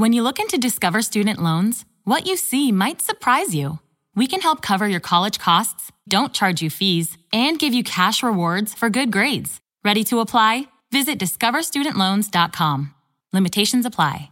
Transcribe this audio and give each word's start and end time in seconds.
When 0.00 0.14
you 0.14 0.22
look 0.22 0.38
into 0.38 0.56
Discover 0.56 1.02
Student 1.02 1.42
Loans, 1.42 1.84
what 2.04 2.26
you 2.26 2.38
see 2.38 2.72
might 2.72 3.02
surprise 3.02 3.54
you. 3.54 3.80
We 4.16 4.26
can 4.26 4.40
help 4.40 4.62
cover 4.62 4.88
your 4.88 4.98
college 4.98 5.38
costs, 5.38 5.92
don't 6.08 6.32
charge 6.32 6.62
you 6.62 6.70
fees, 6.70 7.18
and 7.34 7.58
give 7.58 7.74
you 7.74 7.84
cash 7.84 8.22
rewards 8.22 8.72
for 8.72 8.88
good 8.88 9.12
grades. 9.12 9.60
Ready 9.84 10.02
to 10.04 10.20
apply? 10.20 10.68
Visit 10.90 11.18
discoverstudentloans.com. 11.18 12.94
Limitations 13.34 13.84
apply. 13.84 14.30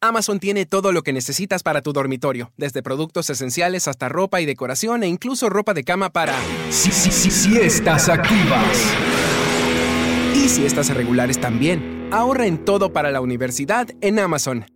Amazon 0.00 0.38
tiene 0.38 0.66
todo 0.66 0.92
lo 0.92 1.02
que 1.02 1.12
necesitas 1.12 1.64
para 1.64 1.82
tu 1.82 1.92
dormitorio, 1.92 2.52
desde 2.56 2.84
productos 2.84 3.28
esenciales 3.28 3.88
hasta 3.88 4.08
ropa 4.08 4.40
y 4.40 4.46
decoración 4.46 5.02
e 5.02 5.08
incluso 5.08 5.48
ropa 5.48 5.74
de 5.74 5.82
cama 5.82 6.10
para 6.10 6.38
Sí, 6.70 6.92
sí, 6.92 7.10
sí, 7.10 7.28
siestas 7.32 8.08
activas. 8.08 8.78
Y 10.60 10.68
siestas 10.68 10.94
regulares 10.94 11.40
también. 11.40 12.10
Ahorra 12.12 12.46
en 12.46 12.62
todo 12.66 12.92
para 12.92 13.10
la 13.10 13.22
universidad 13.22 13.88
en 14.02 14.18
Amazon. 14.18 14.66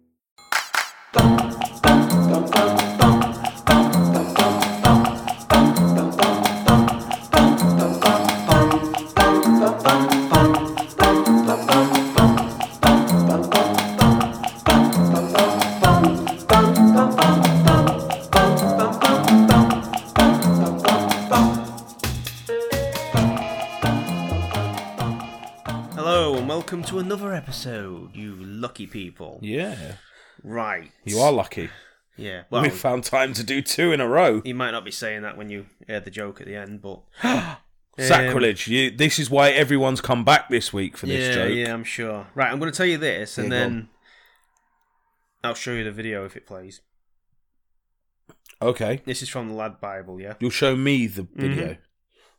Episode, 27.54 28.16
you 28.16 28.34
lucky 28.34 28.86
people. 28.86 29.38
Yeah, 29.40 29.96
Right. 30.42 30.90
you 31.04 31.18
are 31.20 31.30
lucky. 31.30 31.70
Yeah. 32.16 32.42
Well, 32.50 32.62
we 32.62 32.70
found 32.70 33.04
time 33.04 33.32
to 33.34 33.44
do 33.44 33.62
two 33.62 33.92
in 33.92 34.00
a 34.00 34.08
row. 34.08 34.42
you 34.44 34.54
might 34.54 34.72
not 34.72 34.84
be 34.84 34.90
saying 34.90 35.22
that 35.22 35.36
when 35.36 35.50
you 35.50 35.66
hear 35.86 36.00
the 36.00 36.10
joke 36.10 36.40
at 36.40 36.48
the 36.48 36.56
end, 36.56 36.82
but 36.82 37.02
Sacrilege! 37.98 38.66
You, 38.66 38.90
this 38.90 39.20
is 39.20 39.30
why 39.30 39.50
everyone's 39.50 40.00
come 40.00 40.24
back 40.24 40.48
this 40.48 40.72
week 40.72 40.96
for 40.96 41.06
this 41.06 41.28
yeah, 41.28 41.34
joke. 41.34 41.54
yeah, 41.54 41.72
I'm 41.72 41.84
sure. 41.84 42.26
Right, 42.34 42.50
I'm 42.50 42.58
going 42.58 42.72
to 42.72 42.76
tell 42.76 42.86
you 42.86 42.98
this, 42.98 43.38
and 43.38 43.52
Yeah, 43.52 43.58
then 43.58 43.88
I'll 45.44 45.54
show 45.54 45.72
you 45.72 45.84
the 45.84 45.92
video 45.92 46.24
if 46.24 46.36
it 46.36 46.44
plays. 46.44 46.80
Okay, 48.60 49.00
This 49.04 49.22
is 49.22 49.28
from 49.28 49.48
the 49.48 49.54
Lad 49.54 49.80
Bible, 49.80 50.20
yeah. 50.20 50.34
you'll 50.40 50.50
show 50.50 50.74
me 50.74 51.06
the 51.06 51.22
mm-hmm. 51.22 51.40
video. 51.40 51.76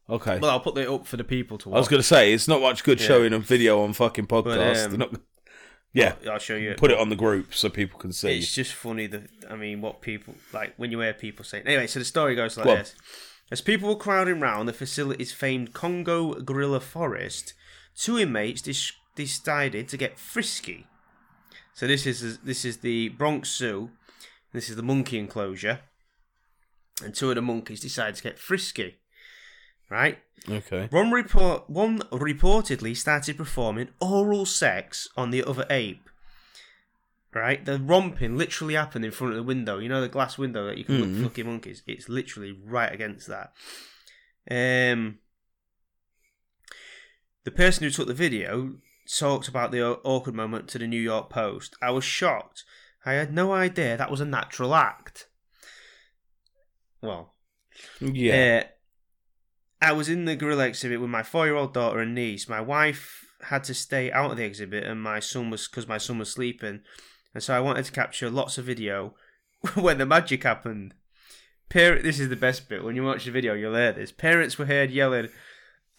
Okay. 0.10 0.38
Well, 0.40 0.52
I'll 0.52 0.60
put 0.60 0.78
it 0.78 0.88
up 0.88 1.08
for 1.08 1.18
the 1.18 1.24
people 1.24 1.58
to 1.60 1.70
watch. 1.70 1.76
I 1.78 1.80
was 1.80 1.88
going 1.88 2.00
to 2.02 2.08
say 2.08 2.32
it's 2.34 2.48
not 2.48 2.62
much 2.62 2.84
good 2.84 3.00
Yeah. 3.02 3.08
showing 3.08 3.34
a 3.34 3.40
video 3.40 3.82
on 3.82 3.94
fucking 3.94 4.28
podcast. 4.28 4.86
um, 4.94 4.98
not, 5.00 5.16
yeah, 5.94 6.14
I'll 6.30 6.38
show 6.40 6.56
you. 6.56 6.76
put 6.78 6.92
it 6.92 7.00
on 7.00 7.10
the 7.10 7.16
group 7.16 7.54
so 7.56 7.70
people 7.70 7.98
can 8.00 8.12
see. 8.12 8.38
It's 8.38 8.54
just 8.54 8.74
funny 8.74 9.08
that 9.08 9.24
I 9.50 9.56
mean, 9.56 9.82
what 9.82 10.02
people 10.02 10.36
like 10.54 10.74
when 10.78 10.92
you 10.92 11.00
hear 11.00 11.14
people 11.14 11.44
say. 11.46 11.62
Anyway, 11.66 11.88
so 11.88 12.00
the 12.00 12.06
story 12.06 12.36
goes 12.36 12.58
like 12.58 12.66
Go 12.66 12.76
this: 12.76 12.94
As 13.50 13.62
people 13.62 13.90
were 13.90 13.96
crowding 13.96 14.40
round 14.40 14.68
the 14.68 14.74
facility's 14.74 15.32
famed 15.32 15.74
Congo 15.74 16.34
gorilla 16.42 16.82
forest, 16.82 17.54
two 17.96 18.20
inmates 18.20 18.62
dis- 18.62 18.92
decided 19.16 19.88
to 19.88 19.98
get 19.98 20.20
frisky. 20.20 20.86
So 21.74 21.88
this 21.88 22.06
is 22.06 22.40
this 22.40 22.64
is 22.66 22.78
the 22.78 23.10
Bronx 23.10 23.56
Zoo. 23.56 23.90
This 24.54 24.70
is 24.70 24.76
the 24.76 24.84
monkey 24.84 25.18
enclosure, 25.18 25.80
and 27.04 27.16
two 27.16 27.30
of 27.30 27.36
the 27.36 27.42
monkeys 27.42 27.80
decided 27.80 28.16
to 28.16 28.24
get 28.24 28.38
frisky. 28.38 28.98
Right. 29.90 30.18
okay. 30.50 30.88
One 30.92 31.12
report 31.12 31.70
one 31.70 32.00
reportedly 32.12 32.96
started 32.98 33.38
performing 33.38 33.90
oral 34.02 34.46
sex 34.46 35.08
on 35.16 35.30
the 35.32 35.44
other 35.44 35.66
ape. 35.70 36.10
Right? 37.34 37.64
The 37.66 37.78
romping 37.80 38.38
literally 38.38 38.76
happened 38.76 39.04
in 39.06 39.12
front 39.12 39.34
of 39.34 39.38
the 39.38 39.44
window. 39.44 39.78
You 39.80 39.90
know 39.90 40.02
the 40.02 40.08
glass 40.08 40.38
window 40.38 40.66
that 40.68 40.78
you 40.78 40.86
can 40.86 41.02
look 41.22 41.32
fucking 41.32 41.46
monkeys? 41.46 41.84
It's 41.86 42.08
literally 42.10 42.58
right 42.66 42.92
against 42.94 43.28
that. 43.28 43.54
Um 44.50 45.20
the 47.44 47.52
person 47.52 47.84
who 47.84 47.90
took 47.92 48.08
the 48.08 48.14
video 48.14 48.76
talked 49.20 49.48
about 49.48 49.72
the 49.72 49.84
awkward 50.04 50.34
moment 50.34 50.68
to 50.70 50.80
the 50.80 50.88
New 50.88 51.00
York 51.02 51.30
Post. 51.30 51.76
I 51.82 51.92
was 51.92 52.04
shocked. 52.04 52.64
I 53.06 53.14
had 53.14 53.32
no 53.34 53.54
idea 53.54 53.96
that 53.98 54.10
was 54.10 54.20
a 54.22 54.26
natural 54.26 54.74
act. 54.74 55.28
Well, 57.02 57.36
Yeah. 58.00 58.64
uh, 58.64 58.68
I 59.82 59.92
was 59.92 60.10
in 60.10 60.26
the 60.26 60.36
gorilla 60.36 60.68
exhibit 60.68 61.02
with 61.02 61.10
my 61.10 61.24
four-year-old 61.24 61.74
daughter 61.74 62.00
and 62.00 62.16
niece. 62.16 62.48
My 62.48 62.62
wife 62.62 63.26
had 63.44 63.64
to 63.66 63.74
stay 63.74 64.12
out 64.12 64.32
of 64.32 64.38
the 64.38 64.44
exhibit, 64.44 64.84
and 64.84 65.02
my 65.02 65.20
son 65.20 65.50
was 65.50 65.68
because 65.68 65.88
my 65.88 65.98
son 65.98 66.18
was 66.18 66.32
sleeping, 66.32 66.82
and 67.34 67.44
so 67.44 67.56
I 67.56 67.60
wanted 67.60 67.86
to 67.86 67.92
capture 67.92 68.30
lots 68.30 68.58
of 68.58 68.66
video 68.66 69.16
when 69.76 69.98
the 69.98 70.06
magic 70.06 70.44
happened. 70.44 70.94
Parent, 71.70 72.04
this 72.04 72.20
is 72.20 72.30
the 72.30 72.36
best 72.36 72.70
bit. 72.70 72.84
When 72.84 72.96
you 72.96 73.04
watch 73.04 73.26
the 73.26 73.32
video, 73.32 73.54
you'll 73.54 73.76
hear 73.76 73.92
this. 73.92 74.12
Parents 74.12 74.58
were 74.58 74.66
heard 74.66 74.92
yelling, 74.92 75.30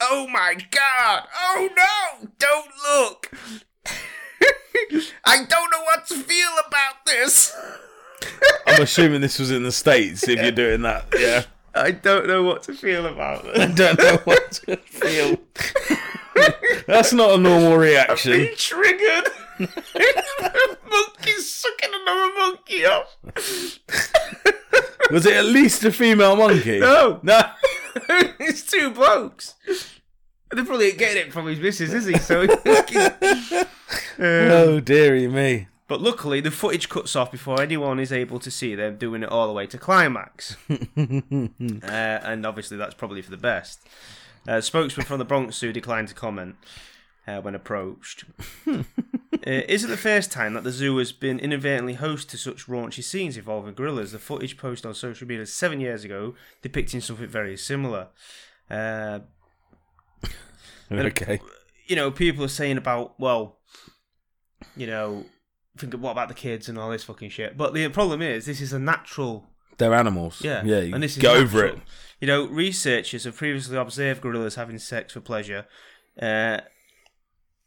"Oh 0.00 0.26
my 0.28 0.54
god! 0.70 1.25
Oh 1.34 1.69
no! 1.76 2.28
Don't 2.38 2.70
look! 2.88 3.31
I 5.25 5.44
don't 5.44 5.70
know 5.70 5.82
what 5.82 6.06
to 6.08 6.14
feel 6.14 6.50
about 6.66 7.04
this." 7.04 7.54
I'm 8.66 8.82
assuming 8.82 9.20
this 9.20 9.38
was 9.38 9.50
in 9.50 9.62
the 9.62 9.72
states. 9.72 10.26
If 10.26 10.41
you're 10.41 10.50
doing 10.50 10.82
that, 10.82 11.06
yeah. 11.16 11.44
I 11.76 11.91
don't 11.92 12.26
know 12.26 12.42
what 12.42 12.62
to 12.64 12.72
feel 12.75 13.06
about 13.06 13.44
this. 13.44 13.59
I 13.59 13.66
don't 13.72 13.98
know 13.98 14.16
what 14.25 14.53
to 14.66 14.76
feel. 14.76 15.38
That's 16.87 17.12
not 17.12 17.32
a 17.32 17.38
normal 17.38 17.76
reaction. 17.76 18.32
Been 18.32 18.56
triggered. 18.56 19.28
A 19.59 19.66
monkey's 20.91 21.50
sucking 21.50 21.91
another 21.94 22.34
monkey 22.38 22.84
off. 22.87 23.16
Was 25.10 25.25
it 25.26 25.34
at 25.37 25.44
least 25.47 25.84
a 25.84 25.92
female 25.92 26.37
monkey? 26.37 26.81
No. 26.81 27.20
No. 27.22 27.41
it's 28.38 28.62
two 28.70 28.91
blokes. 28.91 29.54
They're 30.50 30.64
probably 30.64 30.93
getting 30.93 31.26
it 31.28 31.32
from 31.32 31.47
his 31.47 31.58
missus, 31.58 31.93
is 31.93 32.06
he? 32.06 32.19
So, 32.19 32.43
Um, 32.43 33.66
Oh 34.19 34.81
dearie 34.81 35.28
me. 35.28 35.69
But 35.89 36.01
luckily 36.01 36.41
the 36.41 36.51
footage 36.51 36.89
cuts 36.89 37.15
off 37.15 37.31
before 37.31 37.61
anyone 37.61 37.99
is 38.01 38.13
able 38.13 38.39
to 38.41 38.51
see 38.51 38.75
them 38.75 38.97
doing 38.97 39.23
it 39.23 39.29
all 39.29 39.47
the 39.47 39.53
way 39.53 39.67
to 39.67 39.79
climax. 39.79 40.57
uh, 40.71 41.49
and 41.89 42.45
obviously 42.47 42.77
that's 42.77 42.95
probably 42.95 43.23
for 43.23 43.31
the 43.31 43.37
best. 43.37 43.87
Uh, 44.49 44.61
spokesman 44.61 45.07
from 45.07 45.19
the 45.19 45.25
Bronx 45.25 45.57
Zoo 45.57 45.73
declined 45.73 46.09
to 46.09 46.15
comment 46.15 46.57
uh, 47.27 47.41
when 47.41 47.55
approached. 47.55 48.25
uh, 48.67 48.83
is 49.43 49.85
it 49.85 49.89
the 49.89 49.97
first 49.97 50.31
time 50.31 50.55
that 50.55 50.65
the 50.65 50.71
zoo 50.71 50.97
has 50.99 51.13
been 51.13 51.39
inadvertently 51.39 51.95
host 51.95 52.31
to 52.31 52.39
such 52.39 52.67
raunchy 52.67 53.03
scenes 53.03 53.37
involving 53.37 53.75
gorillas? 53.75 54.13
The 54.13 54.19
footage 54.19 54.57
posted 54.57 54.87
on 54.87 54.95
social 54.95 55.27
media 55.27 55.47
seven 55.47 55.81
years 55.81 56.05
ago 56.05 56.35
depicting 56.63 57.01
something 57.01 57.27
very 57.29 57.57
similar. 57.57 58.09
Uh, 58.71 59.21
Okay. 60.89 61.41
you 61.89 61.97
know, 61.97 62.13
people 62.13 62.45
are 62.45 62.49
saying 62.49 62.77
about, 62.77 63.19
well, 63.19 63.59
you 64.77 64.87
know, 64.87 65.25
think 65.76 65.94
of 65.94 66.00
what 66.00 66.12
about 66.12 66.28
the 66.28 66.34
kids 66.34 66.69
and 66.69 66.78
all 66.78 66.91
this 66.91 67.04
fucking 67.04 67.31
shit. 67.31 67.56
But 67.56 67.75
the 67.75 67.88
problem 67.88 68.22
is, 68.22 68.47
this 68.47 68.60
is 68.60 68.72
a 68.72 68.78
natural 68.78 69.47
They're 69.78 69.94
animals. 69.94 70.41
yeah, 70.42 70.62
Yeah. 70.64 70.94
And 70.94 71.03
this 71.03 71.16
is 71.16 71.22
get 71.22 71.37
over 71.37 71.64
it. 71.64 71.78
You 72.20 72.26
know, 72.26 72.47
researchers 72.47 73.25
have 73.25 73.37
previously 73.37 73.76
observed 73.76 74.22
gorillas 74.22 74.54
having 74.54 74.78
sex 74.78 75.12
for 75.12 75.20
pleasure, 75.20 75.66
uh, 76.20 76.60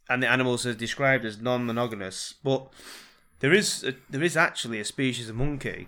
and 0.10 0.24
the 0.24 0.28
animals 0.28 0.66
are 0.66 0.74
described 0.74 1.24
as 1.24 1.40
non-monogamous. 1.40 2.34
But 2.44 2.68
there 3.40 3.54
is 3.54 3.84
a, 3.84 3.94
there 4.10 4.24
is 4.24 4.36
actually 4.36 4.80
a 4.80 4.86
species 4.86 5.30
of 5.30 5.36
monkey 5.36 5.88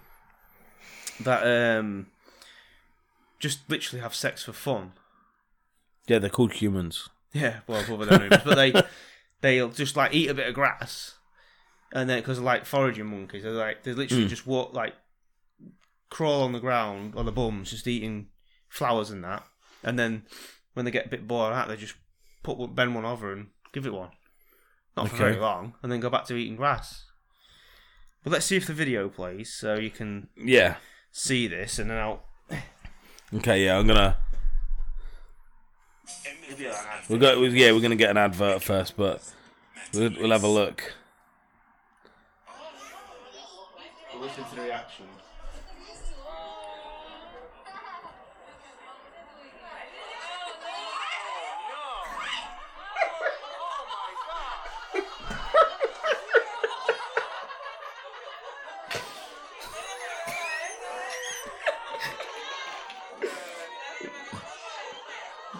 that 1.19 1.43
um, 1.43 2.07
just 3.39 3.67
literally 3.69 4.01
have 4.01 4.13
sex 4.13 4.43
for 4.43 4.53
fun. 4.53 4.93
Yeah, 6.07 6.19
they're 6.19 6.29
called 6.29 6.53
humans. 6.53 7.09
Yeah, 7.33 7.61
well, 7.67 7.79
other 7.79 8.05
than 8.05 8.21
humans, 8.21 8.43
but 8.45 8.55
they 8.55 8.73
they'll 9.41 9.69
just 9.69 9.95
like 9.95 10.13
eat 10.13 10.29
a 10.29 10.33
bit 10.33 10.47
of 10.47 10.53
grass, 10.53 11.15
and 11.93 12.09
then 12.09 12.19
because 12.19 12.39
like 12.39 12.65
foraging 12.65 13.05
monkeys, 13.05 13.43
they're 13.43 13.51
like 13.51 13.83
they 13.83 13.93
literally 13.93 14.23
hmm. 14.23 14.29
just 14.29 14.47
walk 14.47 14.73
like 14.73 14.93
crawl 16.09 16.43
on 16.43 16.51
the 16.51 16.59
ground 16.59 17.13
on 17.15 17.25
the 17.25 17.31
bums, 17.31 17.71
just 17.71 17.87
eating 17.87 18.27
flowers 18.69 19.09
and 19.09 19.23
that, 19.23 19.43
and 19.83 19.97
then 19.97 20.23
when 20.73 20.85
they 20.85 20.91
get 20.91 21.05
a 21.05 21.09
bit 21.09 21.27
bored 21.27 21.53
out, 21.53 21.67
they 21.67 21.75
just 21.75 21.95
put 22.43 22.57
one, 22.57 22.73
bend 22.73 22.95
one 22.95 23.05
over 23.05 23.33
and 23.33 23.47
give 23.73 23.85
it 23.85 23.93
one, 23.93 24.09
not 24.95 25.09
for 25.09 25.15
very 25.15 25.37
long, 25.37 25.73
and 25.81 25.91
then 25.91 25.99
go 25.99 26.09
back 26.09 26.25
to 26.25 26.35
eating 26.35 26.55
grass. 26.55 27.05
But 28.23 28.33
let's 28.33 28.45
see 28.45 28.57
if 28.57 28.67
the 28.67 28.73
video 28.73 29.09
plays, 29.09 29.51
so 29.53 29.75
you 29.75 29.89
can 29.89 30.29
Yeah. 30.35 30.75
see 31.11 31.47
this, 31.47 31.79
and 31.79 31.89
then 31.89 31.97
I'll. 31.97 32.23
Okay. 33.33 33.65
Yeah, 33.65 33.77
I'm 33.77 33.87
gonna. 33.87 34.17
We'll 37.09 37.19
go. 37.19 37.41
Yeah, 37.43 37.71
we're 37.71 37.81
gonna 37.81 37.95
get 37.95 38.11
an 38.11 38.17
advert 38.17 38.61
first, 38.61 38.95
but 38.95 39.23
we'll, 39.93 40.11
we'll 40.19 40.31
have 40.31 40.43
a 40.43 40.47
look. 40.47 40.93
listen 44.21 44.43
to 44.43 44.55
the 44.55 44.61
reaction. 44.61 45.07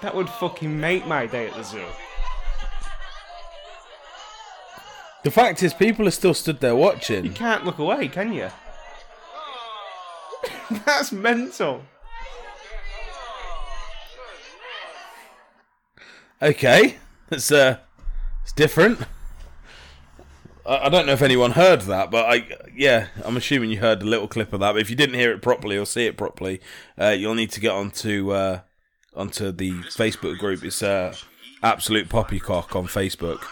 that 0.02 0.16
would 0.16 0.30
fucking 0.30 0.80
make 0.80 1.06
my 1.06 1.28
day 1.28 1.48
at 1.48 1.56
the 1.56 1.64
zoo. 1.64 1.86
The 5.24 5.32
fact 5.32 5.62
is, 5.62 5.74
people 5.74 6.08
are 6.08 6.12
still 6.12 6.34
stood 6.34 6.60
there 6.60 6.76
watching. 6.76 7.26
You 7.26 7.32
can't 7.32 7.64
look 7.64 7.78
away, 7.78 8.08
can 8.08 8.34
you? 8.34 8.50
That's 10.86 11.12
mental. 11.12 11.84
Okay, 16.42 16.98
it's 17.30 17.52
uh, 17.52 17.78
it's 18.42 18.52
different. 18.54 19.00
I, 20.66 20.88
I 20.88 20.90
don't 20.90 21.06
know 21.06 21.14
if 21.14 21.22
anyone 21.22 21.52
heard 21.52 21.82
that, 21.82 22.10
but 22.10 22.26
I 22.26 22.48
yeah, 22.76 23.08
I'm 23.24 23.38
assuming 23.38 23.70
you 23.70 23.80
heard 23.80 24.02
a 24.02 24.06
little 24.06 24.28
clip 24.28 24.52
of 24.54 24.60
that. 24.62 24.72
But 24.72 24.82
if 24.82 24.90
you 24.90 24.96
didn't 24.96 25.16
hear 25.16 25.32
it 25.32 25.44
properly 25.44 25.78
or 25.78 25.86
see 25.86 26.08
it 26.08 26.18
properly, 26.18 26.62
uh, 27.00 27.10
you'll 27.10 27.36
need 27.36 27.52
to 27.52 27.60
get 27.60 27.74
onto 27.74 28.32
uh, 28.32 28.62
onto 29.16 29.52
the 29.52 29.72
Facebook 29.84 30.40
group. 30.40 30.64
It's 30.64 30.82
uh, 30.82 31.14
absolute 31.62 32.10
poppycock 32.10 32.76
on 32.76 32.88
Facebook. 32.88 33.44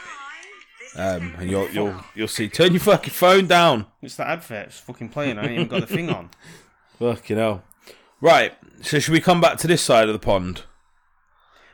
Um, 0.95 1.35
and 1.37 1.49
you'll 1.49 1.69
you'll 1.69 1.95
you'll 2.15 2.27
see. 2.27 2.47
Turn 2.49 2.71
your 2.73 2.79
fucking 2.81 3.13
phone 3.13 3.47
down. 3.47 3.85
It's 4.01 4.15
that 4.15 4.27
advert. 4.27 4.67
It's 4.67 4.79
fucking 4.79 5.09
playing. 5.09 5.37
I 5.37 5.43
ain't 5.43 5.51
even 5.51 5.67
got 5.67 5.81
the 5.81 5.87
thing 5.95 6.09
on. 6.09 6.29
Fucking 6.99 7.37
hell. 7.37 7.63
Right. 8.19 8.53
So 8.81 8.99
should 8.99 9.13
we 9.13 9.21
come 9.21 9.39
back 9.39 9.57
to 9.59 9.67
this 9.67 9.81
side 9.81 10.09
of 10.09 10.13
the 10.13 10.19
pond? 10.19 10.63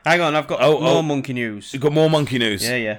Hang 0.04 0.20
on, 0.20 0.36
I've 0.36 0.46
got 0.46 0.60
Oh, 0.62 0.80
more 0.80 0.98
oh. 0.98 1.02
monkey 1.02 1.32
news. 1.32 1.72
You've 1.72 1.82
got 1.82 1.92
more 1.92 2.08
monkey 2.08 2.38
news. 2.38 2.62
Yeah, 2.62 2.76
yeah. 2.76 2.98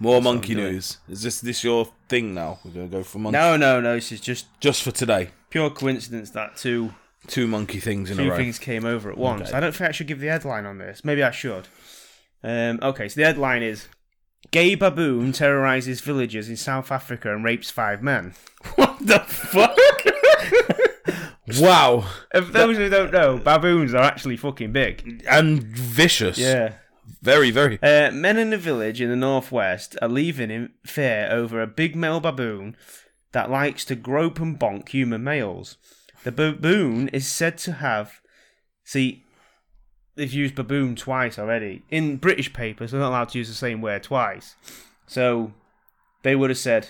More 0.00 0.20
monkey 0.20 0.56
news. 0.56 0.98
Is 1.08 1.22
this 1.22 1.40
this 1.40 1.62
your 1.62 1.88
thing 2.08 2.34
now? 2.34 2.58
We're 2.64 2.72
gonna 2.72 2.86
go 2.88 3.04
for 3.04 3.18
monkey. 3.20 3.38
No, 3.38 3.56
no, 3.56 3.80
no. 3.80 3.94
This 3.94 4.10
is 4.10 4.20
just 4.20 4.46
Just 4.58 4.82
for 4.82 4.90
today. 4.90 5.30
pure 5.50 5.70
coincidence 5.70 6.30
that 6.30 6.56
two 6.56 6.92
Two 7.28 7.46
monkey 7.46 7.78
things 7.80 8.10
in 8.10 8.18
a 8.18 8.22
two 8.24 8.30
row. 8.30 8.36
things 8.36 8.58
came 8.58 8.84
over 8.84 9.10
at 9.10 9.16
once. 9.16 9.48
Okay. 9.48 9.56
I 9.56 9.60
don't 9.60 9.74
think 9.74 9.88
I 9.88 9.92
should 9.92 10.08
give 10.08 10.18
the 10.20 10.26
headline 10.26 10.66
on 10.66 10.78
this. 10.78 11.04
Maybe 11.04 11.22
I 11.22 11.30
should. 11.30 11.68
Um, 12.42 12.80
okay, 12.82 13.08
so 13.08 13.20
the 13.20 13.24
headline 13.26 13.62
is 13.62 13.86
Gay 14.50 14.74
baboon 14.74 15.32
terrorizes 15.32 16.00
villagers 16.00 16.48
in 16.48 16.56
South 16.56 16.92
Africa 16.92 17.34
and 17.34 17.44
rapes 17.44 17.70
five 17.70 18.02
men. 18.02 18.34
What 18.76 18.98
the 19.06 19.20
fuck? 19.20 19.76
wow. 21.60 22.06
If 22.32 22.50
those 22.52 22.78
who 22.78 22.88
don't 22.88 23.12
know, 23.12 23.36
baboons 23.36 23.92
are 23.92 24.02
actually 24.02 24.38
fucking 24.38 24.72
big. 24.72 25.22
And 25.28 25.62
vicious. 25.62 26.38
Yeah. 26.38 26.74
Very, 27.20 27.50
very. 27.50 27.78
Uh, 27.82 28.10
men 28.10 28.38
in 28.38 28.52
a 28.52 28.56
village 28.56 29.00
in 29.00 29.10
the 29.10 29.16
northwest 29.16 29.96
are 30.00 30.08
leaving 30.08 30.50
in 30.50 30.70
fear 30.86 31.28
over 31.30 31.60
a 31.60 31.66
big 31.66 31.94
male 31.94 32.20
baboon 32.20 32.76
that 33.32 33.50
likes 33.50 33.84
to 33.86 33.94
grope 33.94 34.40
and 34.40 34.58
bonk 34.58 34.88
human 34.88 35.22
males. 35.24 35.76
The 36.22 36.32
baboon 36.32 37.08
is 37.08 37.26
said 37.26 37.58
to 37.58 37.72
have. 37.72 38.20
See, 38.84 39.23
they've 40.16 40.32
used 40.32 40.54
baboon 40.54 40.96
twice 40.96 41.38
already. 41.38 41.82
In 41.90 42.16
British 42.16 42.52
papers, 42.52 42.90
they're 42.90 43.00
not 43.00 43.08
allowed 43.10 43.28
to 43.30 43.38
use 43.38 43.48
the 43.48 43.54
same 43.54 43.80
word 43.80 44.02
twice. 44.02 44.54
So, 45.06 45.52
they 46.22 46.34
would 46.36 46.50
have 46.50 46.58
said, 46.58 46.88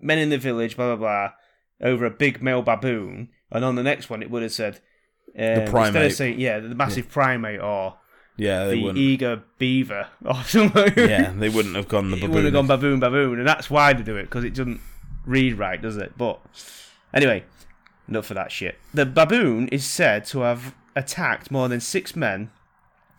men 0.00 0.18
in 0.18 0.30
the 0.30 0.38
village, 0.38 0.76
blah, 0.76 0.94
blah, 0.94 0.96
blah, 0.96 1.88
over 1.88 2.04
a 2.06 2.10
big 2.10 2.42
male 2.42 2.62
baboon. 2.62 3.28
And 3.50 3.64
on 3.64 3.74
the 3.74 3.82
next 3.82 4.10
one, 4.10 4.22
it 4.22 4.30
would 4.30 4.42
have 4.42 4.52
said, 4.52 4.76
um, 5.36 5.42
Instead 5.44 5.68
primate. 5.70 6.06
of 6.06 6.12
saying, 6.12 6.38
yeah, 6.40 6.58
the 6.60 6.74
massive 6.74 7.08
primate 7.08 7.60
or 7.60 7.96
Yeah, 8.36 8.66
they 8.66 8.74
the 8.76 8.82
wouldn't. 8.82 8.98
eager 8.98 9.42
beaver 9.58 10.08
or 10.24 10.42
something. 10.44 10.92
yeah, 10.96 11.32
they 11.34 11.48
wouldn't 11.48 11.74
have 11.76 11.88
gone 11.88 12.10
the 12.10 12.16
it 12.16 12.20
baboon. 12.20 12.34
would 12.34 12.44
have 12.44 12.52
gone 12.52 12.66
baboon, 12.66 13.00
baboon, 13.00 13.38
and 13.38 13.48
that's 13.48 13.68
why 13.70 13.92
they 13.92 14.02
do 14.02 14.16
it 14.16 14.24
because 14.24 14.44
it 14.44 14.54
doesn't 14.54 14.80
read 15.26 15.58
right, 15.58 15.80
does 15.82 15.96
it? 15.96 16.12
But 16.16 16.40
anyway, 17.12 17.44
enough 18.08 18.26
for 18.26 18.34
that 18.34 18.52
shit. 18.52 18.76
The 18.94 19.06
baboon 19.06 19.68
is 19.68 19.84
said 19.84 20.24
to 20.26 20.40
have 20.40 20.74
attacked 20.98 21.50
more 21.50 21.68
than 21.68 21.80
six 21.80 22.14
men 22.16 22.50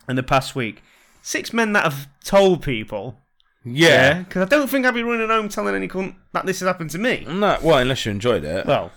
in 0.08 0.16
the 0.16 0.22
past 0.22 0.54
week. 0.54 0.82
Six 1.22 1.52
men 1.52 1.72
that 1.72 1.84
have 1.84 2.08
told 2.24 2.62
people. 2.62 3.18
yeah. 3.64 4.20
because 4.20 4.42
I 4.42 4.48
don't 4.48 4.68
think 4.68 4.86
I'd 4.86 4.94
be 4.94 5.02
running 5.02 5.28
home 5.28 5.48
telling 5.48 5.74
any 5.74 5.88
cunt 5.88 6.14
that 6.32 6.46
this 6.46 6.60
has 6.60 6.66
happened 6.66 6.90
to 6.90 6.98
me. 6.98 7.24
No, 7.26 7.58
well, 7.62 7.78
unless 7.78 8.04
you 8.06 8.12
enjoyed 8.12 8.44
it. 8.44 8.66
Well, 8.66 8.92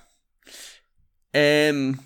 um, 1.34 2.00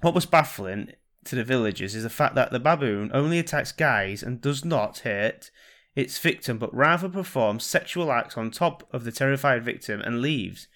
what 0.00 0.14
was 0.14 0.26
baffling 0.26 0.92
to 1.24 1.36
the 1.36 1.44
villagers 1.44 1.94
is 1.94 2.02
the 2.02 2.10
fact 2.10 2.34
that 2.34 2.50
the 2.50 2.58
baboon 2.58 3.10
only 3.14 3.38
attacks 3.38 3.72
guys 3.72 4.22
and 4.22 4.40
does 4.40 4.64
not 4.64 4.98
hurt 4.98 5.50
its 5.94 6.18
victim, 6.18 6.58
but 6.58 6.74
rather 6.74 7.08
performs 7.08 7.64
sexual 7.64 8.10
acts 8.10 8.36
on 8.36 8.50
top 8.50 8.88
of 8.92 9.04
the 9.04 9.12
terrified 9.12 9.62
victim 9.64 10.00
and 10.00 10.20
leaves. 10.20 10.66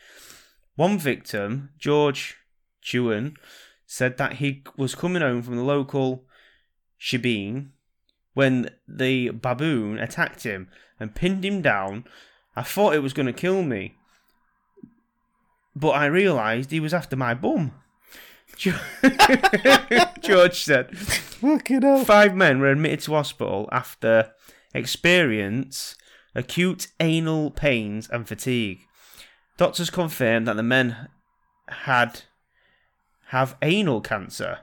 One 0.77 0.99
victim, 0.99 1.71
George 1.79 2.37
Chewen, 2.83 3.35
said 3.87 4.17
that 4.19 4.35
he 4.35 4.63
was 4.77 4.95
coming 4.95 5.23
home 5.23 5.43
from 5.43 5.57
the 5.57 5.63
local 5.63 6.25
shebeen 7.01 7.69
when 8.35 8.71
the 8.87 9.31
baboon 9.31 9.99
attacked 9.99 10.43
him 10.43 10.69
and 10.99 11.15
pinned 11.15 11.45
him 11.45 11.63
down. 11.63 12.05
I 12.55 12.63
thought 12.63 12.95
it 12.95 13.03
was 13.03 13.13
going 13.13 13.27
to 13.27 13.33
kill 13.33 13.63
me 13.63 13.95
but 15.77 15.91
I 15.91 16.07
realised 16.07 16.71
he 16.71 16.81
was 16.81 16.95
after 16.95 17.15
my 17.17 17.35
bum. 17.35 17.73
George 20.23 20.59
said. 20.65 20.97
Five 22.07 22.35
men 22.35 22.59
were 22.59 22.71
admitted 22.71 23.01
to 23.01 23.13
hospital 23.13 23.69
after 23.71 24.33
experience 24.73 25.95
acute 26.35 26.89
anal 26.99 27.51
pains 27.51 28.09
and 28.09 28.27
fatigue. 28.27 28.81
Doctors 29.59 29.91
confirmed 29.91 30.49
that 30.49 30.57
the 30.57 30.63
men 30.63 31.09
had 31.69 32.23
have 33.27 33.57
anal 33.63 34.01
cancer. 34.01 34.61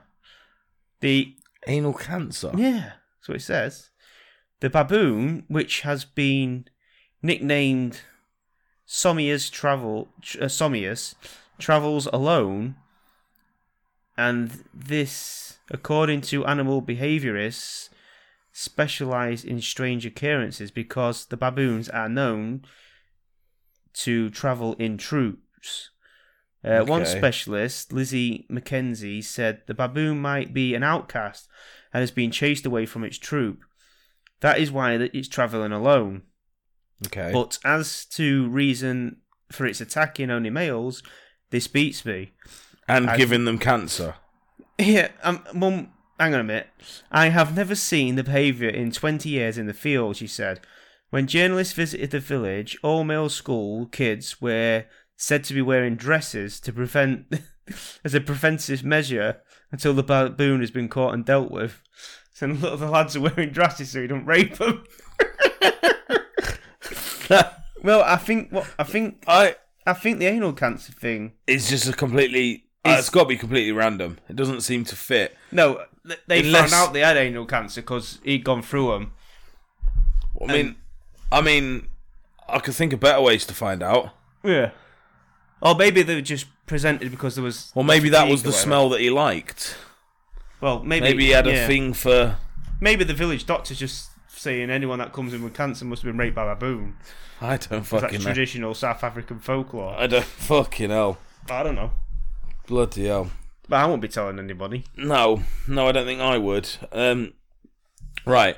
The 1.00 1.34
Anal 1.66 1.94
cancer. 1.94 2.52
yeah, 2.56 2.92
that's 3.16 3.28
what 3.28 3.36
it 3.36 3.42
says. 3.42 3.90
The 4.60 4.70
baboon, 4.70 5.44
which 5.48 5.80
has 5.80 6.04
been 6.04 6.66
nicknamed 7.22 8.00
Somius 8.86 9.50
travel 9.50 10.08
uh, 10.40 10.44
Somius, 10.46 11.14
travels 11.58 12.06
alone, 12.12 12.76
and 14.16 14.64
this, 14.72 15.58
according 15.70 16.20
to 16.22 16.46
animal 16.46 16.82
behaviorists, 16.82 17.88
specialize 18.52 19.44
in 19.44 19.60
strange 19.60 20.06
occurrences 20.06 20.70
because 20.70 21.26
the 21.26 21.36
baboons 21.36 21.88
are 21.88 22.08
known 22.08 22.64
to 23.94 24.30
travel 24.30 24.74
in 24.74 24.96
troops. 24.96 25.90
Uh, 26.64 26.84
One 26.84 27.04
specialist, 27.04 27.92
Lizzie 27.92 28.46
Mackenzie, 28.48 29.20
said 29.22 29.62
the 29.66 29.74
baboon 29.74 30.18
might 30.20 30.54
be 30.54 30.74
an 30.74 30.82
outcast 30.82 31.46
and 31.92 32.00
has 32.00 32.10
been 32.10 32.30
chased 32.30 32.64
away 32.66 32.86
from 32.86 33.04
its 33.04 33.18
troop. 33.18 33.60
That 34.40 34.58
is 34.58 34.72
why 34.72 34.94
it's 34.94 35.28
traveling 35.28 35.72
alone. 35.72 36.22
Okay. 37.06 37.30
But 37.32 37.58
as 37.64 38.04
to 38.06 38.48
reason 38.48 39.18
for 39.52 39.66
its 39.66 39.80
attacking 39.80 40.30
only 40.30 40.50
males, 40.50 41.02
this 41.50 41.66
beats 41.66 42.04
me. 42.04 42.32
and 42.88 43.10
I- 43.10 43.16
giving 43.16 43.44
them 43.44 43.58
cancer. 43.58 44.14
Yeah, 44.76 45.10
um, 45.22 45.44
mum, 45.54 45.92
hang 46.18 46.34
on 46.34 46.40
a 46.40 46.44
minute. 46.44 46.66
I 47.12 47.28
have 47.28 47.54
never 47.54 47.76
seen 47.76 48.16
the 48.16 48.24
behaviour 48.24 48.68
in 48.68 48.90
20 48.90 49.28
years 49.28 49.56
in 49.56 49.66
the 49.68 49.72
field, 49.72 50.16
she 50.16 50.26
said. 50.26 50.58
When 51.10 51.28
journalists 51.28 51.74
visited 51.74 52.10
the 52.10 52.18
village, 52.18 52.76
all 52.82 53.04
male 53.04 53.28
school 53.28 53.86
kids 53.86 54.40
were 54.42 54.86
said 55.16 55.44
to 55.44 55.54
be 55.54 55.62
wearing 55.62 55.96
dresses 55.96 56.60
to 56.60 56.72
prevent, 56.72 57.26
as 58.04 58.14
a 58.14 58.20
preventive 58.20 58.84
measure, 58.84 59.40
until 59.72 59.94
the 59.94 60.02
baboon 60.02 60.60
has 60.60 60.70
been 60.70 60.88
caught 60.88 61.14
and 61.14 61.24
dealt 61.24 61.50
with. 61.50 61.80
So 62.36 62.46
a 62.46 62.48
lot 62.48 62.72
of 62.72 62.80
the 62.80 62.90
lads 62.90 63.14
are 63.14 63.20
wearing 63.20 63.50
dresses 63.50 63.92
so 63.92 64.00
you 64.00 64.08
don't 64.08 64.26
rape 64.26 64.56
them. 64.58 64.82
well, 67.82 68.02
I 68.02 68.16
think 68.16 68.50
what 68.50 68.66
I 68.78 68.82
think 68.84 69.22
I. 69.26 69.56
I 69.86 69.92
think 69.92 70.18
the 70.18 70.26
anal 70.26 70.52
cancer 70.54 70.92
thing. 70.92 71.34
It's 71.46 71.68
just 71.68 71.86
a 71.86 71.92
completely. 71.92 72.64
uh, 72.84 72.88
It's- 72.90 73.10
got 73.10 73.20
to 73.24 73.28
be 73.28 73.36
completely 73.36 73.70
random. 73.72 74.18
It 74.28 74.34
doesn't 74.36 74.62
seem 74.62 74.84
to 74.86 74.96
fit. 74.96 75.36
No, 75.52 75.84
they 76.26 76.40
Unless- 76.40 76.70
found 76.72 76.88
out 76.88 76.92
they 76.94 77.00
had 77.00 77.16
anal 77.18 77.44
cancer 77.46 77.82
because 77.82 78.18
he'd 78.24 78.44
gone 78.44 78.62
through 78.62 78.90
them. 78.92 79.12
I 80.42 80.52
mean, 80.52 80.76
I 81.30 81.40
mean, 81.40 81.86
I 82.48 82.58
could 82.60 82.74
think 82.74 82.92
of 82.92 83.00
better 83.00 83.20
ways 83.20 83.44
to 83.46 83.54
find 83.54 83.82
out. 83.82 84.10
Yeah. 84.42 84.70
Or 85.64 85.74
maybe 85.74 86.02
they 86.02 86.14
were 86.14 86.20
just 86.20 86.46
presented 86.66 87.10
because 87.10 87.34
there 87.36 87.42
was. 87.44 87.72
Or 87.74 87.82
maybe 87.82 88.10
that 88.10 88.28
was 88.28 88.42
the 88.42 88.52
smell 88.52 88.88
that 88.90 89.00
he 89.00 89.10
liked. 89.10 89.76
Well, 90.60 90.82
maybe 90.82 91.04
Maybe 91.06 91.24
he 91.26 91.30
had 91.30 91.46
a 91.46 91.66
thing 91.66 91.92
for. 91.94 92.36
Maybe 92.80 93.02
the 93.04 93.14
village 93.14 93.46
doctor's 93.46 93.78
just 93.78 94.10
saying 94.28 94.68
anyone 94.70 94.98
that 94.98 95.12
comes 95.12 95.32
in 95.32 95.42
with 95.42 95.54
cancer 95.54 95.84
must 95.84 96.02
have 96.02 96.12
been 96.12 96.18
raped 96.18 96.36
by 96.36 96.44
a 96.50 96.54
baboon. 96.54 96.96
I 97.40 97.56
don't 97.56 97.80
'Cause 97.82 97.90
That's 97.90 98.02
fucking 98.02 98.18
know. 98.20 98.24
traditional 98.24 98.74
South 98.74 99.02
African 99.02 99.38
folklore. 99.38 99.94
I 99.98 100.06
don't 100.06 100.24
fucking 100.24 100.90
hell. 100.90 101.18
I 101.50 101.62
don't 101.62 101.74
know, 101.74 101.92
Bloody 102.66 103.06
hell. 103.06 103.30
but 103.68 103.76
I 103.76 103.86
won't 103.86 104.00
be 104.02 104.08
telling 104.08 104.38
anybody. 104.38 104.84
No, 104.96 105.42
no, 105.68 105.88
I 105.88 105.92
don't 105.92 106.06
think 106.06 106.20
I 106.20 106.38
would. 106.38 106.68
Um, 106.92 107.32
right. 108.26 108.56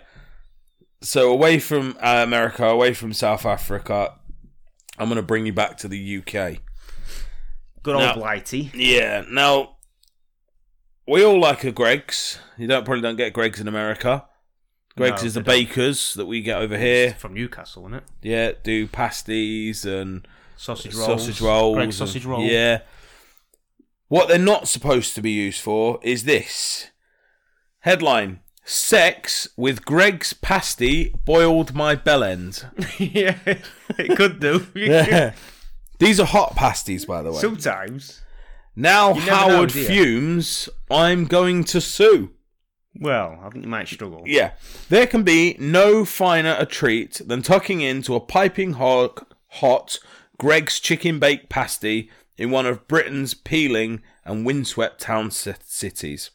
So 1.03 1.31
away 1.31 1.59
from 1.59 1.97
uh, 2.01 2.23
America, 2.25 2.65
away 2.67 2.95
from 2.95 3.13
South 3.13 3.45
Africa, 3.47 4.15
I'm 4.99 5.09
going 5.09 5.17
to 5.17 5.23
bring 5.23 5.47
you 5.47 5.53
back 5.53 5.77
to 5.79 5.89
the 5.89 6.19
UK. 6.19 6.59
Good 7.87 7.95
old 7.95 8.03
Now- 8.05 8.15
Blighty. 8.15 8.73
Yeah. 8.75 9.23
Now, 9.31 9.77
we 11.07 11.25
all 11.25 11.39
like 11.39 11.63
a 11.63 11.71
Greggs. 11.71 12.41
You 12.59 12.67
don't 12.67 12.85
probably 12.85 13.01
don't 13.03 13.15
get 13.15 13.33
Greggs 13.33 13.61
in 13.61 13.69
America. 13.69 14.25
Greggs 14.97 15.23
No, 15.23 15.27
is 15.29 15.35
the 15.35 15.41
they 15.41 15.45
don't. 15.61 15.69
bakers 15.69 16.15
that 16.15 16.27
we 16.27 16.41
get 16.41 16.59
over 16.61 16.77
here. 16.77 17.15
From 17.15 17.33
Newcastle, 17.33 17.85
isn't 17.85 17.99
it? 17.99 18.03
Yeah, 18.23 18.53
do 18.65 18.89
pasties 18.89 19.85
and 19.85 20.27
Sausage 20.57 20.97
rolls. 20.97 21.07
sausage 21.23 21.41
rolls. 21.41 21.77
Greggs 21.77 22.01
and- 22.01 22.09
sausage 22.09 22.25
roll. 22.25 22.43
Yeah. 22.43 22.81
What 24.09 24.27
they're 24.27 24.37
not 24.41 24.67
supposed 24.67 25.15
to 25.15 25.23
be 25.23 25.31
used 25.31 25.61
for 25.61 26.01
is 26.03 26.25
this. 26.25 26.89
Headline 27.81 28.41
Sex 28.65 29.47
with 29.57 29.85
Greggs 29.85 30.33
pasty 30.33 31.15
boiled 31.25 31.73
my 31.73 31.95
bell 31.95 32.25
end. 32.25 32.67
yeah, 32.99 33.39
it 33.97 34.17
could 34.17 34.41
do. 34.41 34.67
These 35.99 36.21
are 36.21 36.27
hot 36.27 36.55
pasties, 36.57 37.07
by 37.07 37.23
the 37.23 37.33
way. 37.33 37.39
Sometimes. 37.41 38.23
now, 38.75 39.13
never 39.15 39.27
know, 39.27 39.33
Howard 39.37 39.71
do 39.71 39.81
you? 39.81 39.87
fumes, 39.87 40.69
I'm 40.91 41.25
going 41.25 41.65
to 41.65 41.81
sue. 41.81 42.31
Well, 42.99 43.39
I 43.43 43.51
think 43.51 43.65
you 43.65 43.71
might 43.71 43.89
struggle. 43.89 44.23
Yeah. 44.27 44.53
There 44.89 45.07
can 45.07 45.23
be 45.23 45.57
no 45.59 46.05
finer 46.05 46.57
a 46.59 46.65
treat 46.67 47.21
than 47.27 47.43
tucking 47.43 47.81
into 47.83 48.15
a 48.15 48.21
piping 48.21 48.75
hot, 48.75 49.27
hot 49.49 49.99
Greggs 50.39 50.81
chicken 50.81 51.19
baked 51.19 51.49
pasty 51.51 52.11
in 52.39 52.51
one 52.51 52.67
of 52.67 52.87
Britain's 52.89 53.35
peeling 53.35 54.03
and 54.25 54.45
windswept 54.47 55.01
town 55.01 55.31
ci- 55.31 55.55
cities. 55.65 56.31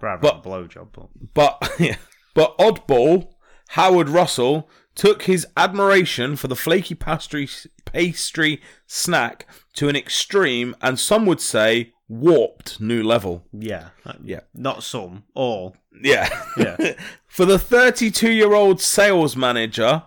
Rather 0.00 0.20
But- 0.22 0.42
than 0.42 0.52
a 0.52 0.56
blowjob, 0.56 0.88
but 0.92 1.08
But 1.34 1.72
yeah, 1.80 1.96
but 2.34 2.56
oddball 2.58 3.30
Howard 3.70 4.08
Russell 4.08 4.68
took 4.94 5.22
his 5.22 5.46
admiration 5.56 6.36
for 6.36 6.48
the 6.48 6.56
flaky 6.56 6.94
pastry 6.94 7.48
pastry 7.92 8.60
snack 8.86 9.46
to 9.74 9.88
an 9.88 9.96
extreme 9.96 10.74
and 10.80 10.98
some 10.98 11.26
would 11.26 11.40
say 11.40 11.92
warped 12.08 12.80
new 12.80 13.02
level. 13.02 13.44
yeah, 13.52 13.88
Yeah. 14.22 14.40
not 14.54 14.82
some, 14.82 15.24
all. 15.34 15.76
Yeah. 16.02 16.28
Yeah. 16.56 16.94
for 17.28 17.44
the 17.44 17.58
32 17.58 18.30
year 18.32 18.54
old 18.54 18.80
sales 18.80 19.36
manager, 19.36 20.02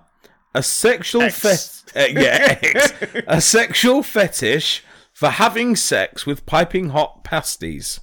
a 0.54 0.64
sexual 0.64 1.22
Ex. 1.24 1.40
fet- 1.40 1.78
uh, 1.96 2.20
yeah, 2.20 2.58
ex. 2.62 2.94
a 3.28 3.40
sexual 3.42 4.02
fetish 4.04 4.84
for 5.14 5.30
having 5.30 5.76
sex 5.76 6.26
with 6.26 6.46
piping 6.46 6.90
hot 6.90 7.24
pasties. 7.24 8.00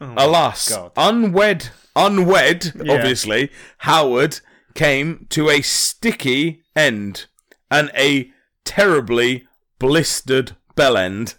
Alas, 0.00 0.68
God. 0.68 0.92
unwed, 0.96 1.70
unwed, 1.94 2.72
Yeah. 2.84 2.92
obviously, 2.94 3.50
Howard 3.78 4.40
came 4.74 5.26
to 5.30 5.48
a 5.48 5.62
sticky 5.62 6.62
end 6.74 7.26
and 7.70 7.90
a 7.96 8.30
terribly 8.66 9.46
blistered 9.78 10.56
bell 10.74 10.96
end. 10.98 11.34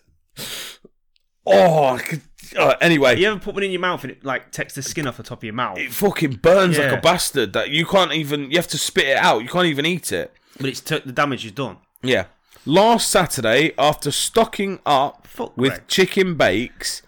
Oh, 1.46 2.00
could- 2.04 2.22
uh, 2.58 2.76
anyway, 2.82 3.18
You 3.20 3.28
ever 3.28 3.40
put 3.40 3.54
one 3.56 3.64
in 3.64 3.72
your 3.72 3.82
mouth 3.82 4.04
and 4.04 4.12
it 4.12 4.24
like 4.26 4.52
takes 4.52 4.74
the 4.74 4.82
skin 4.82 5.06
off 5.06 5.18
the 5.18 5.24
top 5.24 5.40
of 5.40 5.44
your 5.44 5.54
mouth? 5.54 5.78
it 5.78 5.92
fucking 5.92 6.38
burns 6.38 6.78
like 6.80 6.92
a 6.92 6.98
bastard. 7.02 7.54
That 7.54 7.70
you 7.70 7.86
can't 7.86 8.14
even. 8.14 8.50
You 8.52 8.58
have 8.58 8.68
to 8.70 8.78
spit 8.78 9.06
it 9.06 9.18
out. 9.18 9.44
You 9.44 9.50
can't 9.50 9.66
even 9.68 9.86
eat 9.86 10.12
it. 10.12 10.32
But 10.58 10.68
it's 10.68 10.80
the 10.82 11.00
damage 11.00 11.46
is 11.46 11.52
done. 11.52 11.78
Yeah. 12.02 12.26
Last 12.66 13.10
Saturday, 13.10 13.74
after 13.78 14.12
stocking 14.12 14.80
up 14.86 15.28
Fuck 15.28 15.56
with 15.58 15.72
Greg. 15.74 15.88
chicken 15.88 16.36
bakes, 16.36 17.02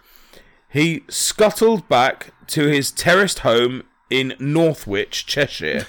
he 0.69 1.03
scuttled 1.09 1.87
back 1.89 2.31
to 2.47 2.67
his 2.67 2.91
terraced 2.91 3.39
home 3.39 3.83
in 4.09 4.35
Northwich, 4.39 5.25
Cheshire, 5.25 5.85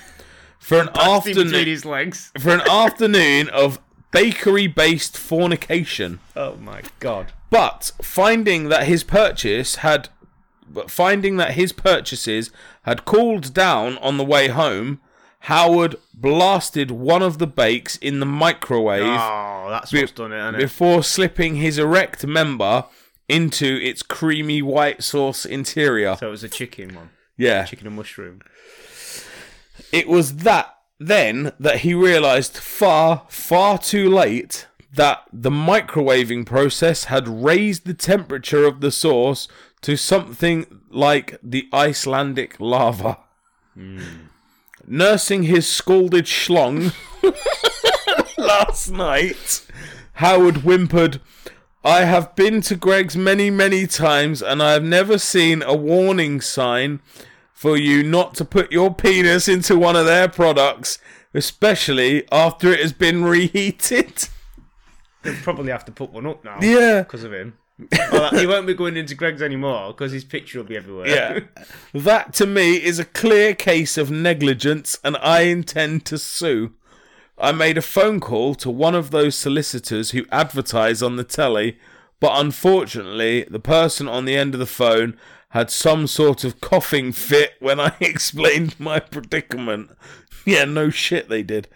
for 0.58 0.80
an 0.80 0.88
Passed 0.94 1.26
in 1.26 1.34
between 1.34 1.46
afternoon 1.48 1.66
his 1.68 1.84
legs. 1.84 2.32
for 2.38 2.50
an 2.50 2.62
afternoon 2.68 3.48
of 3.50 3.78
bakery-based 4.12 5.16
fornication. 5.16 6.20
Oh 6.36 6.56
my 6.56 6.82
god. 6.98 7.32
But 7.50 7.92
finding 8.02 8.68
that 8.68 8.84
his 8.86 9.02
purchase 9.04 9.76
had 9.76 10.08
but 10.72 10.88
finding 10.90 11.36
that 11.36 11.52
his 11.54 11.72
purchases 11.72 12.50
had 12.82 13.04
cooled 13.04 13.52
down 13.52 13.98
on 13.98 14.18
the 14.18 14.24
way 14.24 14.46
home, 14.48 15.00
Howard 15.40 15.96
blasted 16.14 16.92
one 16.92 17.22
of 17.22 17.38
the 17.38 17.46
bakes 17.48 17.96
in 17.96 18.20
the 18.20 18.26
microwave 18.26 19.02
Oh, 19.02 19.66
that's 19.70 19.92
what's 19.92 20.12
done 20.12 20.32
it, 20.32 20.38
isn't 20.38 20.54
it? 20.54 20.58
before 20.58 21.02
slipping 21.02 21.56
his 21.56 21.76
erect 21.78 22.24
member 22.24 22.84
into 23.28 23.80
its 23.82 24.02
creamy 24.04 24.62
white 24.62 25.02
sauce 25.02 25.44
interior. 25.44 26.16
So 26.20 26.28
it 26.28 26.30
was 26.30 26.44
a 26.44 26.48
chicken 26.48 26.94
one. 26.94 27.10
yeah. 27.36 27.64
Chicken 27.64 27.86
and 27.88 27.96
mushroom. 27.96 28.40
It 29.92 30.06
was 30.06 30.36
that 30.38 30.76
then 31.00 31.52
that 31.58 31.78
he 31.78 31.94
realized 31.94 32.58
far, 32.58 33.22
far 33.28 33.78
too 33.78 34.08
late 34.10 34.66
that 34.92 35.22
the 35.32 35.50
microwaving 35.50 36.44
process 36.44 37.04
had 37.04 37.26
raised 37.26 37.86
the 37.86 37.94
temperature 37.94 38.66
of 38.66 38.82
the 38.82 38.90
sauce 38.90 39.48
to 39.80 39.96
something 39.96 40.82
like 40.90 41.38
the 41.42 41.68
Icelandic 41.72 42.60
lava. 42.60 43.18
Hmm. 43.74 44.00
Nursing 44.86 45.44
his 45.44 45.68
scalded 45.68 46.26
schlong 46.26 46.92
last 48.38 48.90
night, 48.90 49.66
Howard 50.14 50.58
whimpered, 50.58 51.20
I 51.82 52.04
have 52.04 52.34
been 52.34 52.60
to 52.62 52.76
Greggs 52.76 53.16
many, 53.16 53.48
many 53.48 53.86
times, 53.86 54.42
and 54.42 54.62
I 54.62 54.72
have 54.72 54.84
never 54.84 55.16
seen 55.16 55.62
a 55.62 55.74
warning 55.74 56.42
sign 56.42 57.00
for 57.60 57.76
you 57.76 58.02
not 58.02 58.34
to 58.34 58.42
put 58.42 58.72
your 58.72 58.94
penis 58.94 59.46
into 59.46 59.76
one 59.76 59.94
of 59.94 60.06
their 60.06 60.26
products, 60.26 60.98
especially 61.34 62.26
after 62.32 62.72
it 62.72 62.80
has 62.80 62.94
been 62.94 63.22
reheated. 63.22 64.30
They'll 65.22 65.34
probably 65.42 65.70
have 65.70 65.84
to 65.84 65.92
put 65.92 66.10
one 66.10 66.24
up 66.24 66.42
now. 66.42 66.56
Yeah. 66.62 67.02
Because 67.02 67.22
of 67.22 67.34
him. 67.34 67.58
well, 68.10 68.30
he 68.30 68.46
won't 68.46 68.66
be 68.66 68.72
going 68.72 68.96
into 68.96 69.14
Greggs 69.14 69.42
anymore 69.42 69.88
because 69.88 70.10
his 70.10 70.24
picture 70.24 70.58
will 70.58 70.64
be 70.64 70.78
everywhere. 70.78 71.06
Yeah. 71.06 71.40
that 71.92 72.32
to 72.34 72.46
me 72.46 72.76
is 72.76 72.98
a 72.98 73.04
clear 73.04 73.54
case 73.54 73.98
of 73.98 74.10
negligence, 74.10 74.98
and 75.04 75.18
I 75.18 75.42
intend 75.42 76.06
to 76.06 76.16
sue. 76.16 76.72
I 77.36 77.52
made 77.52 77.76
a 77.76 77.82
phone 77.82 78.20
call 78.20 78.54
to 78.54 78.70
one 78.70 78.94
of 78.94 79.10
those 79.10 79.36
solicitors 79.36 80.12
who 80.12 80.24
advertise 80.32 81.02
on 81.02 81.16
the 81.16 81.24
telly, 81.24 81.78
but 82.20 82.40
unfortunately, 82.40 83.44
the 83.50 83.60
person 83.60 84.08
on 84.08 84.24
the 84.24 84.36
end 84.36 84.54
of 84.54 84.60
the 84.60 84.64
phone 84.64 85.18
had 85.50 85.70
some 85.70 86.06
sort 86.06 86.44
of 86.44 86.60
coughing 86.60 87.12
fit 87.12 87.52
when 87.60 87.78
I 87.80 87.94
explained 88.00 88.78
my 88.80 88.98
predicament. 89.00 89.90
Yeah, 90.44 90.64
no 90.64 90.90
shit, 90.90 91.28
they 91.28 91.42
did. 91.42 91.68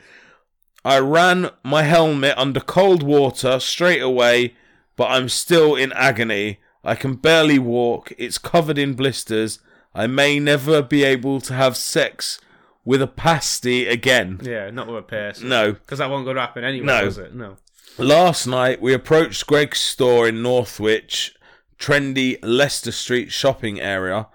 I 0.85 0.99
ran 0.99 1.51
my 1.63 1.83
helmet 1.83 2.35
under 2.37 2.61
cold 2.61 3.03
water 3.03 3.59
straight 3.61 4.03
away, 4.03 4.55
but 4.97 5.07
I'm 5.11 5.29
still 5.29 5.75
in 5.77 5.93
agony. 5.93 6.61
I 6.85 6.95
can 6.95 7.15
barely 7.15 7.59
walk. 7.59 8.13
It's 8.19 8.37
covered 8.39 8.79
in 8.79 8.95
blisters. 8.95 9.59
I 9.95 10.07
may 10.07 10.39
never 10.39 10.83
be 10.83 11.03
able 11.05 11.41
to 11.43 11.55
have 11.55 11.77
sex 11.77 12.41
with 12.85 13.01
a 13.01 13.07
pasty 13.07 13.87
again. 13.87 14.41
Yeah, 14.43 14.71
not 14.71 14.87
with 14.87 14.97
a 14.99 15.03
person. 15.03 15.49
No. 15.49 15.73
Because 15.73 15.99
that 16.01 16.11
won't 16.11 16.27
go 16.27 16.35
to 16.35 16.41
happen 16.41 16.65
anyway, 16.65 16.87
No. 16.87 17.05
does 17.05 17.17
it? 17.19 17.35
No. 17.35 17.57
Last 17.97 18.47
night, 18.47 18.83
we 18.83 18.93
approached 18.93 19.47
Greggs 19.47 19.79
store 19.79 20.29
in 20.29 20.43
Northwich, 20.43 21.34
trendy 21.79 22.39
Leicester 22.43 22.93
Street 22.93 23.33
shopping 23.33 23.81
area, 23.81 24.29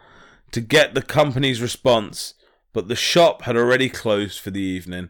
to 0.52 0.62
get 0.62 0.94
the 0.94 1.02
company's 1.02 1.62
response, 1.62 2.34
but 2.74 2.88
the 2.88 2.96
shop 2.96 3.44
had 3.44 3.56
already 3.56 3.90
closed 3.90 4.40
for 4.40 4.52
the 4.52 4.62
evening. 4.62 5.10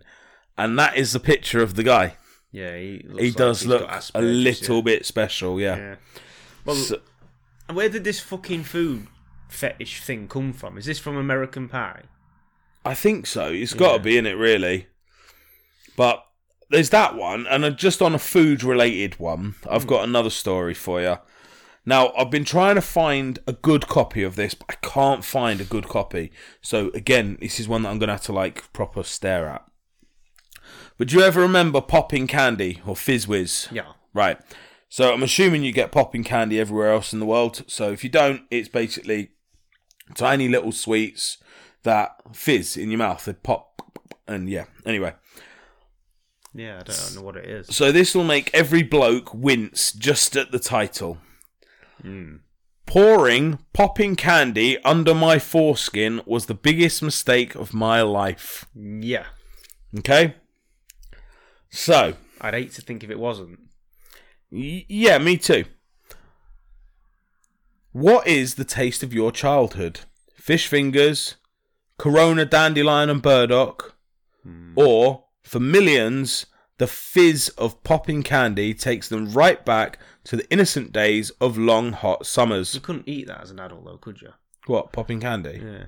And 0.58 0.78
that 0.78 0.98
is 0.98 1.14
the 1.14 1.20
picture 1.20 1.62
of 1.62 1.76
the 1.76 1.84
guy. 1.84 2.16
Yeah, 2.52 2.76
he, 2.78 3.06
looks 3.08 3.22
He 3.22 3.30
like 3.30 3.38
does 3.38 3.66
look 3.66 3.90
a 4.14 4.22
little 4.22 4.78
yeah. 4.78 4.82
bit 4.84 5.06
special, 5.06 5.60
yeah. 5.60 5.78
Yeah. 5.78 5.96
Well, 6.66 6.76
So- 6.76 7.02
where 7.72 7.90
did 7.90 8.04
this 8.04 8.20
fucking 8.20 8.64
food 8.64 9.08
fetish 9.48 10.02
thing 10.02 10.28
come 10.28 10.52
from? 10.54 10.78
Is 10.78 10.86
this 10.86 11.00
from 11.00 11.16
American 11.16 11.70
Pie? 11.70 12.04
I 12.84 12.94
think 12.94 13.28
so. 13.28 13.52
It's 13.52 13.74
got 13.74 13.98
to 13.98 14.00
be 14.04 14.18
in 14.18 14.26
it, 14.26 14.34
really. 14.34 14.88
But 15.96 16.26
there's 16.70 16.90
that 16.92 17.16
one, 17.16 17.46
and 17.48 17.66
uh, 17.66 17.70
just 17.72 18.02
on 18.02 18.16
a 18.16 18.20
food 18.20 18.64
related 18.64 19.20
one, 19.20 19.56
I've 19.70 19.88
got 19.88 20.04
another 20.04 20.30
story 20.30 20.74
for 20.74 21.02
you. 21.02 21.18
Now, 21.86 22.12
I've 22.18 22.30
been 22.30 22.46
trying 22.46 22.76
to 22.76 22.82
find 22.82 23.40
a 23.48 23.54
good 23.54 23.88
copy 23.88 24.22
of 24.22 24.36
this, 24.36 24.54
but 24.54 24.66
I 24.70 24.76
can't 24.86 25.24
find 25.24 25.60
a 25.60 25.66
good 25.66 25.88
copy. 25.88 26.32
So, 26.62 26.90
again, 26.94 27.38
this 27.42 27.60
is 27.60 27.68
one 27.68 27.82
that 27.84 27.90
I'm 27.90 28.00
going 28.00 28.08
to 28.08 28.14
have 28.14 28.24
to, 28.24 28.34
like, 28.34 28.72
proper 28.74 29.04
stare 29.04 29.48
at. 29.48 29.66
But 30.98 31.08
do 31.08 31.18
you 31.18 31.24
ever 31.24 31.42
remember 31.42 31.82
popping 31.82 32.28
candy 32.28 32.82
or 32.86 32.96
fizz 32.96 33.28
whiz? 33.28 33.68
Yeah. 33.72 33.94
Right. 34.14 34.38
So 34.90 35.14
I'm 35.14 35.24
assuming 35.24 35.64
you 35.64 35.72
get 35.72 35.92
popping 35.92 36.24
candy 36.24 36.60
everywhere 36.60 36.92
else 36.92 37.14
in 37.14 37.20
the 37.20 37.26
world. 37.26 37.64
So 37.68 37.92
if 37.92 38.04
you 38.04 38.10
don't, 38.10 38.42
it's 38.52 38.68
basically 38.68 39.30
tiny 40.16 40.50
little 40.50 40.72
sweets 40.72 41.38
that 41.84 42.16
fizz 42.34 42.76
in 42.76 42.90
your 42.90 42.98
mouth. 42.98 43.24
They 43.24 43.34
pop, 43.34 43.82
and 44.28 44.50
yeah. 44.50 44.66
Anyway, 44.86 45.14
Yeah, 46.54 46.80
I 46.80 46.84
don't 46.84 47.16
know 47.16 47.22
what 47.22 47.38
it 47.38 47.46
is. 47.46 47.68
so 47.74 47.92
this 47.92 48.14
will 48.14 48.24
make 48.24 48.50
every 48.54 48.84
bloke 48.84 49.34
wince 49.34 49.92
just 49.94 50.36
at 50.36 50.52
the 50.52 50.60
title. 50.60 51.20
Hmm. 52.02 52.38
Pouring 52.86 53.60
popping 53.74 54.16
candy 54.16 54.82
under 54.84 55.14
my 55.14 55.38
foreskin 55.38 56.22
was 56.26 56.48
the 56.48 56.56
biggest 56.56 57.04
mistake 57.04 57.54
of 57.56 57.74
my 57.74 58.02
life. 58.02 58.66
Yeah. 58.76 59.26
Okay. 60.00 60.36
So 61.70 62.16
I'd 62.42 62.54
hate 62.54 62.72
to 62.74 62.82
think 62.82 63.04
if 63.04 63.10
it 63.10 63.20
wasn't. 63.20 63.60
Y- 64.52 64.86
yeah, 64.88 65.18
me 65.20 65.38
too. 65.38 65.66
What 67.92 68.28
is 68.28 68.56
the 68.56 68.66
taste 68.66 69.04
of 69.04 69.14
your 69.14 69.32
childhood? 69.32 70.02
Fish 70.36 70.68
fingers, 70.68 71.36
Corona, 71.98 72.46
dandelion, 72.46 73.10
and 73.10 73.22
burdock, 73.22 73.96
hmm. 74.44 74.74
or 74.76 75.26
for 75.44 75.60
millions, 75.60 76.46
the 76.80 76.88
fizz 76.88 77.50
of 77.50 77.84
popping 77.84 78.24
candy 78.24 78.74
takes 78.74 79.08
them 79.10 79.32
right 79.32 79.64
back 79.64 80.00
to 80.24 80.36
the 80.36 80.50
innocent 80.50 80.92
days 80.92 81.30
of 81.42 81.58
long 81.58 81.92
hot 81.92 82.26
summers. 82.26 82.74
You 82.74 82.82
couldn't 82.82 83.08
eat 83.08 83.28
that 83.28 83.42
as 83.42 83.52
an 83.52 83.60
adult, 83.60 83.86
though, 83.86 83.98
could 83.98 84.22
you? 84.22 84.30
What 84.66 84.92
popping 84.92 85.20
candy? 85.20 85.62
Yeah. 85.64 85.84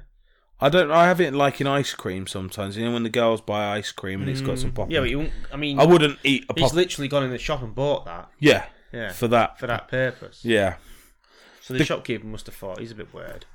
I 0.60 0.70
don't. 0.70 0.92
I 0.92 1.08
have 1.08 1.20
it 1.20 1.34
like 1.34 1.60
in 1.60 1.66
ice 1.66 1.94
cream 1.94 2.28
sometimes. 2.28 2.78
You 2.78 2.86
know 2.86 2.94
when 2.94 3.04
the 3.04 3.10
girls 3.10 3.42
buy 3.42 3.76
ice 3.76 3.92
cream 3.92 4.22
and 4.22 4.30
it's 4.30 4.42
got 4.42 4.60
some 4.60 4.72
mm. 4.72 4.76
popping. 4.76 4.92
Yeah, 4.92 5.00
but 5.00 5.10
you 5.10 5.20
won't, 5.20 5.32
I 5.52 5.58
mean, 5.58 5.80
I 5.80 5.86
wouldn't 5.86 6.20
eat 6.24 6.46
a 6.50 6.54
he's 6.54 6.70
pop. 6.70 6.74
literally 6.74 7.08
gone 7.08 7.24
in 7.24 7.32
the 7.32 7.40
shop 7.40 7.64
and 7.64 7.74
bought 7.74 8.06
that. 8.06 8.30
yeah, 8.38 8.66
Yeah. 8.94 9.12
for 9.12 9.28
that. 9.30 9.60
For 9.60 9.66
that 9.66 9.88
purpose. 9.88 10.42
Yeah, 10.44 10.76
So 11.62 11.74
the, 11.74 11.84
shopkeeper 11.84 12.28
must 12.28 12.46
have 12.46 12.54
thought 12.54 12.80
he's 12.80 12.92
a 12.92 12.96
bit 12.96 13.12
weird. 13.12 13.46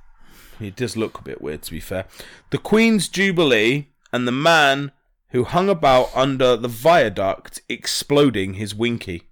He 0.58 0.70
does 0.70 0.96
look 0.96 1.18
a 1.18 1.22
bit 1.22 1.40
weird, 1.40 1.62
to 1.62 1.70
be 1.70 1.80
fair. 1.80 2.06
The 2.50 2.58
Queen's 2.58 3.08
Jubilee 3.08 3.88
and 4.12 4.26
the 4.26 4.32
man 4.32 4.90
who 5.30 5.44
hung 5.44 5.68
about 5.68 6.14
under 6.14 6.56
the 6.56 6.68
viaduct 6.68 7.60
exploding 7.68 8.54
his 8.54 8.74
winky. 8.74 9.22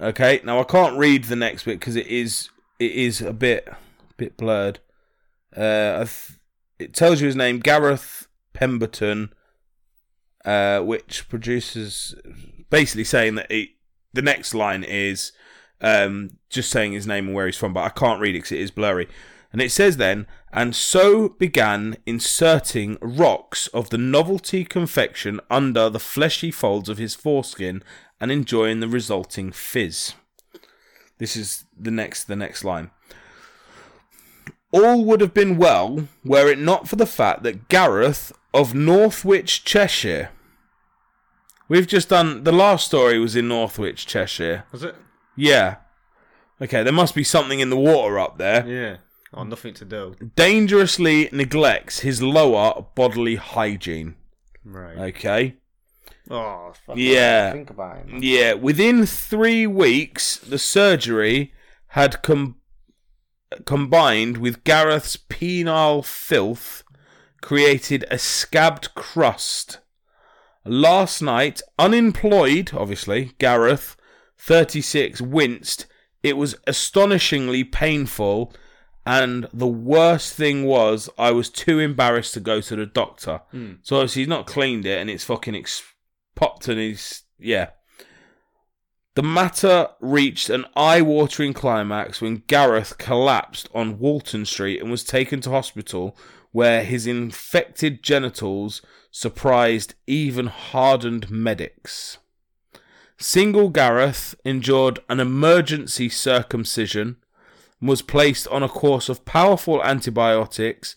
Okay, 0.00 0.40
now 0.44 0.60
I 0.60 0.64
can't 0.64 0.98
read 0.98 1.24
the 1.24 1.36
next 1.36 1.64
bit 1.64 1.78
because 1.78 1.96
it 1.96 2.06
is 2.06 2.48
it 2.78 2.92
is 2.92 3.20
a 3.20 3.32
bit 3.32 3.68
a 3.68 3.76
bit 4.16 4.36
blurred. 4.36 4.78
Uh, 5.54 6.06
it 6.78 6.94
tells 6.94 7.20
you 7.20 7.26
his 7.26 7.36
name, 7.36 7.60
Gareth 7.60 8.28
Pemberton, 8.54 9.32
uh, 10.44 10.80
which 10.80 11.28
produces 11.28 12.14
basically 12.70 13.04
saying 13.04 13.34
that 13.34 13.50
it, 13.50 13.70
the 14.12 14.22
next 14.22 14.54
line 14.54 14.84
is 14.84 15.32
um, 15.80 16.30
just 16.48 16.70
saying 16.70 16.92
his 16.92 17.06
name 17.06 17.26
and 17.26 17.34
where 17.34 17.46
he's 17.46 17.56
from, 17.56 17.72
but 17.72 17.84
I 17.84 17.88
can't 17.90 18.20
read 18.20 18.34
it 18.34 18.38
because 18.38 18.52
it 18.52 18.60
is 18.60 18.70
blurry. 18.70 19.08
And 19.52 19.60
it 19.60 19.72
says 19.72 19.96
then, 19.96 20.26
and 20.52 20.74
so 20.74 21.30
began 21.30 21.96
inserting 22.06 22.98
rocks 23.00 23.66
of 23.68 23.90
the 23.90 23.98
novelty 23.98 24.64
confection 24.64 25.40
under 25.50 25.88
the 25.88 25.98
fleshy 25.98 26.50
folds 26.50 26.88
of 26.88 26.98
his 26.98 27.14
foreskin 27.14 27.82
and 28.20 28.30
enjoying 28.30 28.80
the 28.80 28.88
resulting 28.88 29.50
fizz. 29.50 30.14
This 31.18 31.36
is 31.36 31.64
the 31.78 31.90
next 31.90 32.24
the 32.24 32.36
next 32.36 32.64
line. 32.64 32.90
All 34.72 35.04
would 35.04 35.20
have 35.20 35.34
been 35.34 35.56
well 35.56 36.08
were 36.24 36.48
it 36.48 36.58
not 36.58 36.88
for 36.88 36.96
the 36.96 37.06
fact 37.06 37.42
that 37.42 37.68
Gareth 37.68 38.32
of 38.54 38.74
Northwich, 38.74 39.64
Cheshire. 39.64 40.30
We've 41.68 41.86
just 41.86 42.08
done 42.08 42.44
the 42.44 42.52
last 42.52 42.86
story 42.86 43.18
was 43.18 43.36
in 43.36 43.48
Northwich, 43.48 44.06
Cheshire. 44.06 44.64
Was 44.72 44.82
it? 44.82 44.94
Yeah. 45.36 45.76
Okay, 46.60 46.82
there 46.82 46.92
must 46.92 47.14
be 47.14 47.24
something 47.24 47.60
in 47.60 47.70
the 47.70 47.76
water 47.76 48.18
up 48.18 48.38
there. 48.38 48.66
Yeah. 48.66 48.96
Oh, 49.32 49.44
nothing 49.44 49.74
to 49.74 49.84
do. 49.84 50.16
Dangerously 50.34 51.28
neglects 51.32 52.00
his 52.00 52.20
lower 52.22 52.84
bodily 52.94 53.36
hygiene. 53.36 54.16
Right. 54.64 54.98
Okay. 55.14 55.56
oh, 56.30 56.72
fuck 56.86 56.96
Yeah. 56.96 57.52
Think 57.52 57.70
about 57.70 57.98
it. 57.98 58.08
man. 58.08 58.20
Yeah, 58.22 58.54
within 58.54 59.06
three 59.06 59.66
weeks, 59.66 60.36
the 60.36 60.58
surgery 60.58 61.52
had 61.88 62.22
com- 62.22 62.56
combined 63.64 64.38
with 64.38 64.64
Gareth's 64.64 65.16
penile 65.16 66.04
filth, 66.04 66.82
created 67.40 68.04
a 68.10 68.18
scabbed 68.18 68.94
crust. 68.94 69.78
Last 70.64 71.22
night, 71.22 71.62
unemployed, 71.78 72.72
obviously, 72.74 73.32
Gareth, 73.38 73.96
36, 74.38 75.20
winced. 75.20 75.86
It 76.22 76.36
was 76.36 76.54
astonishingly 76.66 77.64
painful, 77.64 78.52
and 79.06 79.48
the 79.52 79.66
worst 79.66 80.34
thing 80.34 80.64
was 80.64 81.08
I 81.18 81.30
was 81.30 81.48
too 81.48 81.78
embarrassed 81.78 82.34
to 82.34 82.40
go 82.40 82.60
to 82.60 82.76
the 82.76 82.86
doctor. 82.86 83.42
Hmm. 83.50 83.74
So 83.82 83.96
obviously 83.96 84.22
he's 84.22 84.28
not 84.28 84.46
cleaned 84.46 84.86
it, 84.86 84.98
and 85.00 85.08
it's 85.08 85.24
fucking 85.24 85.54
ex- 85.54 85.82
popped, 86.34 86.68
and 86.68 86.78
he's 86.78 87.22
yeah. 87.38 87.70
The 89.14 89.22
matter 89.22 89.88
reached 90.00 90.50
an 90.50 90.66
eye-watering 90.76 91.52
climax 91.52 92.20
when 92.20 92.44
Gareth 92.46 92.96
collapsed 92.96 93.68
on 93.74 93.98
Walton 93.98 94.46
Street 94.46 94.80
and 94.80 94.90
was 94.90 95.02
taken 95.02 95.40
to 95.40 95.50
hospital, 95.50 96.16
where 96.52 96.84
his 96.84 97.06
infected 97.06 98.02
genitals 98.02 98.82
surprised 99.10 99.94
even 100.06 100.46
hardened 100.46 101.28
medics. 101.30 102.18
Single 103.18 103.68
Gareth 103.68 104.34
endured 104.44 105.00
an 105.08 105.20
emergency 105.20 106.08
circumcision 106.08 107.16
was 107.80 108.02
placed 108.02 108.46
on 108.48 108.62
a 108.62 108.68
course 108.68 109.08
of 109.08 109.24
powerful 109.24 109.82
antibiotics 109.82 110.94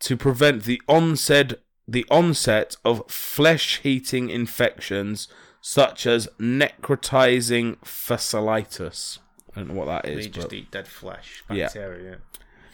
to 0.00 0.16
prevent 0.16 0.64
the 0.64 0.80
onset 0.88 1.60
the 1.88 2.04
onset 2.10 2.76
of 2.84 3.08
flesh-heating 3.08 4.28
infections 4.28 5.28
such 5.60 6.04
as 6.04 6.28
necrotizing 6.40 7.76
fasciitis. 7.78 9.18
I 9.54 9.60
don't 9.60 9.68
know 9.68 9.74
what 9.74 9.86
that 9.86 10.08
is. 10.10 10.26
They 10.26 10.30
just 10.30 10.48
but- 10.48 10.56
eat 10.56 10.70
dead 10.70 10.88
flesh. 10.88 11.44
Yeah. 11.50 11.66
Bacteria. 11.66 12.18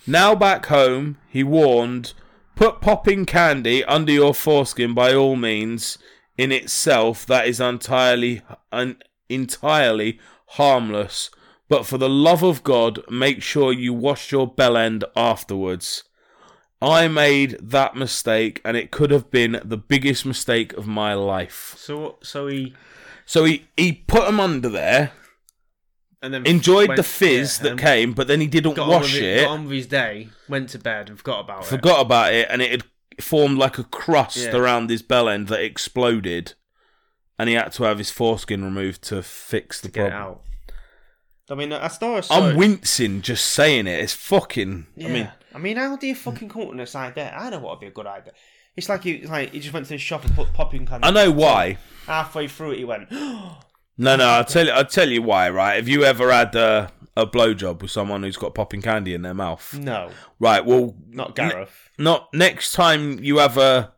now 0.07 0.35
back 0.35 0.66
home, 0.66 1.18
he 1.29 1.44
warned, 1.44 2.14
put 2.57 2.81
popping 2.81 3.25
candy 3.27 3.85
under 3.85 4.12
your 4.12 4.35
foreskin 4.35 4.94
by 4.94 5.14
all 5.14 5.37
means. 5.37 5.98
In 6.38 6.51
itself, 6.51 7.27
that 7.27 7.46
is 7.46 7.61
entirely, 7.61 8.42
un, 8.72 8.96
entirely 9.29 10.18
harmless. 10.46 11.31
But 11.72 11.87
for 11.87 11.96
the 11.96 12.06
love 12.11 12.42
of 12.42 12.62
God, 12.62 13.00
make 13.11 13.40
sure 13.40 13.72
you 13.72 13.94
wash 13.94 14.30
your 14.30 14.46
bell 14.46 14.76
end 14.76 15.04
afterwards. 15.16 16.04
I 16.82 17.08
made 17.08 17.56
that 17.62 17.96
mistake, 17.96 18.61
and 18.62 18.76
it 18.76 18.90
could 18.90 19.11
have 19.11 19.30
been 19.30 19.58
the 19.64 19.78
biggest 19.78 20.26
mistake 20.26 20.74
of 20.74 20.87
my 20.87 21.14
life. 21.14 21.74
So, 21.78 22.18
so 22.22 22.46
he 22.46 22.74
So 23.24 23.44
he, 23.44 23.68
he 23.74 23.90
put 23.90 24.26
them 24.26 24.38
under 24.38 24.68
there, 24.68 25.12
and 26.20 26.35
then 26.35 26.44
enjoyed 26.44 26.88
went- 26.88 26.98
the 26.98 27.02
fizz 27.04 27.61
yeah, 27.62 27.70
that 27.70 27.78
came, 27.78 28.12
but 28.12 28.26
then 28.26 28.42
he 28.42 28.48
didn't 28.48 28.76
wash 28.76 29.14
with 29.14 29.22
it. 29.22 29.44
Got 29.44 29.50
on 29.52 29.64
with 29.64 29.72
his 29.72 29.87
day. 29.87 30.28
Went 30.50 30.68
to 30.70 30.78
bed 30.78 31.08
and 31.08 31.16
forgot 31.16 31.40
about 31.40 31.62
it. 31.62 31.68
forgot 31.68 32.02
about 32.02 32.35
it, 32.35 32.48
and 32.50 32.61
it 32.61 32.70
had 32.70 32.85
formed 33.18 33.56
like 33.56 33.78
a 33.78 33.85
crust 33.85 34.37
Yeah. 34.37 34.56
around 34.58 34.90
his 34.90 35.00
bell 35.00 35.26
end 35.26 35.48
that 35.48 35.64
exploded, 35.64 36.52
and 37.38 37.48
he 37.48 37.54
had 37.54 37.72
to 37.72 37.85
have 37.85 37.96
his 37.96 38.11
foreskin 38.11 38.62
removed 38.62 39.00
to 39.04 39.22
fix 39.22 39.80
the 39.80 39.88
to 39.88 39.94
get 39.94 40.06
it 40.08 40.11
problem. 40.11 40.38
I 41.52 41.54
mean, 41.54 41.72
I 41.72 41.86
a 41.86 42.22
I'm 42.30 42.56
wincing 42.56 43.20
just 43.20 43.46
saying 43.46 43.86
it. 43.86 44.00
It's 44.00 44.14
fucking. 44.14 44.86
Yeah. 44.96 45.08
I 45.08 45.10
mean, 45.10 45.30
I 45.54 45.58
mean, 45.58 45.76
how 45.76 45.96
do 45.96 46.06
you 46.06 46.14
fucking 46.14 46.48
come 46.48 46.62
up 46.62 46.68
with 46.68 46.78
this 46.78 46.94
idea? 46.96 47.34
I 47.36 47.50
know 47.50 47.58
what 47.58 47.72
would 47.72 47.80
be 47.80 47.88
a 47.88 47.90
good 47.90 48.06
idea. 48.06 48.32
It's 48.74 48.88
like 48.88 49.04
you, 49.04 49.26
like 49.28 49.52
he 49.52 49.60
just 49.60 49.74
went 49.74 49.84
to 49.86 49.92
the 49.92 49.98
shop 49.98 50.24
and 50.24 50.34
put 50.34 50.54
popping 50.54 50.86
candy. 50.86 51.06
I 51.06 51.10
know 51.10 51.30
why. 51.30 51.76
Halfway 52.06 52.48
through 52.48 52.72
it, 52.72 52.78
he 52.78 52.84
went, 52.84 53.10
No, 53.98 54.16
no. 54.16 54.24
I'll 54.26 54.44
tell 54.44 54.64
you. 54.66 54.72
I'll 54.72 54.86
tell 54.86 55.10
you 55.10 55.20
why. 55.20 55.50
Right? 55.50 55.76
Have 55.76 55.88
you 55.88 56.04
ever 56.04 56.32
had 56.32 56.54
a, 56.54 56.90
a 57.16 57.26
blowjob 57.26 57.82
with 57.82 57.90
someone 57.90 58.22
who's 58.22 58.38
got 58.38 58.54
popping 58.54 58.80
candy 58.80 59.12
in 59.12 59.20
their 59.20 59.34
mouth? 59.34 59.74
"No, 59.74 60.10
Right. 60.40 60.64
Well, 60.64 60.96
not 61.10 61.36
Gareth." 61.36 61.90
not 61.98 62.32
next 62.32 62.72
time 62.72 63.22
you 63.22 63.38
have 63.38 63.58
a 63.58 63.92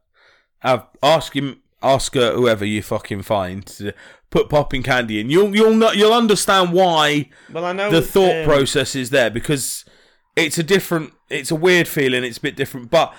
have 0.58 0.88
ask 1.02 1.36
him 1.36 1.62
ask 1.80 2.14
her 2.14 2.32
whoever 2.32 2.64
you 2.64 2.82
fucking 2.82 3.22
find 3.22 3.64
to 3.66 3.94
put 4.34 4.48
popping 4.48 4.82
candy 4.82 5.20
in. 5.20 5.30
You'll 5.30 5.54
you'll 5.54 5.76
not 5.76 5.96
you'll 5.96 6.12
understand 6.12 6.72
why 6.72 7.30
Well, 7.52 7.64
I 7.64 7.72
know 7.72 7.88
the 7.88 8.02
thought 8.02 8.38
um, 8.38 8.44
process 8.44 8.96
is 8.96 9.10
there 9.10 9.30
because 9.30 9.84
it's 10.34 10.58
a 10.58 10.64
different 10.64 11.12
it's 11.30 11.52
a 11.52 11.54
weird 11.54 11.86
feeling. 11.86 12.24
It's 12.24 12.38
a 12.38 12.40
bit 12.40 12.56
different, 12.56 12.90
but 12.90 13.14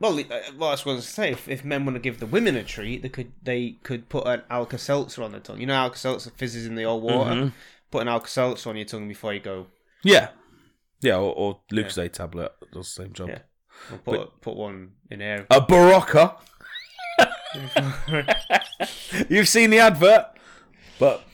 Well, 0.00 0.18
uh, 0.18 0.24
well, 0.58 0.70
I 0.70 0.72
was 0.72 0.82
going 0.82 0.96
to 0.96 1.02
say, 1.02 1.30
if, 1.30 1.48
if 1.48 1.64
men 1.64 1.84
want 1.84 1.94
to 1.94 2.00
give 2.00 2.18
the 2.18 2.26
women 2.26 2.56
a 2.56 2.64
treat, 2.64 3.02
they 3.02 3.08
could 3.08 3.30
they 3.40 3.78
could 3.84 4.08
put 4.08 4.26
an 4.26 4.42
Alka 4.50 4.76
Seltzer 4.76 5.22
on 5.22 5.30
their 5.30 5.40
tongue. 5.40 5.60
You 5.60 5.66
know, 5.66 5.74
Alka 5.74 5.98
Seltzer 5.98 6.30
fizzes 6.30 6.66
in 6.66 6.74
the 6.74 6.84
old 6.84 7.04
water. 7.04 7.30
Mm-hmm. 7.30 7.48
Put 7.92 8.02
an 8.02 8.08
Alka 8.08 8.28
Seltzer 8.28 8.70
on 8.70 8.76
your 8.76 8.86
tongue 8.86 9.06
before 9.06 9.32
you 9.32 9.40
go. 9.40 9.68
yeah, 10.02 10.30
yeah, 11.00 11.16
or, 11.16 11.32
or 11.32 11.60
Lucozade 11.72 12.12
tablet 12.12 12.52
does 12.72 12.92
the 12.92 13.02
same 13.04 13.12
job. 13.12 13.28
Yeah. 13.28 13.38
Or 13.92 13.98
put 13.98 14.40
put 14.40 14.56
one 14.56 14.90
in 15.10 15.20
here. 15.20 15.46
A 15.48 15.60
Berocca. 15.60 16.38
You've 19.28 19.48
seen 19.48 19.70
the 19.70 19.80
advert, 19.80 20.26
but 21.00 21.24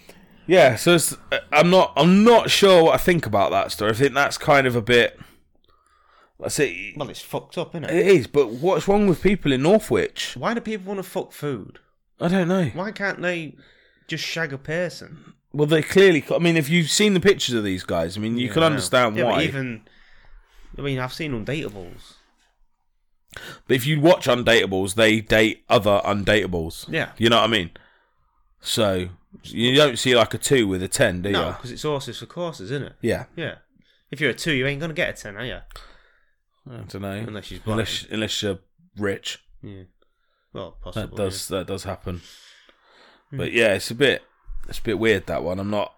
yeah. 0.46 0.76
So 0.76 0.94
it's, 0.94 1.12
uh, 1.30 1.40
I'm 1.52 1.68
not. 1.68 1.92
I'm 1.94 2.24
not 2.24 2.48
sure 2.48 2.84
what 2.84 2.94
I 2.94 2.96
think 2.96 3.26
about 3.26 3.50
that 3.50 3.70
story. 3.72 3.90
I 3.90 3.94
think 3.94 4.14
that's 4.14 4.38
kind 4.38 4.66
of 4.66 4.74
a 4.74 4.80
bit. 4.80 5.20
That's 6.40 6.58
it. 6.58 6.96
Well, 6.96 7.10
it's 7.10 7.20
fucked 7.20 7.58
up, 7.58 7.74
isn't 7.74 7.84
it? 7.84 7.94
It 7.94 8.06
is, 8.06 8.26
but 8.26 8.48
what's 8.48 8.88
wrong 8.88 9.06
with 9.06 9.22
people 9.22 9.52
in 9.52 9.62
Northwich? 9.62 10.34
Why 10.38 10.54
do 10.54 10.60
people 10.62 10.86
want 10.86 10.98
to 10.98 11.10
fuck 11.10 11.32
food? 11.32 11.80
I 12.20 12.28
don't 12.28 12.48
know. 12.48 12.70
Why 12.72 12.92
can't 12.92 13.20
they 13.20 13.56
just 14.06 14.24
shag 14.24 14.54
a 14.54 14.58
person? 14.58 15.34
Well, 15.52 15.66
they 15.66 15.82
clearly. 15.82 16.24
I 16.34 16.38
mean, 16.38 16.56
if 16.56 16.70
you've 16.70 16.90
seen 16.90 17.12
the 17.14 17.20
pictures 17.20 17.54
of 17.54 17.64
these 17.64 17.84
guys, 17.84 18.16
I 18.16 18.20
mean, 18.20 18.38
you 18.38 18.48
can 18.48 18.62
understand 18.62 19.16
yeah, 19.16 19.24
why. 19.24 19.42
Even, 19.42 19.82
I 20.78 20.82
mean, 20.82 20.98
I've 20.98 21.12
seen 21.12 21.32
undateables. 21.32 22.14
But 23.66 23.76
if 23.76 23.86
you 23.86 24.00
watch 24.00 24.26
Undateables, 24.26 24.94
they 24.94 25.20
date 25.20 25.64
other 25.68 26.00
Undateables. 26.04 26.90
Yeah. 26.90 27.12
You 27.18 27.28
know 27.28 27.36
what 27.36 27.50
I 27.50 27.52
mean? 27.52 27.70
So 28.60 29.08
you 29.44 29.74
don't 29.74 29.98
see 29.98 30.14
like 30.16 30.34
a 30.34 30.38
two 30.38 30.66
with 30.68 30.82
a 30.82 30.88
ten, 30.88 31.22
do 31.22 31.30
No, 31.30 31.46
you? 31.48 31.52
because 31.54 31.72
it's 31.72 31.82
horses 31.82 32.18
for 32.18 32.26
courses, 32.26 32.70
isn't 32.70 32.86
it? 32.88 32.92
Yeah. 33.00 33.24
Yeah. 33.36 33.56
If 34.10 34.20
you're 34.20 34.30
a 34.30 34.34
two, 34.34 34.52
you 34.52 34.66
ain't 34.66 34.80
gonna 34.80 34.94
get 34.94 35.10
a 35.18 35.22
ten, 35.22 35.36
are 35.36 35.44
you? 35.44 35.58
I 36.68 36.76
don't 36.88 37.00
know. 37.02 37.10
Unless 37.12 37.44
she's 37.46 37.58
blind. 37.60 37.80
unless 37.80 38.06
unless 38.10 38.42
you're 38.42 38.58
rich. 38.96 39.38
Yeah. 39.62 39.84
Well, 40.52 40.76
possibly. 40.82 41.16
That 41.16 41.16
does 41.16 41.48
that 41.48 41.66
does 41.66 41.84
happen. 41.84 42.22
Hmm. 43.30 43.36
But 43.38 43.52
yeah, 43.52 43.74
it's 43.74 43.90
a 43.90 43.94
bit 43.94 44.22
it's 44.68 44.78
a 44.78 44.82
bit 44.82 44.98
weird 44.98 45.26
that 45.26 45.42
one. 45.42 45.58
I'm 45.60 45.70
not. 45.70 45.92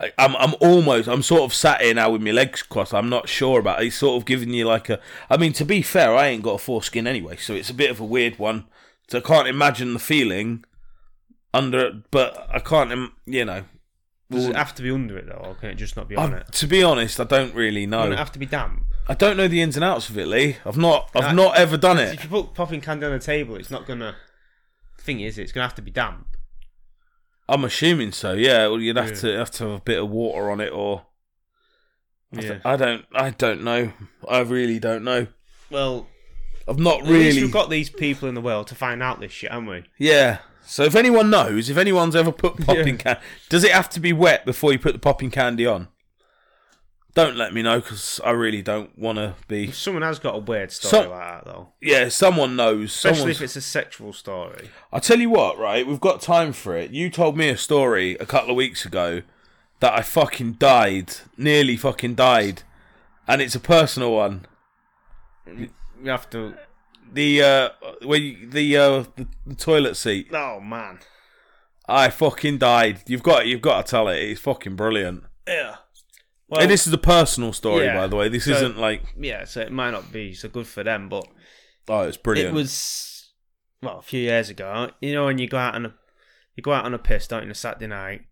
I, 0.00 0.12
I'm 0.18 0.34
I'm 0.36 0.54
almost 0.60 1.08
I'm 1.08 1.22
sort 1.22 1.42
of 1.42 1.54
sat 1.54 1.80
here 1.82 1.94
now 1.94 2.10
with 2.10 2.22
my 2.22 2.30
legs 2.30 2.62
crossed. 2.62 2.94
I'm 2.94 3.08
not 3.10 3.28
sure 3.28 3.60
about. 3.60 3.80
it. 3.80 3.84
He's 3.84 3.98
sort 3.98 4.20
of 4.20 4.26
giving 4.26 4.50
you 4.50 4.64
like 4.66 4.88
a. 4.88 5.00
I 5.28 5.36
mean, 5.36 5.52
to 5.54 5.64
be 5.64 5.82
fair, 5.82 6.14
I 6.14 6.28
ain't 6.28 6.42
got 6.42 6.54
a 6.54 6.58
foreskin 6.58 7.06
anyway, 7.06 7.36
so 7.36 7.54
it's 7.54 7.70
a 7.70 7.74
bit 7.74 7.90
of 7.90 8.00
a 8.00 8.04
weird 8.04 8.38
one. 8.38 8.66
So 9.08 9.18
I 9.18 9.20
can't 9.20 9.48
imagine 9.48 9.92
the 9.92 9.98
feeling 9.98 10.64
under. 11.54 11.86
It, 11.86 12.10
but 12.10 12.46
I 12.50 12.58
can't. 12.58 13.10
You 13.26 13.44
know. 13.44 13.64
Does 14.30 14.46
it 14.46 14.56
have 14.56 14.74
to 14.76 14.82
be 14.82 14.90
under 14.90 15.18
it 15.18 15.26
though, 15.26 15.42
or 15.44 15.54
can 15.56 15.68
it 15.68 15.74
just 15.74 15.94
not 15.94 16.08
be 16.08 16.16
on 16.16 16.32
I, 16.32 16.38
it? 16.38 16.52
to 16.52 16.66
be 16.66 16.82
honest, 16.82 17.20
I 17.20 17.24
don't 17.24 17.54
really 17.54 17.84
Doesn't 17.84 18.08
know. 18.08 18.14
it 18.14 18.18
have 18.18 18.32
to 18.32 18.38
be 18.38 18.46
damp? 18.46 18.86
I 19.06 19.12
don't 19.14 19.36
know 19.36 19.46
the 19.46 19.60
ins 19.60 19.76
and 19.76 19.84
outs 19.84 20.08
of 20.08 20.16
it, 20.16 20.26
Lee. 20.26 20.56
I've 20.64 20.78
not. 20.78 21.10
I've 21.14 21.34
not 21.34 21.56
ever 21.58 21.76
done 21.76 21.98
it. 21.98 22.14
If 22.14 22.24
you 22.24 22.30
put 22.30 22.54
popping 22.54 22.80
candy 22.80 23.04
on 23.04 23.12
the 23.12 23.18
table, 23.18 23.56
it's 23.56 23.70
not 23.70 23.86
gonna. 23.86 24.16
Thing 25.00 25.20
is, 25.20 25.36
it's 25.38 25.52
gonna 25.52 25.66
have 25.66 25.74
to 25.74 25.82
be 25.82 25.90
damp. 25.90 26.28
I'm 27.48 27.64
assuming 27.64 28.12
so. 28.12 28.32
Yeah. 28.32 28.68
Well, 28.68 28.80
you'd 28.80 28.96
have 28.96 29.10
Yeah. 29.10 29.14
to 29.16 29.38
have 29.38 29.50
to 29.52 29.64
have 29.64 29.72
a 29.72 29.80
bit 29.80 29.98
of 30.02 30.08
water 30.08 30.50
on 30.50 30.60
it, 30.60 30.72
or 30.72 31.04
I 32.34 32.40
Yeah. 32.40 32.48
th- 32.48 32.60
I 32.64 32.76
don't. 32.76 33.04
I 33.14 33.30
don't 33.30 33.62
know. 33.62 33.92
I 34.26 34.38
really 34.40 34.78
don't 34.78 35.04
know. 35.04 35.26
Well, 35.68 36.08
I've 36.66 36.78
not 36.78 37.00
at 37.00 37.06
least 37.08 37.34
really. 37.36 37.42
we've 37.42 37.52
got 37.52 37.68
these 37.68 37.90
people 37.90 38.28
in 38.30 38.34
the 38.34 38.40
world 38.40 38.68
to 38.68 38.74
find 38.74 39.02
out 39.02 39.20
this 39.20 39.32
shit, 39.32 39.50
haven't 39.50 39.66
we? 39.66 39.84
Yeah. 39.98 40.38
So 40.64 40.84
if 40.84 40.94
anyone 40.94 41.28
knows, 41.30 41.68
if 41.68 41.76
anyone's 41.76 42.14
ever 42.16 42.32
put 42.32 42.56
popping 42.64 42.96
Yeah. 42.96 43.14
can, 43.14 43.16
does 43.48 43.64
it 43.64 43.72
have 43.72 43.90
to 43.90 44.00
be 44.00 44.12
wet 44.12 44.44
before 44.44 44.72
you 44.72 44.78
put 44.78 44.92
the 44.92 44.98
popping 44.98 45.30
candy 45.30 45.66
on? 45.66 45.88
Don't 47.14 47.36
let 47.36 47.52
me 47.52 47.60
know 47.60 47.78
because 47.80 48.20
I 48.24 48.30
really 48.30 48.62
don't 48.62 48.98
want 48.98 49.18
to 49.18 49.34
be. 49.46 49.70
Someone 49.70 50.02
has 50.02 50.18
got 50.18 50.34
a 50.34 50.38
weird 50.38 50.72
story 50.72 50.90
So- 51.04 51.10
like 51.10 51.20
that, 51.20 51.44
though, 51.44 51.68
Yeah, 51.80 52.08
someone 52.08 52.56
knows. 52.56 52.94
especially 52.94 53.18
Someone's- 53.18 53.36
if 53.36 53.42
it's 53.42 53.56
a 53.56 53.60
sexual 53.60 54.12
story. 54.14 54.70
I'll 54.90 55.00
tell 55.00 55.18
you 55.20 55.28
what, 55.28 55.58
right? 55.58 55.86
We've 55.86 56.00
got 56.00 56.22
time 56.22 56.54
for 56.54 56.74
it. 56.74 56.90
You 56.90 57.10
told 57.10 57.36
me 57.36 57.50
a 57.50 57.56
story 57.58 58.16
a 58.18 58.24
couple 58.24 58.50
of 58.50 58.56
weeks 58.56 58.86
ago 58.86 59.22
that 59.80 59.92
I 59.92 60.00
fucking 60.00 60.54
died, 60.54 61.12
nearly 61.36 61.76
fucking 61.76 62.14
died, 62.14 62.62
and 63.28 63.42
it's 63.42 63.54
a 63.54 63.60
personal 63.60 64.12
one. 64.12 64.46
You 65.46 65.68
have 66.06 66.30
to. 66.30 66.54
The 67.12 67.42
uh, 67.42 67.68
when 68.02 68.22
you, 68.22 68.50
the 68.50 68.76
uh, 68.76 69.04
the, 69.16 69.26
the 69.46 69.54
toilet 69.54 69.96
seat. 69.96 70.28
Oh 70.32 70.60
man. 70.60 70.98
I 71.88 72.10
fucking 72.10 72.58
died. 72.58 73.02
You've 73.06 73.22
got 73.22 73.46
you've 73.46 73.60
got 73.60 73.84
to 73.84 73.90
tell 73.90 74.08
it. 74.08 74.16
It's 74.18 74.40
fucking 74.40 74.76
brilliant. 74.76 75.24
Yeah. 75.46 75.76
and 76.50 76.70
this 76.70 76.86
is 76.86 76.92
a 76.92 76.98
personal 76.98 77.52
story, 77.52 77.84
yeah. 77.86 77.96
by 77.96 78.06
the 78.06 78.16
way. 78.16 78.28
This 78.28 78.44
So- 78.44 78.52
isn't 78.52 78.78
like 78.78 79.02
yeah, 79.18 79.44
so 79.44 79.60
it 79.60 79.72
might 79.72 79.90
not 79.90 80.12
be 80.12 80.32
so 80.32 80.48
good 80.48 80.66
for 80.66 80.82
them, 80.82 81.08
but 81.08 81.26
oh, 81.88 82.02
it's 82.02 82.16
brilliant. 82.16 82.50
it 82.50 82.54
was 82.54 83.32
well 83.82 83.98
a 83.98 84.02
few 84.02 84.20
years 84.20 84.48
ago. 84.48 84.90
You 85.00 85.12
know 85.14 85.26
when 85.26 85.38
you 85.38 85.48
go 85.48 85.58
out 85.58 85.74
on 85.74 85.86
a 85.86 85.94
you 86.56 86.62
go 86.62 86.72
out 86.72 86.84
on 86.84 86.94
a 86.94 86.98
piss, 86.98 87.26
don't 87.26 87.42
you, 87.42 87.46
on 87.46 87.50
a 87.52 87.54
Saturday 87.54 87.86
night, 87.88 88.22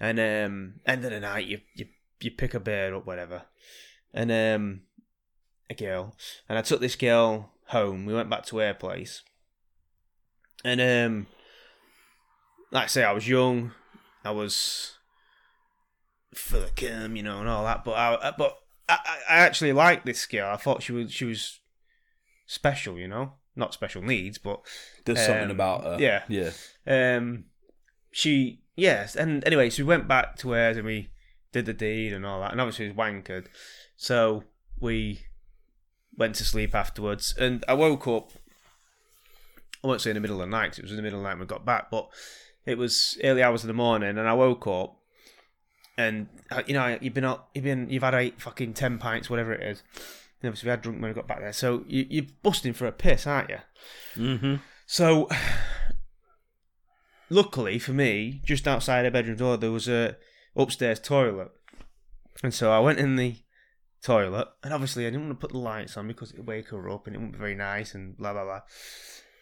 and 0.00 0.18
um, 0.18 0.74
end 0.84 1.04
of 1.04 1.10
the 1.10 1.20
night 1.20 1.46
you 1.46 1.60
you 1.74 1.86
you 2.20 2.30
pick 2.30 2.54
a 2.54 2.60
beer 2.60 2.94
up, 2.94 3.06
whatever, 3.06 3.42
and 4.12 4.30
um, 4.30 4.82
a 5.70 5.74
girl, 5.74 6.14
and 6.48 6.58
I 6.58 6.62
took 6.62 6.80
this 6.80 6.96
girl 6.96 7.51
home. 7.72 8.06
We 8.06 8.14
went 8.14 8.30
back 8.30 8.46
to 8.46 8.58
her 8.58 8.74
place, 8.74 9.22
and 10.64 10.80
um, 10.80 11.26
like 12.70 12.84
I 12.84 12.86
say, 12.86 13.04
I 13.04 13.12
was 13.12 13.28
young, 13.28 13.72
I 14.24 14.30
was 14.30 14.94
full 16.34 16.62
of 16.62 16.74
cum, 16.74 17.16
you 17.16 17.22
know, 17.22 17.40
and 17.40 17.48
all 17.48 17.64
that, 17.64 17.84
but 17.84 17.92
I 17.92 18.32
but 18.36 18.58
I, 18.88 18.98
I 19.28 19.36
actually 19.38 19.72
liked 19.72 20.06
this 20.06 20.24
girl. 20.26 20.52
I 20.52 20.56
thought 20.56 20.82
she 20.82 20.92
was 20.92 21.12
she 21.12 21.24
was 21.24 21.60
special, 22.46 22.98
you 22.98 23.08
know, 23.08 23.34
not 23.56 23.74
special 23.74 24.02
needs, 24.02 24.38
but 24.38 24.60
There's 25.04 25.24
something 25.24 25.44
um, 25.44 25.50
about 25.50 25.84
her. 25.84 25.96
yeah. 26.00 26.22
yeah. 26.28 26.52
um, 26.86 27.44
she 28.10 28.62
yes, 28.76 29.16
and 29.16 29.44
anyway, 29.46 29.70
so 29.70 29.82
we 29.82 29.88
went 29.88 30.08
back 30.08 30.36
to 30.36 30.50
hers 30.50 30.76
and 30.76 30.86
we 30.86 31.10
did 31.52 31.66
the 31.66 31.74
deed 31.74 32.12
and 32.12 32.24
all 32.24 32.40
that, 32.40 32.52
and 32.52 32.60
obviously 32.60 32.86
it 32.86 32.96
was 32.96 32.96
wankered. 32.96 33.46
So 33.96 34.44
we 34.80 35.20
went 36.16 36.34
to 36.36 36.44
sleep 36.44 36.74
afterwards, 36.74 37.34
and 37.38 37.64
I 37.68 37.74
woke 37.74 38.06
up. 38.06 38.32
I 39.82 39.88
won't 39.88 40.00
say 40.00 40.10
in 40.10 40.14
the 40.14 40.20
middle 40.20 40.40
of 40.40 40.48
the 40.48 40.56
night 40.56 40.70
'cause 40.70 40.78
it 40.78 40.82
was 40.84 40.92
in 40.92 40.96
the 40.96 41.02
middle 41.02 41.18
of 41.18 41.22
the 41.22 41.28
night 41.28 41.34
when 41.34 41.40
we 41.40 41.46
got 41.46 41.64
back, 41.64 41.90
but 41.90 42.08
it 42.64 42.78
was 42.78 43.18
early 43.24 43.42
hours 43.42 43.64
of 43.64 43.68
the 43.68 43.74
morning, 43.74 44.10
and 44.10 44.28
I 44.28 44.34
woke 44.34 44.66
up, 44.66 44.96
and 45.98 46.28
uh, 46.50 46.62
you 46.66 46.74
know 46.74 46.98
you've 47.00 47.14
been 47.14 47.24
up, 47.24 47.50
you've 47.54 47.64
been, 47.64 47.90
you've 47.90 48.02
had 48.02 48.14
eight 48.14 48.40
fucking 48.40 48.74
ten 48.74 48.98
pints, 48.98 49.28
whatever 49.28 49.52
it 49.52 49.62
is. 49.62 49.82
And 50.40 50.48
obviously 50.48 50.66
we 50.66 50.70
had 50.70 50.82
drunk 50.82 51.00
when 51.00 51.10
we 51.10 51.14
got 51.14 51.28
back 51.28 51.40
there, 51.40 51.52
so 51.52 51.84
you, 51.86 52.06
you're 52.08 52.26
busting 52.42 52.72
for 52.72 52.86
a 52.86 52.92
piss, 52.92 53.26
aren't 53.26 53.50
you? 53.50 53.58
Mm-hmm. 54.16 54.54
So, 54.86 55.28
luckily 57.30 57.78
for 57.78 57.92
me, 57.92 58.42
just 58.44 58.66
outside 58.66 59.04
her 59.04 59.10
bedroom 59.10 59.36
door, 59.36 59.56
there 59.56 59.70
was 59.70 59.88
a 59.88 60.16
upstairs 60.56 61.00
toilet, 61.00 61.50
and 62.42 62.52
so 62.52 62.72
I 62.72 62.80
went 62.80 62.98
in 62.98 63.16
the 63.16 63.36
toilet, 64.02 64.48
and 64.62 64.72
obviously 64.74 65.06
I 65.06 65.10
didn't 65.10 65.26
want 65.28 65.40
to 65.40 65.46
put 65.46 65.52
the 65.52 65.58
lights 65.58 65.96
on 65.96 66.08
because 66.08 66.32
it'd 66.32 66.46
wake 66.46 66.68
her 66.68 66.90
up 66.90 67.06
and 67.06 67.14
it 67.14 67.18
wouldn't 67.18 67.32
be 67.32 67.38
very 67.38 67.54
nice 67.54 67.94
and 67.94 68.16
blah 68.16 68.32
blah 68.32 68.44
blah. 68.44 68.60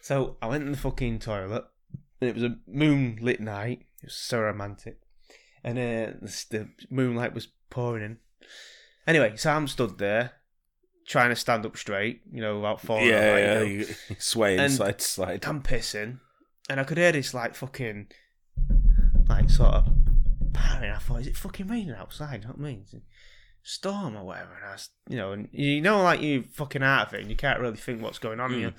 So 0.03 0.37
I 0.41 0.47
went 0.47 0.65
in 0.65 0.73
the 0.73 0.79
fucking 0.79 1.19
toilet, 1.21 1.65
and 2.21 2.31
it 2.31 2.35
was 2.35 2.45
a 2.45 2.57
moonlit 2.67 3.41
night. 3.41 3.87
It 4.03 4.07
was 4.07 4.15
so 4.15 4.41
romantic, 4.41 4.99
and 5.65 5.79
uh, 5.79 6.13
the, 6.21 6.47
the 6.51 6.69
moonlight 6.91 7.35
was 7.35 7.49
pouring 7.71 8.05
in. 8.05 8.19
Anyway, 9.07 9.37
so 9.37 9.51
I'm 9.53 9.67
stood 9.69 9.99
there, 9.99 10.33
trying 11.07 11.31
to 11.31 11.37
stand 11.37 11.67
up 11.67 11.77
straight, 11.77 12.21
you 12.33 12.41
know, 12.41 12.57
without 12.57 12.81
falling. 12.81 13.07
Yeah, 13.07 13.37
you 13.37 13.43
yeah. 13.43 13.55
know. 13.55 13.63
You 13.63 13.87
swaying 14.19 14.61
And- 14.61 14.73
side 14.73 14.99
to 14.99 15.05
side. 15.05 15.45
I'm 15.47 15.63
pissing, 15.63 16.21
and 16.69 16.81
I 16.81 16.85
could 16.85 16.99
hear 16.99 17.13
this 17.13 17.35
like 17.35 17.55
fucking, 17.55 18.09
like 19.29 19.51
sort 19.51 19.75
of 19.75 19.87
pattering. 20.53 20.91
I 20.93 20.99
thought, 20.99 21.21
is 21.21 21.27
it 21.29 21.37
fucking 21.37 21.67
raining 21.69 21.95
outside? 21.95 22.43
You 22.43 22.49
know 22.49 22.55
what 22.57 22.67
I 22.67 22.71
mean? 22.73 22.85
Storm 23.63 24.17
or 24.17 24.25
whatever. 24.25 24.55
And 24.55 24.65
I 24.65 24.73
was, 24.73 24.89
you 25.09 25.17
know, 25.17 25.33
and 25.33 25.49
you 25.53 25.81
know, 25.81 26.03
like 26.03 26.21
you 26.21 26.43
fucking 26.43 26.83
out 26.83 27.09
of 27.09 27.15
it, 27.15 27.21
and 27.21 27.31
you 27.31 27.37
can't 27.37 27.61
really 27.61 27.77
think 27.77 28.03
what's 28.03 28.19
going 28.19 28.41
on. 28.41 28.53
Mm. 28.53 28.61
You? 28.61 28.73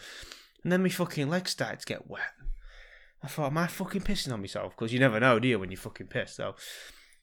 And 0.64 0.72
then 0.72 0.84
my 0.84 0.90
fucking 0.90 1.30
legs 1.30 1.52
started 1.52 1.80
to 1.80 1.86
get 1.86 2.10
wet. 2.10 2.34
I 3.24 3.28
thought, 3.28 3.48
am 3.48 3.58
I 3.58 3.68
fucking 3.68 4.02
pissing 4.02 4.34
on 4.34 4.42
myself? 4.42 4.76
Because 4.76 4.94
you 4.94 5.00
never 5.00 5.20
know, 5.20 5.40
do 5.40 5.48
you, 5.48 5.60
when 5.60 5.72
you 5.72 5.78
fucking 5.78 6.08
piss? 6.08 6.36
So 6.36 6.56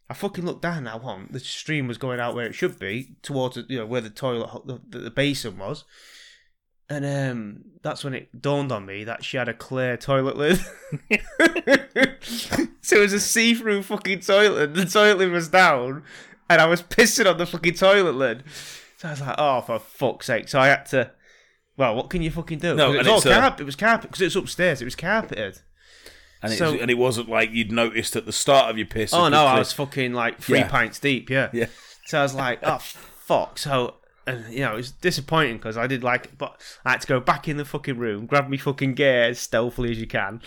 I 0.09 0.14
fucking 0.14 0.44
looked 0.44 0.62
down. 0.62 0.85
Now, 0.85 0.99
one, 0.99 1.29
the 1.31 1.40
stream 1.40 1.88
was 1.88 1.99
going 1.99 2.21
out 2.21 2.35
where 2.35 2.47
it 2.47 2.55
should 2.55 2.79
be, 2.79 3.16
towards 3.23 3.57
you 3.68 3.79
know 3.79 3.87
where 3.87 4.01
the 4.01 4.11
toilet, 4.11 4.66
the, 4.66 4.81
the, 4.88 4.99
the 4.99 5.11
basin 5.11 5.59
was. 5.59 5.85
And 6.90 7.05
um, 7.05 7.64
that's 7.83 8.03
when 8.03 8.14
it 8.14 8.40
dawned 8.40 8.73
on 8.73 8.87
me 8.87 9.05
that 9.05 9.23
she 9.23 9.37
had 9.37 9.49
a 9.49 9.55
clear 9.55 9.99
toilet 9.99 10.38
lid. 10.38 10.59
so 12.81 12.97
it 12.97 13.01
was 13.01 13.12
a 13.12 13.21
see-through 13.21 13.83
fucking 13.83 14.21
toilet. 14.21 14.73
The 14.73 14.87
toilet 14.87 15.18
lid 15.18 15.31
was 15.31 15.49
down, 15.49 16.03
and 16.49 16.61
I 16.61 16.67
was 16.67 16.83
pissing 16.97 17.29
on 17.31 17.39
the 17.39 17.47
fucking 17.47 17.75
toilet 17.75 18.15
lid. 18.15 18.45
So 18.99 19.09
I 19.09 19.11
was 19.13 19.21
like, 19.21 19.35
"Oh, 19.39 19.61
for 19.61 19.79
fuck's 19.79 20.27
sake!" 20.27 20.49
So 20.49 20.59
I 20.61 20.69
had 20.69 20.85
to. 20.87 21.13
Well, 21.77 21.95
what 21.95 22.11
can 22.11 22.23
you 22.23 22.31
fucking 22.31 22.59
do? 22.59 22.75
No, 22.75 22.93
it 22.93 22.99
was 22.99 23.07
all 23.07 23.17
a- 23.19 23.31
uh, 23.37 23.41
carpet. 23.41 23.61
It 23.61 23.65
was 23.65 23.77
carpet 23.77 24.11
because 24.11 24.23
it's 24.23 24.35
upstairs. 24.37 24.83
It 24.83 24.85
was 24.85 24.97
carpeted. 24.97 25.61
And, 26.43 26.53
So- 26.53 26.75
it, 26.75 26.81
and 26.81 26.91
it 26.91 26.99
wasn't 26.99 27.29
like 27.29 27.51
you'd 27.53 27.71
noticed 27.73 28.17
at 28.17 28.27
the 28.27 28.33
start 28.33 28.71
of 28.71 28.77
your 28.79 28.87
piss. 28.87 29.13
Oh 29.15 29.29
no, 29.29 29.45
I 29.45 29.59
was 29.59 29.73
fucking 29.73 30.13
like 30.13 30.41
three 30.41 30.59
Yeah. 30.59 30.69
pints 30.69 30.99
deep. 30.99 31.31
Yeah. 31.31 31.51
Yeah. 31.53 31.67
So 32.07 32.19
I 32.19 32.23
was 32.23 32.35
like, 32.35 32.61
oh 32.63 32.79
fuck. 32.79 33.59
So 33.59 33.95
and 34.27 34.53
you 34.53 34.61
know 34.61 34.73
it 34.75 34.77
was 34.77 34.91
disappointing 34.91 35.57
because 35.59 35.77
I 35.77 35.87
did 35.87 36.03
like, 36.03 36.37
but 36.37 36.61
I 36.85 36.91
had 36.93 37.01
to 37.03 37.07
go 37.07 37.21
back 37.21 37.47
in 37.49 37.57
the 37.57 37.65
fucking 37.65 37.99
room, 37.99 38.27
grab 38.27 38.49
me 38.49 38.57
fucking 38.57 38.95
gear 38.95 39.25
as 39.25 39.39
stealthily 39.39 39.91
as 39.93 39.99
you 40.01 40.07
can, 40.07 40.41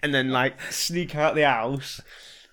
and 0.00 0.14
then 0.14 0.30
like 0.30 0.60
sneak 0.72 1.14
out 1.14 1.34
the 1.34 1.46
house. 1.46 2.00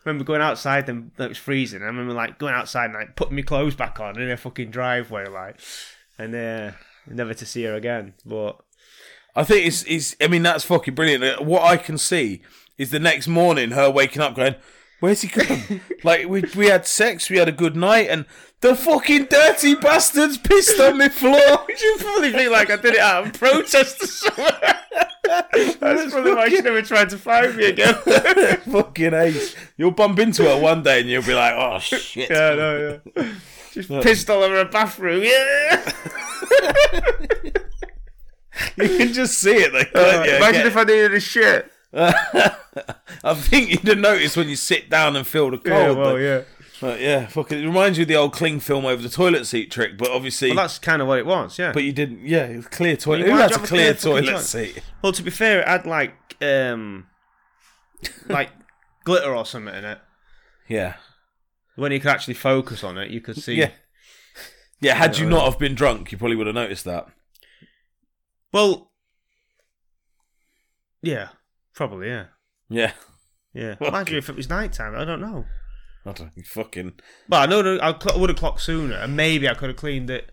Remember 0.05 0.23
going 0.23 0.41
outside 0.41 0.87
and 0.89 1.11
it 1.17 1.29
was 1.29 1.37
freezing. 1.37 1.81
I 1.81 1.85
remember 1.85 2.13
like 2.13 2.39
going 2.39 2.53
outside 2.53 2.85
and 2.85 2.93
like 2.93 3.15
putting 3.15 3.35
my 3.35 3.41
clothes 3.41 3.75
back 3.75 3.99
on 3.99 4.19
in 4.19 4.29
a 4.29 4.37
fucking 4.37 4.71
driveway, 4.71 5.27
like, 5.27 5.59
and 6.17 6.33
uh, 6.35 6.71
never 7.07 7.33
to 7.33 7.45
see 7.45 7.63
her 7.63 7.75
again. 7.75 8.13
But 8.25 8.59
I 9.35 9.43
think 9.43 9.67
it's, 9.67 9.83
it's. 9.83 10.15
I 10.21 10.27
mean, 10.27 10.43
that's 10.43 10.63
fucking 10.63 10.95
brilliant. 10.95 11.23
Uh, 11.23 11.43
What 11.43 11.63
I 11.63 11.77
can 11.77 11.97
see 11.97 12.41
is 12.77 12.91
the 12.91 12.99
next 12.99 13.27
morning, 13.27 13.71
her 13.71 13.89
waking 13.89 14.21
up 14.21 14.35
going, 14.35 14.55
"Where's 14.99 15.21
he 15.21 15.27
gone? 15.27 15.81
like 16.03 16.27
we 16.27 16.43
we 16.55 16.67
had 16.67 16.85
sex, 16.87 17.29
we 17.29 17.37
had 17.37 17.47
a 17.49 17.53
good 17.53 17.75
night, 17.75 18.07
and 18.09 18.25
the 18.61 18.75
fucking 18.75 19.25
dirty 19.25 19.75
bastards 19.75 20.37
pissed 20.37 20.79
on 20.79 20.97
the 20.97 21.09
floor." 21.09 21.65
You 21.81 21.95
probably 21.99 22.31
think 22.33 22.51
like 22.51 22.69
I 22.69 22.75
did 22.75 22.95
it 22.95 22.99
out 22.99 23.27
of 23.27 23.33
protest 23.33 24.03
or 24.03 24.07
something. 24.07 24.45
That's 25.79 26.11
probably 26.11 26.33
why 26.33 26.49
she 26.49 26.59
never 26.61 26.81
tried 26.81 27.09
to 27.11 27.17
find 27.17 27.55
me 27.55 27.67
again. 27.67 27.93
fucking 27.93 29.13
ace. 29.13 29.55
You'll 29.77 29.91
bump 29.91 30.19
into 30.19 30.43
her 30.43 30.59
one 30.59 30.83
day, 30.83 30.99
and 31.01 31.09
you'll 31.09 31.23
be 31.23 31.33
like, 31.33 31.53
"Oh 31.55 31.79
shit." 31.79 32.29
yeah, 32.29 32.55
no, 32.55 33.01
yeah. 33.15 33.31
Just 33.71 33.89
pissed 34.01 34.29
all 34.29 34.43
over 34.43 34.59
a 34.59 34.65
bathroom. 34.65 35.23
Yeah. 35.23 35.91
You 38.77 38.87
can 38.97 39.13
just 39.13 39.37
see 39.39 39.51
it. 39.55 39.73
Like, 39.73 39.91
Uh, 39.95 40.23
imagine 40.27 40.67
if 40.67 40.75
I 40.75 40.83
needed 40.83 41.13
a 41.13 41.19
shit. 41.19 41.71
I 41.93 43.33
think 43.35 43.71
you'd 43.71 43.87
have 43.87 43.97
noticed 43.97 44.37
when 44.37 44.47
you 44.49 44.55
sit 44.55 44.89
down 44.89 45.15
and 45.15 45.25
feel 45.25 45.49
the 45.51 45.57
cold. 45.57 45.65
Yeah, 45.67 45.91
well, 45.91 46.13
but- 46.13 46.17
yeah. 46.21 46.41
But 46.81 47.01
yeah, 47.01 47.25
fucking, 47.27 47.59
it 47.61 47.65
reminds 47.67 47.97
you 47.97 48.03
of 48.03 48.07
the 48.07 48.15
old 48.15 48.31
cling 48.31 48.61
film 48.61 48.85
over 48.85 49.01
the 49.01 49.09
toilet 49.09 49.45
seat 49.45 49.69
trick, 49.69 49.97
but 49.97 50.09
obviously, 50.11 50.51
Well, 50.51 50.59
that's 50.59 50.79
kind 50.79 51.01
of 51.01 51.09
what 51.09 51.19
it 51.19 51.25
was, 51.25 51.59
yeah. 51.59 51.73
but 51.73 51.83
you 51.83 51.91
didn't. 51.91 52.25
Yeah, 52.25 52.45
it 52.45 52.55
was 52.55 52.67
clear 52.69 52.95
toilet. 52.95 53.27
Well, 53.27 53.49
Who 53.49 53.53
you 53.57 53.63
a 53.63 53.67
clear 53.67 53.93
toilet? 53.93 54.39
seat? 54.39 54.81
well, 55.01 55.11
to 55.11 55.21
be 55.21 55.29
fair, 55.29 55.59
it 55.59 55.67
had 55.67 55.85
like 55.85 56.13
um, 56.41 57.07
like 58.29 58.51
glitter 59.03 59.35
or 59.35 59.45
something 59.45 59.75
in 59.75 59.83
it. 59.83 59.99
Yeah, 60.69 60.93
When 61.75 61.91
you 61.91 61.99
could 61.99 62.11
actually 62.11 62.35
focus 62.35 62.81
on 62.81 62.97
it, 62.97 63.11
you 63.11 63.19
could 63.19 63.35
see. 63.35 63.55
yeah, 63.55 63.71
yeah. 64.79 64.93
Had 64.95 65.17
you 65.17 65.27
not 65.27 65.43
have 65.43 65.59
been 65.59 65.75
drunk, 65.75 66.13
you 66.13 66.17
probably 66.17 66.37
would 66.37 66.47
have 66.47 66.55
noticed 66.55 66.85
that. 66.85 67.07
Well, 68.53 68.89
yeah, 71.01 71.29
probably, 71.79 72.09
yeah, 72.09 72.25
Yeah, 72.67 72.91
yeah. 73.53 73.75
Imagine 73.81 74.17
if 74.17 74.27
it 74.27 74.35
was 74.35 74.49
night 74.49 74.73
time. 74.73 74.95
I 74.95 75.05
don't 75.05 75.21
know. 75.21 75.45
I 76.05 76.11
don't 76.11 76.45
fucking. 76.45 76.99
Well, 77.29 77.41
I 77.41 77.45
know 77.45 77.77
I 77.77 78.17
would 78.17 78.29
have 78.29 78.37
clocked 78.37 78.59
sooner, 78.59 78.95
and 78.95 79.15
maybe 79.15 79.47
I 79.47 79.53
could 79.53 79.69
have 79.69 79.77
cleaned 79.77 80.09
it 80.09 80.29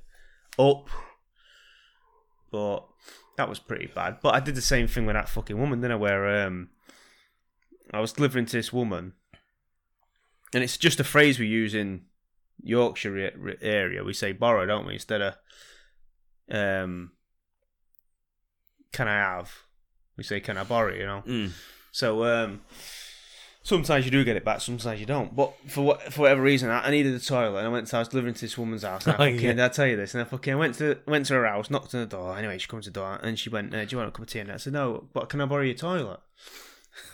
up, 0.59 0.89
but 2.51 2.85
that 3.37 3.49
was 3.49 3.61
pretty 3.61 3.87
bad. 3.87 4.19
But 4.21 4.35
I 4.35 4.41
did 4.41 4.57
the 4.57 4.61
same 4.61 4.89
thing 4.89 5.07
with 5.07 5.15
that 5.15 5.29
fucking 5.29 5.57
woman, 5.57 5.81
didn't 5.81 5.93
I? 5.93 6.01
Where 6.01 6.47
um, 6.47 6.71
I 7.95 8.01
was 8.01 8.13
delivering 8.13 8.47
to 8.47 8.57
this 8.57 8.73
woman, 8.73 9.13
and 10.53 10.65
it's 10.65 10.77
just 10.77 10.99
a 10.99 11.05
phrase 11.05 11.39
we 11.39 11.47
use 11.47 11.77
in 11.77 12.07
Yorkshire 12.61 13.57
area. 13.63 14.03
We 14.03 14.15
say 14.15 14.33
borrow, 14.33 14.67
don't 14.67 14.85
we, 14.85 14.95
instead 14.95 15.21
of 15.21 15.35
um, 16.51 17.13
can 18.93 19.07
I 19.07 19.15
have? 19.15 19.66
We 20.17 20.25
say 20.25 20.41
can 20.41 20.57
I 20.59 20.65
borrow? 20.65 20.95
You 20.95 21.07
know. 21.07 21.23
Mm. 21.27 21.51
So 21.93 22.25
um, 22.25 22.61
sometimes 23.63 24.05
you 24.05 24.11
do 24.11 24.23
get 24.25 24.37
it 24.37 24.45
back, 24.45 24.61
sometimes 24.61 25.01
you 25.01 25.07
don't. 25.07 25.35
But 25.35 25.55
for 25.69 25.83
what, 25.83 26.13
for 26.13 26.23
whatever 26.23 26.43
reason, 26.43 26.71
I, 26.71 26.87
I 26.87 26.91
needed 26.91 27.15
a 27.15 27.19
toilet, 27.21 27.59
and 27.59 27.67
I 27.67 27.71
went. 27.71 27.87
To, 27.89 27.97
I 27.97 27.99
was 28.01 28.09
delivering 28.09 28.35
to 28.35 28.41
this 28.41 28.57
woman's 28.59 28.83
house. 28.83 29.07
And 29.07 29.15
I 29.15 29.17
Oh, 29.17 29.19
fucking, 29.33 29.41
yeah. 29.41 29.53
did 29.53 29.61
I 29.61 29.69
tell 29.69 29.87
you 29.87 29.97
this? 29.97 30.15
And 30.15 30.21
I 30.23 30.25
fucking 30.25 30.57
went 30.59 30.75
to 30.77 30.99
went 31.07 31.27
to 31.27 31.35
her 31.35 31.47
house, 31.47 31.71
knocked 31.71 31.95
on 31.95 32.01
the 32.01 32.07
door. 32.07 32.37
Anyway, 32.37 32.59
she 32.59 32.69
comes 32.69 32.85
to 32.85 32.91
the 32.91 33.01
door, 33.01 33.19
and 33.23 33.39
she 33.39 33.49
went, 33.51 33.75
uh, 33.75 33.85
"Do 33.85 33.89
you 33.93 33.99
want 33.99 34.09
a 34.09 34.13
cup 34.13 34.23
of 34.23 34.29
tea?" 34.29 34.41
And 34.41 34.53
I 34.53 34.57
said, 34.59 34.73
"No, 34.73 35.09
but 35.13 35.29
can 35.29 35.41
I 35.41 35.47
borrow 35.47 35.63
your 35.63 35.75
toilet?" 35.75 36.21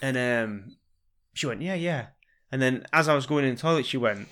And 0.00 0.16
um, 0.16 0.76
she 1.34 1.46
went, 1.46 1.62
"Yeah, 1.62 1.74
yeah." 1.74 2.06
And 2.50 2.60
then 2.60 2.86
as 2.92 3.08
I 3.08 3.14
was 3.14 3.26
going 3.26 3.44
in 3.46 3.54
the 3.54 3.60
toilet, 3.60 3.86
she 3.86 3.96
went, 3.96 4.28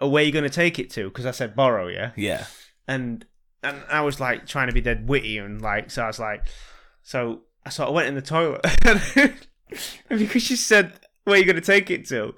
oh, 0.00 0.08
"Where 0.08 0.22
are 0.22 0.26
you 0.26 0.32
going 0.32 0.44
to 0.44 0.48
take 0.50 0.78
it 0.78 0.90
to?" 0.90 1.04
Because 1.08 1.26
I 1.26 1.32
said 1.32 1.56
borrow, 1.56 1.88
yeah 1.88 2.12
Yeah, 2.16 2.46
and 2.86 3.24
and 3.62 3.82
I 3.90 4.02
was 4.02 4.20
like 4.20 4.46
trying 4.46 4.68
to 4.68 4.72
be 4.74 4.80
dead 4.80 5.08
witty 5.08 5.36
and 5.38 5.60
like 5.60 5.90
so 5.90 6.02
I 6.04 6.06
was 6.06 6.18
like 6.20 6.46
so 7.02 7.42
I 7.64 7.70
sort 7.70 7.88
of 7.88 7.94
went 7.94 8.08
in 8.08 8.14
the 8.14 8.22
toilet. 8.22 8.66
Because 10.08 10.42
she 10.42 10.56
said 10.56 10.94
where 11.22 11.36
are 11.36 11.38
you 11.38 11.44
gonna 11.44 11.60
take 11.60 11.92
it 11.92 12.04
to? 12.06 12.34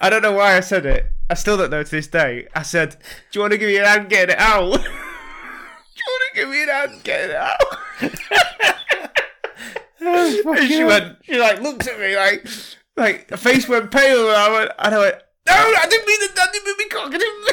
I 0.00 0.08
don't 0.08 0.22
know 0.22 0.32
why 0.32 0.56
I 0.56 0.60
said 0.60 0.86
it. 0.86 1.12
I 1.28 1.34
still 1.34 1.58
don't 1.58 1.70
know 1.70 1.82
to 1.82 1.90
this 1.90 2.06
day. 2.06 2.48
I 2.54 2.62
said 2.62 2.92
do 3.30 3.38
you 3.38 3.40
want 3.42 3.52
to 3.52 3.58
give 3.58 3.68
me 3.68 3.76
a 3.76 3.86
hand 3.86 4.08
getting 4.08 4.34
it 4.34 4.40
out? 4.40 4.72
Do 4.82 6.02
you 6.02 6.06
want 6.08 6.22
to 6.32 6.40
give 6.40 6.48
me 6.48 6.62
a 6.62 6.72
hand 6.72 7.04
getting 7.04 7.30
it 7.30 7.36
out? 7.36 7.60
Oh, 10.00 10.54
and 10.58 10.68
she 10.68 10.84
went 10.84 11.18
she 11.24 11.38
like 11.38 11.60
looked 11.60 11.86
at 11.86 11.98
me 12.00 12.16
like 12.16 12.46
like 12.96 13.28
her 13.30 13.36
face 13.36 13.68
went 13.68 13.90
pale 13.90 14.28
and 14.28 14.36
I 14.36 14.50
went 14.50 14.70
and 14.78 14.94
I 14.94 14.98
went 14.98 15.16
no 15.46 15.52
I 15.54 15.86
didn't 15.90 16.06
mean 16.06 16.20
the 16.20 16.40
I 16.40 16.46
didn't 16.52 16.66
mean 16.66 16.76
me 16.78 16.88
cock 16.88 17.14
I 17.14 17.18
didn't 17.18 17.44
mean 17.44 17.44
me 17.44 17.52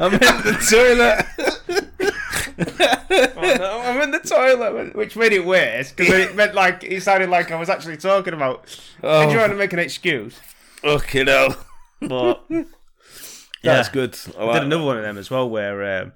I'm 0.00 0.14
in 0.14 0.20
the 0.20 0.54
toilet. 0.70 2.20
Oh 2.60 3.56
no, 3.58 3.80
I'm 3.84 4.00
in 4.02 4.10
the 4.10 4.18
toilet, 4.20 4.94
which 4.94 5.16
made 5.16 5.32
it 5.32 5.44
worse 5.44 5.92
because 5.92 6.14
it 6.14 6.34
meant 6.36 6.54
like 6.54 6.84
it 6.84 7.02
sounded 7.02 7.30
like 7.30 7.50
I 7.50 7.58
was 7.58 7.68
actually 7.70 7.96
talking 7.96 8.34
about. 8.34 8.64
Oh. 9.02 9.22
I'm 9.22 9.30
trying 9.32 9.50
to 9.50 9.56
make 9.56 9.72
an 9.72 9.78
excuse, 9.78 10.38
Fucking 10.82 11.26
hell. 11.26 11.56
but 12.00 12.44
That's 13.62 13.88
good. 13.88 14.16
I 14.38 14.42
I 14.42 14.44
like 14.44 14.54
did 14.56 14.62
another 14.64 14.84
one 14.84 14.96
of 14.96 15.02
them 15.02 15.18
as 15.18 15.30
well 15.30 15.48
where 15.48 16.02
um, 16.02 16.12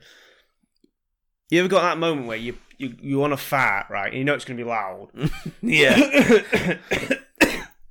you 1.50 1.60
ever 1.60 1.68
got 1.68 1.82
that 1.82 1.98
moment 1.98 2.26
where 2.26 2.36
you 2.36 2.56
you 2.78 2.94
you 3.00 3.18
want 3.18 3.32
to 3.32 3.36
fart 3.36 3.86
right, 3.90 4.08
and 4.08 4.18
you 4.18 4.24
know 4.24 4.34
it's 4.34 4.44
going 4.44 4.56
to 4.58 4.64
be 4.64 4.68
loud. 4.68 5.08
Yeah. 5.62 6.78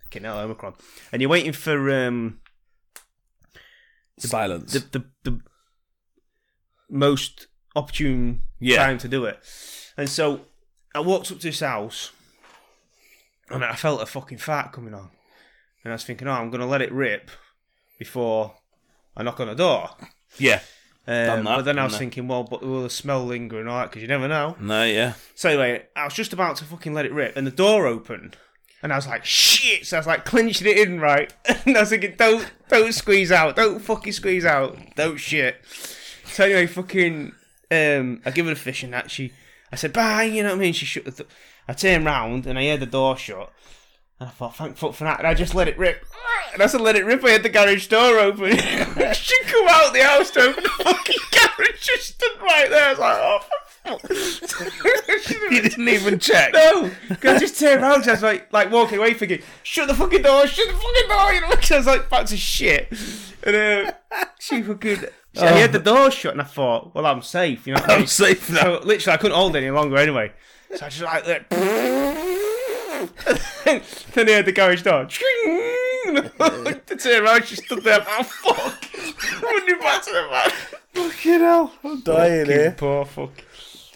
Okay, 0.08 0.20
now 0.22 0.38
Omicron, 0.40 0.76
and 1.12 1.22
you're 1.24 1.30
waiting 1.32 1.54
for 1.54 1.90
um 1.90 2.40
Silence. 4.20 4.74
the 4.74 4.80
the, 5.00 5.06
the 5.24 5.40
most 6.90 7.48
opportune 7.76 8.42
Yeah. 8.60 8.78
time 8.78 8.98
to 9.00 9.08
do 9.08 9.26
it. 9.26 9.40
And 9.98 10.10
so 10.10 10.42
I 10.96 11.00
walked 11.00 11.32
up 11.32 11.40
to 11.40 11.48
this 11.48 11.60
house 11.60 12.12
and 13.50 13.64
I 13.64 13.76
felt 13.76 14.02
a 14.02 14.06
fucking 14.06 14.38
fart 14.40 14.72
coming 14.72 14.94
on. 14.94 15.10
And 15.84 15.92
I 15.92 15.96
was 15.96 16.04
thinking, 16.06 16.28
oh, 16.28 16.32
I'm 16.32 16.50
going 16.50 16.62
to 16.62 16.66
let 16.68 16.82
it 16.82 16.92
rip 16.92 17.30
before 18.00 18.56
I 19.18 19.24
knock 19.24 19.40
on 19.40 19.48
the 19.48 19.56
door. 19.56 19.90
yeah. 20.38 20.62
Um, 21.06 21.44
that, 21.44 21.58
but 21.58 21.62
then 21.64 21.80
I 21.80 21.84
was 21.84 21.98
thinking, 21.98 22.30
well, 22.30 22.44
but 22.44 22.62
will 22.64 22.84
the 22.84 22.90
smell 22.90 23.26
linger 23.26 23.60
and 23.60 23.68
all 23.68 23.78
that? 23.80 23.90
Because 23.90 24.02
you 24.02 24.08
never 24.08 24.30
know. 24.30 24.56
No, 24.58 24.86
yeah. 24.86 25.16
So 25.36 25.50
anyway, 25.50 25.86
I 25.98 26.06
was 26.06 26.14
just 26.14 26.32
about 26.32 26.56
to 26.58 26.64
fucking 26.64 26.94
let 26.94 27.06
it 27.06 27.12
rip, 27.12 27.36
and 27.36 27.46
the 27.46 27.52
door 27.52 27.86
opened, 27.88 28.38
and 28.82 28.94
I 28.94 28.96
was 28.96 29.06
like, 29.06 29.26
"Shit!" 29.26 29.86
So 29.86 29.98
I 29.98 30.00
was 30.00 30.08
like 30.08 30.24
clenching 30.24 30.66
it 30.66 30.78
in, 30.78 31.02
right? 31.02 31.34
And 31.66 31.76
I 31.76 31.82
was 31.82 31.90
thinking, 31.90 32.16
"Don't, 32.18 32.50
don't 32.70 32.94
squeeze 32.94 33.34
out, 33.34 33.58
don't 33.58 33.80
fucking 33.80 34.14
squeeze 34.14 34.46
out, 34.46 34.78
don't 34.96 35.18
shit." 35.18 35.58
So 36.24 36.46
anyway, 36.46 36.68
fucking, 36.68 37.34
um, 37.74 38.22
I 38.26 38.32
give 38.32 38.46
her 38.46 38.52
a 38.52 38.56
fish, 38.56 38.84
and 38.84 38.94
that 38.94 39.12
she, 39.12 39.34
I 39.72 39.76
said, 39.76 39.94
"Bye," 39.94 40.24
you 40.24 40.44
know 40.44 40.50
what 40.50 40.56
I 40.58 40.60
mean? 40.60 40.74
She 40.74 40.86
shut 40.86 41.06
the. 41.06 41.12
Th- 41.12 41.30
I 41.68 41.74
turned 41.74 42.06
round 42.06 42.46
and 42.46 42.60
I 42.60 42.68
heard 42.68 42.82
the 42.82 42.86
door 42.86 43.18
shut, 43.18 43.52
and 44.20 44.30
I 44.30 44.32
thought, 44.32 44.56
"Thank 44.56 44.78
fuck 44.78 44.94
for 44.94 45.06
that," 45.06 45.20
and 45.20 45.28
I 45.28 45.34
just 45.34 45.56
let 45.56 45.68
it 45.68 45.78
rip. 45.78 46.06
And 46.54 46.62
as 46.62 46.76
I 46.76 46.78
let 46.78 46.96
it 46.96 47.06
rip, 47.06 47.24
I 47.24 47.32
had 47.32 47.44
the 47.44 47.50
garage 47.50 47.88
door 47.88 48.20
open. 48.20 48.52
she 49.14 49.44
come 49.46 49.68
out 49.70 49.94
the 49.94 50.04
house 50.04 50.30
to 50.32 50.42
open 50.42 50.64
the 50.64 50.70
fucking 50.70 51.18
garage, 51.32 51.80
just 51.80 52.08
stood 52.16 52.42
right 52.42 52.70
there. 52.70 52.88
I 52.88 52.90
was 52.92 53.00
like, 53.00 53.18
"Oh." 53.20 53.40
fuck." 53.40 53.50
You 55.52 55.62
didn't 55.62 55.88
even 55.88 56.20
check. 56.20 56.54
No, 56.54 56.90
I 57.10 57.38
just 57.38 57.60
turned 57.60 57.82
around. 57.82 58.08
I 58.08 58.12
was 58.12 58.24
like, 58.24 58.52
like 58.52 58.72
walking 58.72 58.98
away, 58.98 59.14
thinking, 59.14 59.42
"Shut 59.64 59.88
the 59.88 59.94
fucking 59.94 60.22
door! 60.22 60.48
Shut 60.48 60.68
the 60.68 60.74
fucking 60.74 61.10
door!" 61.10 61.34
You 61.34 61.42
know, 61.42 61.48
I 61.52 61.78
was 61.78 61.88
like, 61.88 62.10
"Back 62.10 62.26
to 62.28 62.38
shit." 62.38 62.92
And 63.44 63.56
uh, 63.56 63.92
she 64.40 64.62
fucking, 64.62 65.06
she, 65.34 65.42
I 65.42 65.52
oh. 65.52 65.56
had 65.56 65.72
the 65.72 65.80
door 65.80 66.12
shut, 66.12 66.34
and 66.34 66.42
I 66.42 66.46
thought, 66.46 66.94
"Well, 66.94 67.06
I'm 67.06 67.22
safe." 67.22 67.66
You 67.66 67.76
know? 67.76 67.84
I'm 67.88 68.08
safe 68.08 68.50
now. 68.50 68.80
So 68.80 68.86
literally, 68.86 69.14
I 69.14 69.18
couldn't 69.18 69.36
hold 69.36 69.56
it 69.56 69.60
any 69.60 69.72
longer 69.72 69.98
anyway. 69.98 70.32
So 70.76 70.86
I 70.86 70.90
just 70.90 71.02
like, 71.02 71.28
like 71.28 71.50
then 74.14 74.28
he 74.28 74.34
had 74.34 74.46
the 74.46 74.52
garage 74.52 74.84
door. 74.84 75.06
to 76.06 76.82
turn 76.98 77.24
around, 77.24 77.46
she 77.46 77.56
stood 77.56 77.84
there. 77.84 78.06
Oh 78.08 78.24
fuck! 78.24 78.84
Running 79.42 79.80
back 79.80 80.04
to 80.04 80.12
the 80.12 80.28
van. 80.30 80.52
Fucking 80.94 81.40
hell. 81.40 81.72
I'm 81.84 82.02
dying 82.02 82.46
Fucking 82.46 82.60
here. 82.60 82.76
Poor 82.78 83.06
fuck. 83.06 83.32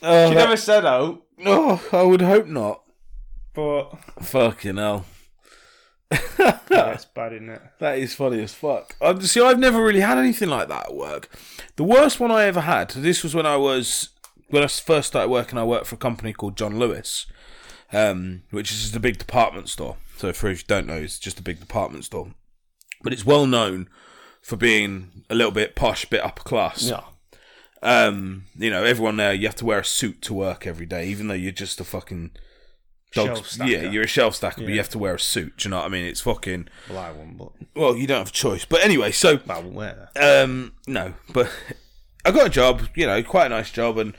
Oh, 0.02 0.30
She 0.30 0.36
that- 0.36 0.42
never 0.42 0.58
said 0.58 0.86
out, 0.86 1.22
oh, 1.46 1.88
I 1.92 2.04
would 2.04 2.22
hope 2.22 2.48
not. 2.48 2.84
but 3.54 3.92
Fucking 4.22 4.78
hell. 4.78 5.06
That's 6.10 7.06
bad, 7.14 7.34
isn't 7.34 7.50
it? 7.50 7.62
That 7.80 7.98
is 8.00 8.14
funny 8.14 8.42
as 8.42 8.54
fuck. 8.54 8.96
Um, 9.02 9.22
see, 9.22 9.42
I've 9.42 9.60
never 9.60 9.84
really 9.84 10.00
had 10.00 10.18
anything 10.18 10.50
like 10.50 10.68
that 10.70 10.88
at 10.88 10.96
work. 10.96 11.30
The 11.76 11.84
worst 11.84 12.20
one 12.20 12.32
I 12.32 12.46
ever 12.46 12.62
had, 12.62 12.90
this 12.92 13.24
was 13.24 13.36
when 13.36 13.46
I 13.46 13.58
was, 13.58 14.10
when 14.50 14.64
I 14.64 14.68
first 14.68 15.10
started 15.10 15.30
working, 15.30 15.58
I 15.58 15.64
worked 15.64 15.88
for 15.88 15.96
a 15.96 16.00
company 16.00 16.34
called 16.34 16.58
John 16.58 16.80
Lewis, 16.80 17.26
um, 17.92 18.44
which 18.52 18.72
is 18.72 18.82
just 18.82 18.96
a 18.96 19.00
big 19.00 19.18
department 19.18 19.70
store. 19.70 19.98
So 20.18 20.34
for 20.34 20.50
if 20.50 20.62
you 20.62 20.66
don't 20.68 20.88
know, 20.88 20.96
it's 20.96 21.20
just 21.20 21.40
a 21.40 21.44
big 21.44 21.60
department 21.60 22.06
store. 22.06 22.34
But 23.04 23.14
it's 23.14 23.26
well 23.26 23.46
known 23.46 23.90
for 24.42 24.56
being 24.56 25.24
a 25.30 25.36
little 25.36 25.52
bit 25.52 25.76
posh, 25.76 26.06
bit 26.06 26.24
upper 26.24 26.44
class. 26.44 26.90
Yeah. 26.90 27.04
Um, 27.84 28.46
you 28.58 28.72
know, 28.72 28.84
everyone 28.84 29.18
there, 29.18 29.34
you 29.34 29.46
have 29.46 29.56
to 29.58 29.66
wear 29.66 29.80
a 29.80 29.86
suit 29.86 30.22
to 30.24 30.34
work 30.34 30.66
every 30.66 30.86
day, 30.86 31.08
even 31.08 31.28
though 31.28 31.36
you're 31.36 31.52
just 31.52 31.80
a 31.80 31.84
fucking 31.84 32.32
dog. 33.14 33.46
Shelf. 33.46 33.58
Yeah, 33.70 33.90
you're 33.90 34.04
a 34.04 34.08
shelf 34.08 34.36
stacker, 34.36 34.62
but 34.62 34.70
you 34.70 34.78
have 34.78 34.90
to 34.90 35.00
wear 35.00 35.16
a 35.16 35.20
suit. 35.20 35.58
Do 35.58 35.68
you 35.68 35.72
know 35.72 35.78
what 35.78 35.86
I 35.86 35.90
mean? 35.90 36.06
It's 36.06 36.22
fucking. 36.22 36.68
Well, 36.90 37.00
I 37.00 37.12
won't, 37.12 37.38
but 37.38 37.52
Well, 37.76 37.96
you 37.96 38.08
don't 38.08 38.20
have 38.20 38.30
a 38.30 38.32
choice. 38.32 38.66
But 38.66 38.84
anyway, 38.84 39.12
so 39.12 39.40
I 39.50 39.60
won't 39.60 39.74
wear 39.74 40.10
that. 40.14 40.44
um, 40.44 40.74
no, 40.86 41.14
but 41.34 41.50
I 42.26 42.32
got 42.32 42.48
a 42.48 42.50
job. 42.50 42.84
You 42.96 43.06
know, 43.08 43.22
quite 43.24 43.48
a 43.48 43.50
nice 43.50 43.72
job 43.72 43.98
and 43.98 44.16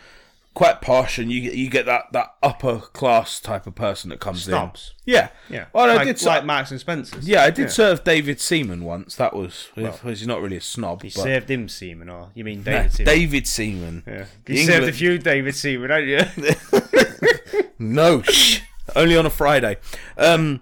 quite 0.55 0.81
posh, 0.81 1.19
and 1.19 1.31
you 1.31 1.41
get 1.41 1.55
you 1.55 1.71
get 1.71 1.87
that 1.87 2.07
that 2.13 2.35
upper 2.43 2.79
class 2.81 3.39
type 3.39 3.67
of 3.69 3.75
person 3.77 4.11
that 4.11 4.19
comes 4.19 4.43
Snobs. 4.45 4.95
in. 5.07 5.13
Yeah, 5.15 5.29
Yeah. 5.49 5.67
Well, 5.73 5.89
I 5.89 5.95
like, 5.95 6.07
did. 6.17 6.23
like 6.27 6.45
Marks 6.45 6.73
and 6.73 6.81
Spencer's. 6.81 7.29
yeah, 7.29 7.45
I 7.45 7.51
did 7.51 7.71
serve 7.71 8.03
David 8.03 8.41
Seaman 8.41 8.83
once. 8.85 9.15
That 9.15 9.35
was. 9.35 9.69
he's 9.77 10.27
not 10.27 10.41
really 10.43 10.57
a 10.57 10.61
snob. 10.61 11.05
You 11.05 11.11
but 11.15 11.23
served 11.23 11.51
him 11.51 11.69
Seaman, 11.69 12.09
or 12.09 12.31
you 12.35 12.43
mean 12.43 12.63
David 12.65 12.93
Seaman? 12.93 13.15
David 13.15 13.47
Seaman. 13.47 14.03
Yeah. 14.07 14.25
You 14.49 14.65
served 14.65 14.89
a 14.89 14.93
few 14.93 15.19
David 15.19 15.55
Seaman, 15.55 15.91
haven't 15.91 16.09
you? 16.09 16.55
No, 17.81 18.23
shh. 18.23 18.61
Only 18.97 19.17
on 19.17 19.27
a 19.27 19.31
Friday. 19.31 19.77
Um, 20.17 20.61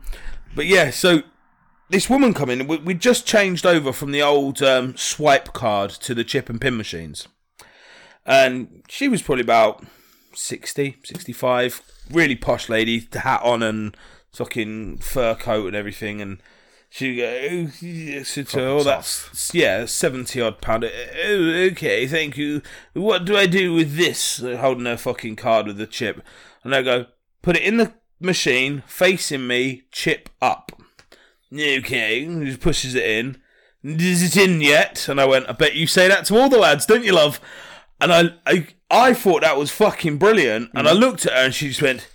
but 0.54 0.66
yeah, 0.66 0.90
so 0.90 1.22
this 1.90 2.10
woman 2.10 2.34
come 2.34 2.50
in. 2.50 2.66
We, 2.66 2.78
we 2.78 2.94
just 2.94 3.26
changed 3.26 3.66
over 3.66 3.92
from 3.92 4.12
the 4.12 4.22
old 4.22 4.62
um, 4.62 4.96
swipe 4.96 5.52
card 5.52 5.90
to 5.90 6.14
the 6.14 6.24
chip 6.24 6.48
and 6.48 6.60
pin 6.60 6.76
machines. 6.76 7.28
And 8.24 8.82
she 8.88 9.08
was 9.08 9.22
probably 9.22 9.42
about 9.42 9.84
60, 10.34 10.98
65. 11.04 11.82
Really 12.10 12.36
posh 12.36 12.68
lady, 12.68 13.00
the 13.00 13.20
hat 13.20 13.40
on 13.42 13.62
and 13.62 13.96
fucking 14.32 14.98
fur 14.98 15.34
coat 15.34 15.68
and 15.68 15.76
everything. 15.76 16.20
And 16.20 16.42
She 16.88 17.16
go, 17.16 17.24
oh, 17.50 18.22
so, 18.22 18.44
oh 18.78 18.82
that's 18.82 19.52
yeah, 19.52 19.86
seventy 19.86 20.40
odd 20.40 20.60
pound. 20.60 20.84
Oh, 20.84 21.68
okay, 21.70 22.06
thank 22.06 22.36
you. 22.36 22.62
What 22.94 23.24
do 23.24 23.36
I 23.36 23.46
do 23.46 23.74
with 23.74 23.96
this? 23.96 24.38
Holding 24.38 24.86
her 24.86 24.96
fucking 24.96 25.36
card 25.36 25.66
with 25.66 25.78
the 25.78 25.86
chip, 25.86 26.22
and 26.62 26.74
I 26.74 26.82
go, 26.82 27.06
put 27.42 27.56
it 27.56 27.62
in 27.62 27.76
the 27.76 27.92
machine, 28.20 28.82
facing 28.86 29.46
me, 29.46 29.84
chip 29.90 30.28
up. 30.40 30.72
Okay, 31.52 32.24
just 32.44 32.60
pushes 32.60 32.94
it 32.94 33.04
in. 33.04 33.38
Is 33.82 34.22
it 34.22 34.36
in 34.36 34.60
yet? 34.60 35.08
And 35.08 35.20
I 35.20 35.26
went, 35.26 35.48
I 35.48 35.52
bet 35.52 35.74
you 35.74 35.86
say 35.86 36.08
that 36.08 36.24
to 36.26 36.36
all 36.36 36.48
the 36.48 36.58
lads, 36.58 36.86
don't 36.86 37.04
you, 37.04 37.12
love? 37.12 37.40
And 38.00 38.12
I, 38.12 38.30
I, 38.44 38.66
I 38.90 39.14
thought 39.14 39.42
that 39.42 39.56
was 39.56 39.70
fucking 39.70 40.18
brilliant. 40.18 40.70
And 40.74 40.88
I 40.88 40.92
mm. 40.92 40.98
looked 40.98 41.26
at 41.26 41.32
her, 41.32 41.44
and 41.44 41.54
she 41.54 41.68
just 41.68 41.82
went, 41.82 42.08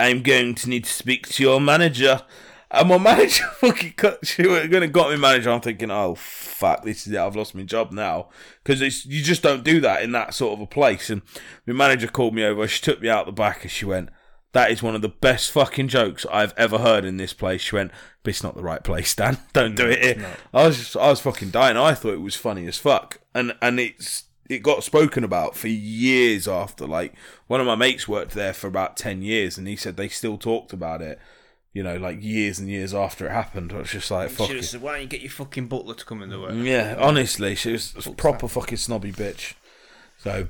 "I'm 0.00 0.22
going 0.22 0.54
to 0.56 0.68
need 0.68 0.84
to 0.84 0.92
speak 0.92 1.28
to 1.28 1.42
your 1.42 1.60
manager." 1.60 2.22
And 2.70 2.88
my 2.88 2.98
manager 2.98 3.44
fucking 3.44 3.94
cut. 3.96 4.26
She 4.26 4.42
going 4.42 4.70
to 4.70 4.88
got 4.88 5.10
me 5.10 5.16
manager. 5.16 5.50
I'm 5.50 5.60
thinking, 5.60 5.90
oh 5.90 6.14
fuck, 6.14 6.84
this 6.84 7.06
is 7.06 7.12
it. 7.12 7.18
I've 7.18 7.36
lost 7.36 7.54
my 7.54 7.62
job 7.62 7.92
now 7.92 8.28
because 8.62 8.80
you 9.06 9.22
just 9.22 9.42
don't 9.42 9.64
do 9.64 9.80
that 9.80 10.02
in 10.02 10.12
that 10.12 10.34
sort 10.34 10.54
of 10.54 10.60
a 10.60 10.66
place. 10.66 11.10
And 11.10 11.22
my 11.66 11.72
manager 11.72 12.08
called 12.08 12.34
me 12.34 12.44
over. 12.44 12.66
She 12.68 12.82
took 12.82 13.00
me 13.00 13.08
out 13.08 13.26
the 13.26 13.32
back 13.32 13.62
and 13.62 13.70
she 13.70 13.84
went, 13.84 14.10
"That 14.52 14.70
is 14.70 14.82
one 14.82 14.94
of 14.94 15.02
the 15.02 15.08
best 15.08 15.50
fucking 15.50 15.88
jokes 15.88 16.24
I've 16.32 16.54
ever 16.56 16.78
heard 16.78 17.04
in 17.04 17.16
this 17.16 17.32
place." 17.32 17.60
She 17.60 17.76
went, 17.76 17.90
"But 18.22 18.30
it's 18.30 18.42
not 18.42 18.56
the 18.56 18.62
right 18.62 18.82
place, 18.82 19.14
Dan. 19.14 19.38
Don't 19.52 19.74
do 19.74 19.86
it 19.88 20.02
here." 20.02 20.36
I 20.54 20.66
was 20.66 20.78
just, 20.78 20.96
I 20.96 21.08
was 21.10 21.20
fucking 21.20 21.50
dying. 21.50 21.76
I 21.76 21.94
thought 21.94 22.14
it 22.14 22.20
was 22.20 22.34
funny 22.36 22.66
as 22.66 22.78
fuck, 22.78 23.20
and 23.34 23.54
and 23.60 23.78
it's 23.80 24.24
it 24.48 24.62
got 24.62 24.82
spoken 24.82 25.24
about 25.24 25.56
for 25.56 25.68
years 25.68 26.48
after. 26.48 26.86
Like 26.86 27.14
one 27.46 27.60
of 27.60 27.66
my 27.66 27.74
mates 27.74 28.08
worked 28.08 28.32
there 28.32 28.52
for 28.54 28.66
about 28.66 28.96
ten 28.96 29.22
years, 29.22 29.58
and 29.58 29.68
he 29.68 29.76
said 29.76 29.96
they 29.96 30.08
still 30.08 30.38
talked 30.38 30.72
about 30.72 31.02
it. 31.02 31.18
You 31.74 31.82
know, 31.82 31.96
like 31.98 32.22
years 32.22 32.58
and 32.58 32.68
years 32.68 32.94
after 32.94 33.26
it 33.26 33.30
happened. 33.30 33.72
I 33.72 33.78
was 33.78 33.90
just 33.90 34.10
like, 34.10 34.30
fuck 34.30 34.46
Should 34.48 34.56
have 34.56 34.64
it. 34.64 34.68
said, 34.68 34.80
why 34.82 34.92
don't 34.94 35.02
you 35.02 35.06
get 35.06 35.20
your 35.20 35.30
fucking 35.30 35.68
butler 35.68 35.94
to 35.94 36.04
come 36.04 36.22
in 36.22 36.30
the 36.30 36.40
work? 36.40 36.54
Yeah, 36.56 36.96
honestly, 36.98 37.54
she 37.54 37.72
was 37.72 37.94
a 38.06 38.10
proper 38.12 38.48
fucking 38.48 38.78
snobby 38.78 39.12
bitch. 39.12 39.52
So, 40.16 40.48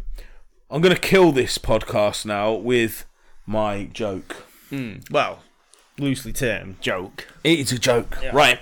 I'm 0.70 0.80
gonna 0.80 0.96
kill 0.96 1.32
this 1.32 1.58
podcast 1.58 2.24
now 2.24 2.52
with 2.52 3.04
my 3.48 3.84
joke. 3.92 4.44
Well, 5.11 5.40
loosely 5.98 6.32
termed 6.32 6.80
joke. 6.80 7.26
It 7.42 7.58
is 7.58 7.72
a 7.72 7.78
joke, 7.78 8.16
right? 8.32 8.61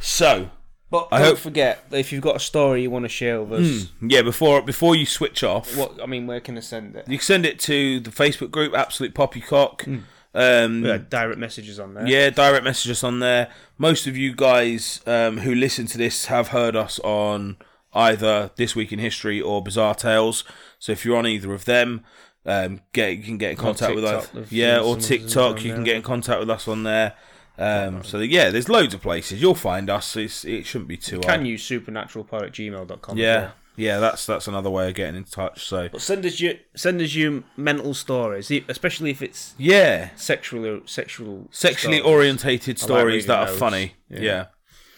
So, 0.00 0.50
But 0.90 1.08
I 1.10 1.18
don't 1.18 1.28
hope- 1.28 1.38
forget 1.38 1.84
if 1.90 2.12
you've 2.12 2.22
got 2.22 2.36
a 2.36 2.40
story 2.40 2.82
you 2.82 2.90
want 2.90 3.04
to 3.04 3.08
share 3.08 3.42
with 3.42 3.60
us, 3.60 3.86
yeah, 4.00 4.22
before 4.22 4.62
before 4.62 4.94
you 4.96 5.06
switch 5.06 5.42
off, 5.44 5.76
what 5.76 6.00
I 6.02 6.06
mean, 6.06 6.26
where 6.26 6.40
can 6.40 6.56
I 6.56 6.60
send 6.60 6.96
it? 6.96 7.06
you 7.08 7.18
can 7.18 7.24
send 7.24 7.46
it 7.46 7.58
to 7.60 8.00
the 8.00 8.10
Facebook 8.10 8.50
group, 8.50 8.74
Absolute 8.74 9.14
Poppycock. 9.14 9.86
Um, 10.34 10.84
Yeah, 10.84 10.98
direct 11.08 11.38
messages 11.38 11.80
on 11.80 11.94
there. 11.94 12.06
Yeah, 12.06 12.30
direct 12.30 12.62
messages 12.64 13.02
on 13.02 13.18
there. 13.20 13.48
Most 13.78 14.06
of 14.06 14.16
you 14.16 14.34
guys 14.34 15.00
um, 15.06 15.38
who 15.38 15.54
listen 15.54 15.86
to 15.86 15.98
this 15.98 16.26
have 16.26 16.48
heard 16.48 16.76
us 16.76 16.98
on 17.02 17.56
either 17.94 18.50
This 18.56 18.76
Week 18.76 18.92
in 18.92 18.98
History 18.98 19.40
or 19.40 19.62
Bizarre 19.62 19.94
Tales. 19.94 20.44
So 20.78 20.92
if 20.92 21.04
you're 21.04 21.16
on 21.16 21.26
either 21.26 21.52
of 21.54 21.64
them, 21.64 22.04
um, 22.48 22.80
get 22.92 23.16
you 23.16 23.22
can 23.22 23.36
get 23.38 23.50
in 23.52 23.56
contact 23.56 23.94
with 23.94 24.04
us. 24.04 24.28
Yeah, 24.50 24.80
or 24.80 24.96
TikTok, 24.96 25.62
you 25.62 25.72
can 25.74 25.84
get 25.84 25.96
in 25.96 26.02
contact 26.02 26.40
with 26.40 26.50
us 26.50 26.66
on 26.66 26.82
there. 26.82 27.14
Um, 27.58 28.04
so 28.04 28.18
yeah, 28.20 28.50
there's 28.50 28.68
loads 28.68 28.94
of 28.94 29.02
places 29.02 29.42
you'll 29.42 29.54
find 29.54 29.90
us. 29.90 30.16
It's, 30.16 30.44
it 30.44 30.64
shouldn't 30.64 30.88
be 30.88 30.96
too 30.96 31.18
Can 31.20 31.40
hard. 31.40 31.46
use 31.46 31.68
supernaturalpod 31.68 32.42
at 32.44 32.52
gmail.com. 32.52 33.18
Yeah, 33.18 33.50
yeah, 33.76 33.98
that's 33.98 34.24
that's 34.26 34.46
another 34.48 34.70
way 34.70 34.88
of 34.88 34.94
getting 34.94 35.16
in 35.16 35.24
touch. 35.24 35.66
So 35.66 35.88
But 35.88 36.00
send 36.00 36.24
us 36.24 36.40
your 36.40 36.54
send 36.74 37.00
us 37.02 37.14
your 37.14 37.42
mental 37.56 37.94
stories, 37.94 38.50
especially 38.68 39.10
if 39.10 39.22
it's 39.22 39.54
yeah, 39.58 40.10
sexually 40.16 40.82
sexual 40.86 41.48
sexually 41.50 41.98
stories. 41.98 42.14
orientated 42.14 42.76
like 42.76 42.82
stories 42.82 43.04
reading 43.14 43.26
that 43.28 43.38
are 43.40 43.46
those. 43.50 43.58
funny. 43.58 43.94
Yeah. 44.08 44.20
yeah. 44.20 44.46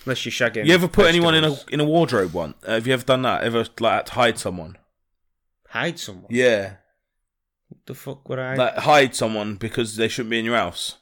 Unless 0.05 0.25
you're 0.25 0.33
shagging. 0.33 0.67
You 0.67 0.75
ever 0.75 0.89
put 0.89 1.07
anyone 1.07 1.35
in 1.35 1.45
a 1.45 1.57
in 1.73 1.81
a 1.81 1.85
wardrobe 1.85 2.33
one? 2.33 2.55
Have 2.67 2.87
you 2.87 2.93
ever 2.93 3.05
done 3.05 3.23
that? 3.23 3.43
Ever 3.43 3.67
like 3.81 4.09
hide 4.11 4.39
someone? 4.39 4.77
hide 5.69 5.99
someone? 5.99 6.27
Yeah, 6.31 6.75
the 7.93 7.99
fuck 7.99 8.29
would 8.29 8.39
I 8.39 8.55
like 8.55 8.77
hide 8.77 9.15
someone 9.15 9.57
because 9.57 9.97
they 9.97 10.09
shouldn't 10.09 10.31
be 10.31 10.39
in 10.39 10.45
your 10.45 10.57
house. 10.57 10.97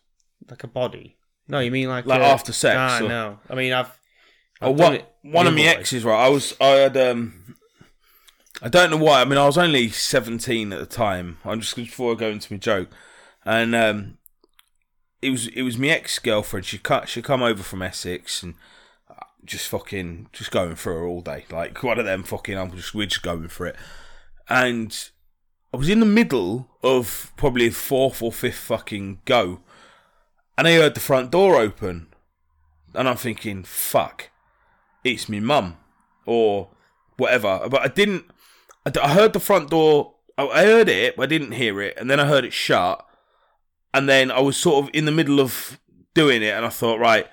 like 0.51 0.64
a 0.64 0.68
body? 0.68 1.16
No, 1.46 1.59
you 1.61 1.70
mean 1.70 1.88
like 1.88 2.07
Like 2.07 2.20
uh, 2.20 2.24
after 2.24 2.53
sex, 2.53 3.01
or- 3.03 3.09
no. 3.09 3.38
I 3.48 3.55
mean, 3.55 3.72
I've. 3.72 3.90
I've 4.61 4.77
done 4.77 4.92
one 5.22 5.33
one 5.35 5.46
of 5.46 5.55
my 5.55 5.62
exes, 5.62 6.05
right? 6.05 6.27
I 6.27 6.29
was 6.29 6.55
I 6.61 6.66
had 6.70 6.96
um, 6.96 7.55
I 8.61 8.68
don't 8.68 8.90
know 8.90 8.96
why. 8.96 9.20
I 9.20 9.24
mean, 9.24 9.38
I 9.38 9.46
was 9.46 9.57
only 9.57 9.88
seventeen 9.88 10.72
at 10.72 10.81
the 10.81 10.87
time. 10.87 11.38
I'm 11.44 11.61
just 11.61 11.77
before 11.77 12.12
I 12.12 12.16
go 12.16 12.29
into 12.29 12.53
my 12.53 12.59
joke, 12.59 12.88
and 13.44 13.74
um, 13.74 14.18
it 15.22 15.31
was 15.31 15.46
it 15.48 15.62
was 15.62 15.79
my 15.79 15.88
ex 15.88 16.18
girlfriend. 16.18 16.66
She 16.66 16.79
cut 16.79 17.09
she 17.09 17.22
come 17.22 17.42
over 17.42 17.62
from 17.62 17.83
Essex 17.83 18.42
and. 18.42 18.55
uh, 19.09 19.14
Just 19.44 19.68
fucking, 19.68 20.29
just 20.33 20.51
going 20.51 20.74
through 20.74 20.94
her 20.94 21.07
all 21.07 21.20
day. 21.22 21.44
Like 21.51 21.81
one 21.85 21.98
of 22.01 22.05
them 22.05 22.24
fucking, 22.24 22.59
I'm 22.59 22.72
just, 22.72 22.94
we're 22.94 23.07
just 23.07 23.22
going 23.22 23.48
for 23.48 23.66
it. 23.66 23.77
And 24.48 24.92
I 25.72 25.76
was 25.76 25.88
in 25.88 26.00
the 26.00 26.07
middle 26.07 26.68
of 26.83 27.33
probably 27.37 27.68
fourth 27.70 28.22
or 28.22 28.33
fifth 28.33 28.59
fucking 28.59 29.20
go, 29.24 29.61
and 30.57 30.66
I 30.66 30.74
heard 30.74 30.94
the 30.94 31.00
front 31.00 31.31
door 31.31 31.57
open, 31.57 32.07
and 32.94 33.09
I'm 33.09 33.16
thinking, 33.16 33.64
"Fuck, 33.64 34.31
it's 35.04 35.28
me 35.28 35.40
mum," 35.40 35.76
or 36.24 36.70
whatever. 37.16 37.68
But 37.70 37.83
I 37.83 37.88
didn't. 37.88 38.24
I 38.87 39.12
heard 39.12 39.35
the 39.35 39.40
front 39.40 39.70
door. 39.70 40.14
I, 40.38 40.46
I 40.46 40.64
heard 40.64 40.88
it, 40.88 41.16
but 41.16 41.24
I 41.24 41.26
didn't 41.26 41.52
hear 41.52 41.83
it, 41.83 41.98
and 41.98 42.11
then 42.11 42.18
I 42.18 42.26
heard 42.26 42.46
it 42.46 42.54
shut, 42.54 43.04
and 43.92 44.09
then 44.09 44.31
I 44.31 44.40
was 44.40 44.57
sort 44.57 44.85
of 44.85 44.90
in 44.94 45.04
the 45.04 45.12
middle 45.12 45.38
of 45.38 45.78
doing 46.14 46.42
it, 46.42 46.54
and 46.54 46.64
I 46.64 46.70
thought, 46.70 46.98
right, 46.98 47.26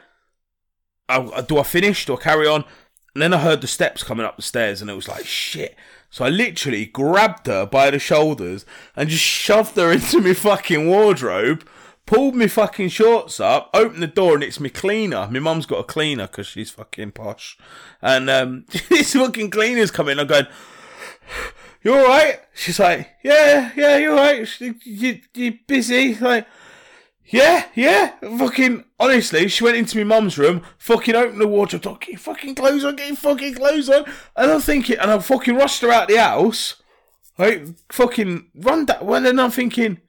I, 1.08 1.42
do 1.42 1.58
I 1.58 1.64
finish? 1.64 2.06
Do 2.06 2.18
I 2.18 2.22
carry 2.22 2.48
on? 2.48 2.66
And 3.14 3.22
then 3.22 3.34
I 3.34 3.38
heard 3.38 3.62
the 3.62 3.68
steps 3.68 4.04
coming 4.04 4.26
up 4.26 4.36
the 4.36 4.42
stairs, 4.42 4.82
and 4.82 4.90
it 4.90 4.96
was 4.96 5.08
like 5.08 5.26
shit. 5.26 5.78
So 6.16 6.24
I 6.24 6.30
literally 6.30 6.86
grabbed 6.86 7.48
her 7.48 7.66
by 7.66 7.92
the 7.92 8.00
shoulders 8.00 8.66
and 8.96 9.10
just 9.10 9.22
shoved 9.22 9.76
her 9.76 9.92
into 9.92 10.22
my 10.22 10.34
fucking 10.34 10.88
wardrobe, 10.88 11.68
pulled 12.06 12.36
my 12.36 12.48
fucking 12.48 12.88
shorts 12.88 13.42
up, 13.42 13.70
opened 13.74 14.02
the 14.02 14.08
door, 14.08 14.36
and 14.36 14.44
it's 14.46 14.62
my 14.62 14.70
cleaner. 14.70 15.28
My 15.30 15.40
mum's 15.40 15.66
got 15.66 15.80
a 15.80 15.84
cleaner 15.84 16.28
because 16.28 16.48
she's 16.48 16.72
fucking 16.72 17.12
posh. 17.12 17.58
And 18.02 18.30
um, 18.30 18.64
this 18.90 19.12
fucking 19.12 19.50
cleaner's 19.50 19.92
coming. 19.92 20.18
I'm 20.18 20.28
going, 20.28 20.48
You 21.84 21.98
alright? 21.98 22.40
She's 22.54 22.80
like, 22.80 23.10
Yeah, 23.22 23.72
yeah, 23.76 23.98
you're 23.98 24.16
right. 24.16 24.48
You, 24.62 25.20
you 25.34 25.60
busy? 25.68 26.16
Like, 26.16 26.48
yeah, 27.28 27.66
yeah. 27.76 28.14
Fucking 28.38 28.84
honestly, 29.00 29.48
she 29.48 29.64
went 29.64 29.78
into 29.78 29.98
my 29.98 30.04
mum's 30.04 30.38
room, 30.38 30.62
fucking 30.78 31.16
opened 31.16 31.42
the 31.42 31.48
wardrobe, 31.48 31.82
thought, 31.84 32.02
get 32.02 32.10
your 32.12 32.20
fucking 32.20 32.56
clothes 32.56 32.84
on, 32.86 32.96
get 32.96 33.08
your 33.08 33.16
fucking 33.18 33.56
clothes 33.56 33.90
on. 33.90 34.06
And 34.36 34.52
I'm 34.52 34.62
thinking, 34.62 34.98
and 34.98 35.12
I 35.12 35.20
fucking 35.20 35.56
rushed 35.56 35.82
her 35.82 35.92
out 35.92 36.08
the 36.08 36.18
house. 36.18 36.82
Like, 37.38 37.66
fucking 37.92 38.50
run 38.56 38.86
that 38.86 39.04
one, 39.06 39.26
and 39.26 39.42
I'm 39.42 39.52
thinking, 39.52 40.00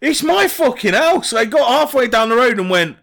it's 0.00 0.22
my 0.22 0.48
fucking 0.48 0.94
house. 0.94 1.32
I 1.32 1.44
got 1.44 1.68
halfway 1.68 2.08
down 2.08 2.30
the 2.30 2.36
road 2.36 2.58
and 2.58 2.68
went, 2.68 2.96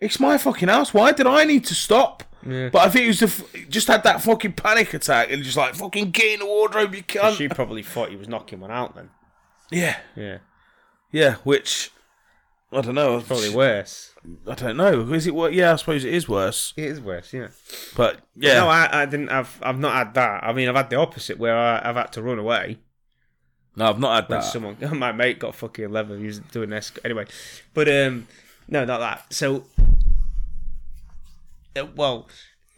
it's 0.00 0.18
my 0.18 0.38
fucking 0.38 0.68
house. 0.68 0.94
Why 0.94 1.12
did 1.12 1.26
I 1.26 1.44
need 1.44 1.64
to 1.66 1.74
stop? 1.74 2.24
But 2.44 2.76
I 2.76 2.88
think 2.88 3.04
it 3.04 3.08
was 3.08 3.20
the 3.20 3.26
f- 3.26 3.68
just 3.68 3.86
had 3.86 4.02
that 4.02 4.20
fucking 4.22 4.54
panic 4.54 4.92
attack 4.94 5.30
and 5.30 5.44
just 5.44 5.56
like 5.56 5.76
fucking 5.76 6.10
get 6.10 6.32
in 6.34 6.40
the 6.40 6.46
wardrobe, 6.46 6.92
you 6.92 7.02
can't. 7.04 7.36
She 7.36 7.46
probably 7.48 7.84
thought 7.84 8.10
he 8.10 8.16
was 8.16 8.26
knocking 8.28 8.58
one 8.58 8.72
out 8.72 8.96
then. 8.96 9.10
Yeah, 9.70 9.98
Yeah. 10.16 10.38
yeah. 11.12 11.34
Which 11.44 11.90
I 12.72 12.80
don't 12.80 12.94
know. 12.94 13.18
It's 13.18 13.26
probably 13.26 13.54
worse. 13.54 14.14
I 14.46 14.54
don't 14.54 14.76
know. 14.76 15.12
Is 15.12 15.26
it 15.26 15.34
what? 15.34 15.52
Yeah, 15.52 15.72
I 15.72 15.76
suppose 15.76 16.04
it 16.04 16.14
is 16.14 16.28
worse. 16.28 16.72
It 16.76 16.84
is 16.84 17.00
worse, 17.00 17.32
yeah. 17.32 17.48
But 17.96 18.20
yeah, 18.36 18.54
No, 18.54 18.68
I, 18.68 19.02
I 19.02 19.06
didn't 19.06 19.28
have. 19.28 19.58
I've 19.62 19.78
not 19.78 19.94
had 19.94 20.14
that. 20.14 20.44
I 20.44 20.52
mean, 20.52 20.68
I've 20.68 20.76
had 20.76 20.88
the 20.90 20.96
opposite 20.96 21.38
where 21.38 21.56
I, 21.56 21.80
I've 21.84 21.96
had 21.96 22.12
to 22.12 22.22
run 22.22 22.38
away 22.38 22.78
no, 23.74 23.86
I've 23.88 23.98
not 23.98 24.14
had 24.14 24.28
when 24.28 24.40
that. 24.40 24.46
someone. 24.46 24.76
My 24.98 25.12
mate 25.12 25.38
got 25.38 25.54
fucking 25.54 25.84
eleven. 25.84 26.20
He 26.20 26.26
was 26.26 26.40
doing 26.40 26.70
this 26.70 26.92
anyway, 27.04 27.26
but 27.74 27.88
um, 27.88 28.26
no, 28.68 28.84
not 28.84 28.98
that. 28.98 29.32
So, 29.32 29.64
uh, 31.76 31.86
well, 31.96 32.28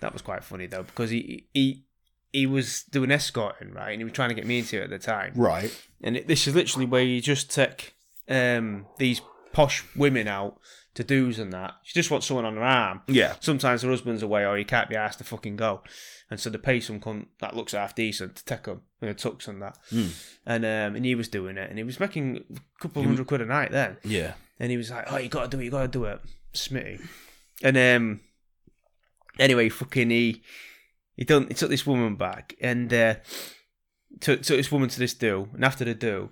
that 0.01 0.13
was 0.13 0.23
quite 0.23 0.45
funny 0.45 0.67
though 0.67 0.85
because 0.85 1.11
he 1.11 1.47
he 1.53 1.85
he 2.33 2.47
was 2.47 2.85
doing 2.85 3.11
escorting 3.11 3.73
right, 3.73 3.91
and 3.91 4.01
he 4.01 4.05
was 4.05 4.13
trying 4.13 4.29
to 4.29 4.35
get 4.35 4.47
me 4.47 4.59
into 4.59 4.79
it 4.79 4.85
at 4.85 4.91
the 4.91 4.99
time. 4.99 5.33
Right. 5.35 5.77
And 6.03 6.17
it, 6.17 6.29
this 6.29 6.47
is 6.47 6.55
literally 6.55 6.87
where 6.87 7.03
you 7.03 7.21
just 7.21 7.51
take 7.51 7.95
um 8.29 8.87
these 8.99 9.21
posh 9.55 9.85
women 9.97 10.29
out 10.29 10.59
to 10.95 11.03
do's 11.03 11.39
and 11.39 11.53
that. 11.53 11.75
She 11.83 11.95
just 11.95 12.11
wants 12.11 12.27
someone 12.27 12.45
on 12.45 12.57
her 12.57 12.63
arm. 12.63 13.03
Yeah. 13.07 13.35
Sometimes 13.41 13.83
her 13.83 13.91
husband's 13.91 14.23
away 14.23 14.45
or 14.45 14.57
he 14.57 14.65
can't 14.65 14.91
be 14.91 14.97
asked 14.97 15.19
to 15.19 15.25
fucking 15.25 15.57
go. 15.57 15.83
And 16.31 16.39
so 16.39 16.51
they 16.51 16.59
pay 16.59 16.81
some 16.81 17.01
cunt 17.01 17.27
that 17.41 17.57
looks 17.57 17.73
half 17.73 17.95
decent 17.95 18.37
to 18.37 18.45
take 18.45 18.65
them 18.65 18.83
in 19.01 19.09
a 19.09 19.15
tux 19.15 19.49
and 19.49 19.63
that. 19.63 19.79
And 20.45 20.65
um, 20.65 20.97
and 20.97 21.05
he 21.05 21.15
was 21.15 21.29
doing 21.29 21.57
it 21.57 21.69
and 21.69 21.79
he 21.79 21.85
was 21.85 22.01
making 22.01 22.45
a 22.55 22.81
couple 22.81 23.03
of 23.03 23.07
hundred 23.09 23.27
quid 23.27 23.41
a 23.41 23.47
night 23.47 23.73
then. 23.73 23.97
Yeah. 24.05 24.35
And 24.59 24.71
he 24.71 24.77
was 24.77 24.91
like, 24.91 25.11
"Oh, 25.13 25.17
you 25.17 25.29
gotta 25.29 25.49
do 25.49 25.61
it, 25.61 25.65
you 25.65 25.71
gotta 25.71 25.89
do 25.89 26.05
it, 26.05 26.21
Smitty." 26.53 27.01
And 27.63 27.77
um, 27.77 28.21
anyway, 29.39 29.69
fucking 29.69 30.11
he 30.11 30.43
he 31.17 31.25
done 31.25 31.49
he 31.49 31.55
took 31.55 31.71
this 31.71 31.87
woman 31.87 32.17
back 32.17 32.55
and 32.61 32.93
uh, 32.93 33.15
took 34.21 34.43
took 34.43 34.57
this 34.57 34.71
woman 34.73 34.89
to 34.89 34.99
this 34.99 35.15
do. 35.15 35.49
And 35.55 35.65
after 35.65 35.85
the 35.85 35.95
do, 35.95 36.31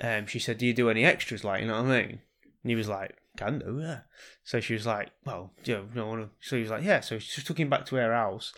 um, 0.00 0.26
she 0.26 0.38
said, 0.38 0.58
"Do 0.58 0.66
you 0.66 0.74
do 0.74 0.88
any 0.88 1.04
extras, 1.04 1.44
like 1.44 1.60
you 1.60 1.68
know 1.68 1.82
what 1.82 1.92
I 1.92 2.06
mean?" 2.06 2.20
And 2.62 2.70
he 2.70 2.76
was 2.76 2.88
like, 2.88 3.16
can 3.36 3.58
do, 3.58 3.80
yeah. 3.82 4.00
So 4.44 4.60
she 4.60 4.74
was 4.74 4.86
like, 4.86 5.10
well, 5.24 5.52
you 5.64 5.74
know, 5.74 5.84
no 5.94 6.06
one. 6.06 6.30
So 6.40 6.56
he 6.56 6.62
was 6.62 6.70
like, 6.70 6.84
yeah. 6.84 7.00
So 7.00 7.18
she 7.18 7.42
took 7.42 7.58
him 7.58 7.70
back 7.70 7.86
to 7.86 7.96
her 7.96 8.12
house, 8.12 8.52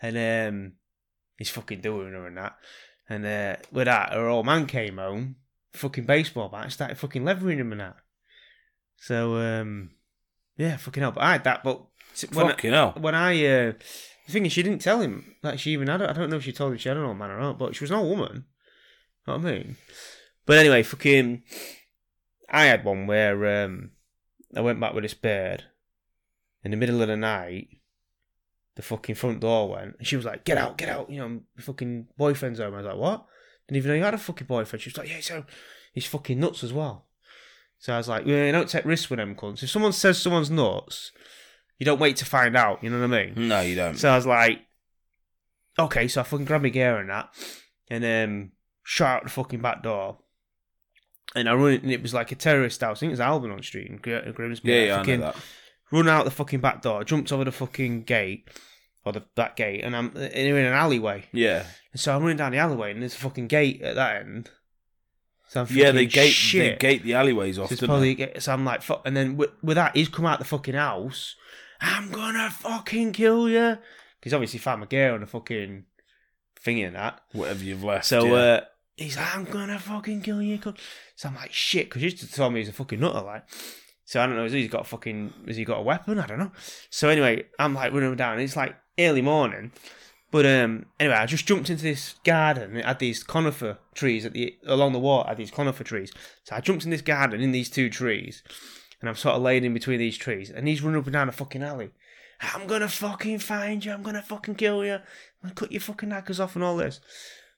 and 0.00 0.16
um, 0.16 0.72
he's 1.36 1.50
fucking 1.50 1.80
doing 1.80 2.12
her 2.12 2.26
and 2.26 2.36
that. 2.36 2.56
And 3.08 3.26
uh, 3.26 3.56
with 3.70 3.86
that, 3.86 4.12
her 4.12 4.28
old 4.28 4.46
man 4.46 4.66
came 4.66 4.96
home, 4.96 5.36
fucking 5.74 6.04
baseball 6.06 6.48
bat, 6.48 6.72
started 6.72 6.96
fucking 6.98 7.24
levering 7.24 7.58
him 7.58 7.72
and 7.72 7.80
that. 7.80 7.96
So 8.96 9.36
um, 9.36 9.90
yeah, 10.56 10.76
fucking 10.76 11.02
hell. 11.02 11.12
But 11.12 11.24
I 11.24 11.32
had 11.32 11.44
that, 11.44 11.64
but 11.64 11.82
when 12.32 12.46
I, 12.46 12.50
Fucking 12.50 12.72
hell. 12.72 12.94
when 12.98 13.14
I 13.14 13.32
uh, 13.44 13.72
the 14.26 14.32
thing 14.32 14.46
is, 14.46 14.52
she 14.52 14.62
didn't 14.62 14.80
tell 14.80 15.00
him 15.00 15.34
that 15.42 15.60
she 15.60 15.72
even 15.72 15.88
had. 15.88 16.00
it. 16.00 16.08
I 16.08 16.12
don't 16.12 16.30
know 16.30 16.36
if 16.36 16.44
she 16.44 16.52
told 16.52 16.72
him 16.72 16.78
she 16.78 16.88
had 16.88 16.96
an 16.96 17.04
old 17.04 17.18
man 17.18 17.30
or 17.30 17.40
not, 17.40 17.58
but 17.58 17.74
she 17.74 17.84
was 17.84 17.90
an 17.90 17.98
old 17.98 18.16
woman. 18.18 18.46
Know 19.26 19.36
what 19.36 19.46
I 19.46 19.52
mean? 19.52 19.76
But 20.46 20.58
anyway, 20.58 20.82
fucking, 20.82 21.42
I 22.48 22.64
had 22.64 22.84
one 22.84 23.06
where 23.06 23.64
um, 23.64 23.90
I 24.56 24.60
went 24.60 24.80
back 24.80 24.94
with 24.94 25.04
this 25.04 25.14
bird 25.14 25.64
in 26.62 26.70
the 26.70 26.76
middle 26.76 27.02
of 27.02 27.08
the 27.08 27.16
night. 27.16 27.68
The 28.76 28.82
fucking 28.82 29.14
front 29.14 29.40
door 29.40 29.70
went, 29.70 29.96
and 29.98 30.06
she 30.06 30.16
was 30.16 30.24
like, 30.24 30.44
"Get 30.44 30.58
out, 30.58 30.76
get 30.76 30.88
out!" 30.88 31.08
You 31.08 31.18
know, 31.18 31.40
fucking 31.58 32.08
boyfriend's 32.16 32.58
home. 32.58 32.74
I 32.74 32.78
was 32.78 32.86
like, 32.86 32.96
"What?" 32.96 33.26
Didn't 33.68 33.76
even 33.78 33.90
know 33.90 33.96
you 33.96 34.02
had 34.02 34.14
a 34.14 34.18
fucking 34.18 34.48
boyfriend. 34.48 34.82
She 34.82 34.90
was 34.90 34.98
like, 34.98 35.08
"Yeah, 35.08 35.20
so 35.20 35.44
he's 35.92 36.06
fucking 36.06 36.40
nuts 36.40 36.64
as 36.64 36.72
well." 36.72 37.06
So 37.78 37.94
I 37.94 37.98
was 37.98 38.08
like, 38.08 38.26
"Yeah, 38.26 38.46
you 38.46 38.52
don't 38.52 38.68
take 38.68 38.84
risks 38.84 39.08
with 39.08 39.18
them 39.18 39.36
cunts. 39.36 39.62
If 39.62 39.70
someone 39.70 39.92
says 39.92 40.20
someone's 40.20 40.50
nuts, 40.50 41.12
you 41.78 41.86
don't 41.86 42.00
wait 42.00 42.16
to 42.16 42.24
find 42.24 42.56
out. 42.56 42.82
You 42.82 42.90
know 42.90 42.98
what 43.00 43.14
I 43.14 43.26
mean?" 43.26 43.48
No, 43.48 43.60
you 43.60 43.76
don't. 43.76 43.96
So 43.96 44.10
I 44.10 44.16
was 44.16 44.26
like, 44.26 44.60
okay, 45.78 46.08
so 46.08 46.20
I 46.20 46.24
fucking 46.24 46.46
grabbed 46.46 46.64
my 46.64 46.70
gear 46.70 46.98
and 46.98 47.10
that, 47.10 47.30
and 47.88 48.04
um, 48.04 48.52
shot 48.82 49.18
out 49.18 49.24
the 49.24 49.30
fucking 49.30 49.60
back 49.60 49.82
door. 49.82 50.18
And 51.34 51.48
I 51.48 51.54
run 51.54 51.72
it, 51.72 51.82
and 51.82 51.90
it 51.90 52.02
was 52.02 52.14
like 52.14 52.32
a 52.32 52.36
terrorist 52.36 52.80
house. 52.80 52.98
I 52.98 53.00
think 53.00 53.10
it 53.10 53.14
was 53.14 53.20
Albion 53.20 53.62
Street 53.62 53.88
in 53.88 53.96
Gr- 53.96 54.30
Grimsby. 54.32 54.70
yeah, 54.70 54.84
yeah, 54.84 55.00
I 55.00 55.04
know 55.04 55.16
that. 55.18 55.36
Run 55.90 56.08
out 56.08 56.24
the 56.24 56.30
fucking 56.30 56.60
back 56.60 56.82
door, 56.82 57.04
jumped 57.04 57.32
over 57.32 57.44
the 57.44 57.52
fucking 57.52 58.02
gate, 58.02 58.48
or 59.04 59.12
the 59.12 59.22
that 59.36 59.56
gate, 59.56 59.82
and 59.84 59.94
I'm 59.96 60.12
and 60.16 60.32
in 60.32 60.56
an 60.56 60.72
alleyway. 60.72 61.24
Yeah, 61.32 61.66
And 61.92 62.00
so 62.00 62.14
I'm 62.14 62.22
running 62.22 62.36
down 62.36 62.52
the 62.52 62.58
alleyway, 62.58 62.92
and 62.92 63.02
there's 63.02 63.14
a 63.14 63.18
fucking 63.18 63.48
gate 63.48 63.82
at 63.82 63.96
that 63.96 64.22
end. 64.22 64.50
So 65.48 65.60
I'm 65.60 65.66
yeah. 65.70 65.92
They 65.92 66.00
thinking, 66.00 66.14
gate 66.14 66.32
shit. 66.32 66.80
they 66.80 66.88
gate 66.88 67.02
the 67.02 67.14
alleyways 67.14 67.58
off. 67.58 67.72
So, 67.72 67.86
probably, 67.86 68.14
they? 68.14 68.34
so 68.38 68.52
I'm 68.52 68.64
like, 68.64 68.82
fuck. 68.82 69.02
And 69.04 69.16
then 69.16 69.36
with, 69.36 69.50
with 69.62 69.76
that, 69.76 69.96
he's 69.96 70.08
come 70.08 70.26
out 70.26 70.38
the 70.38 70.44
fucking 70.44 70.74
house. 70.74 71.36
I'm 71.80 72.10
gonna 72.10 72.50
fucking 72.50 73.12
kill 73.12 73.48
you. 73.48 73.78
Because 74.18 74.32
obviously 74.32 74.58
found 74.58 74.80
my 74.80 74.86
gear 74.86 75.12
on 75.12 75.20
the 75.20 75.26
fucking 75.26 75.84
thingy 76.64 76.86
and 76.86 76.96
that. 76.96 77.20
Whatever 77.32 77.62
you've 77.62 77.84
left. 77.84 78.06
So 78.06 78.24
yeah. 78.24 78.32
uh, 78.32 78.60
he's 78.96 79.16
like, 79.16 79.34
I'm 79.34 79.44
gonna 79.44 79.78
fucking 79.78 80.22
kill 80.22 80.42
you. 80.42 80.58
cunt." 80.58 80.78
So 81.16 81.28
I'm 81.28 81.34
like, 81.34 81.52
shit. 81.52 81.86
Because 81.86 82.02
he 82.02 82.08
used 82.08 82.20
to 82.20 82.30
tell 82.30 82.50
me 82.50 82.60
he's 82.60 82.68
a 82.68 82.72
fucking 82.72 83.00
nutter, 83.00 83.22
like. 83.22 83.44
So 84.04 84.20
I 84.20 84.26
don't 84.26 84.36
know. 84.36 84.42
Has 84.42 84.52
he 84.52 84.68
got 84.68 84.82
a 84.82 84.84
fucking? 84.84 85.32
Has 85.46 85.56
he 85.56 85.64
got 85.64 85.78
a 85.78 85.82
weapon? 85.82 86.18
I 86.18 86.26
don't 86.26 86.38
know. 86.38 86.52
So 86.90 87.08
anyway, 87.08 87.46
I'm 87.58 87.74
like 87.74 87.92
running 87.92 88.14
down. 88.16 88.38
It's 88.38 88.56
like 88.56 88.76
early 88.98 89.22
morning. 89.22 89.72
But 90.30 90.46
um, 90.46 90.86
anyway, 90.98 91.16
I 91.16 91.26
just 91.26 91.46
jumped 91.46 91.70
into 91.70 91.84
this 91.84 92.16
garden. 92.24 92.76
It 92.76 92.84
had 92.84 92.98
these 92.98 93.22
conifer 93.22 93.78
trees 93.94 94.26
at 94.26 94.32
the 94.32 94.56
along 94.66 94.92
the 94.92 94.98
wall. 94.98 95.24
Had 95.24 95.36
these 95.36 95.50
conifer 95.50 95.84
trees. 95.84 96.12
So 96.42 96.56
I 96.56 96.60
jumped 96.60 96.84
in 96.84 96.90
this 96.90 97.02
garden 97.02 97.40
in 97.40 97.52
these 97.52 97.70
two 97.70 97.88
trees, 97.88 98.42
and 99.00 99.08
I'm 99.08 99.16
sort 99.16 99.36
of 99.36 99.42
laying 99.42 99.64
in 99.64 99.72
between 99.72 100.00
these 100.00 100.18
trees. 100.18 100.50
And 100.50 100.66
he's 100.66 100.82
running 100.82 101.00
up 101.00 101.06
and 101.06 101.12
down 101.12 101.28
a 101.28 101.32
fucking 101.32 101.62
alley. 101.62 101.90
I'm 102.40 102.66
gonna 102.66 102.88
fucking 102.88 103.38
find 103.38 103.84
you. 103.84 103.92
I'm 103.92 104.02
gonna 104.02 104.22
fucking 104.22 104.56
kill 104.56 104.84
you. 104.84 104.94
I'm 104.94 105.02
gonna 105.42 105.54
cut 105.54 105.72
your 105.72 105.80
fucking 105.80 106.08
knackers 106.08 106.40
off 106.40 106.56
and 106.56 106.64
all 106.64 106.76
this. 106.76 107.00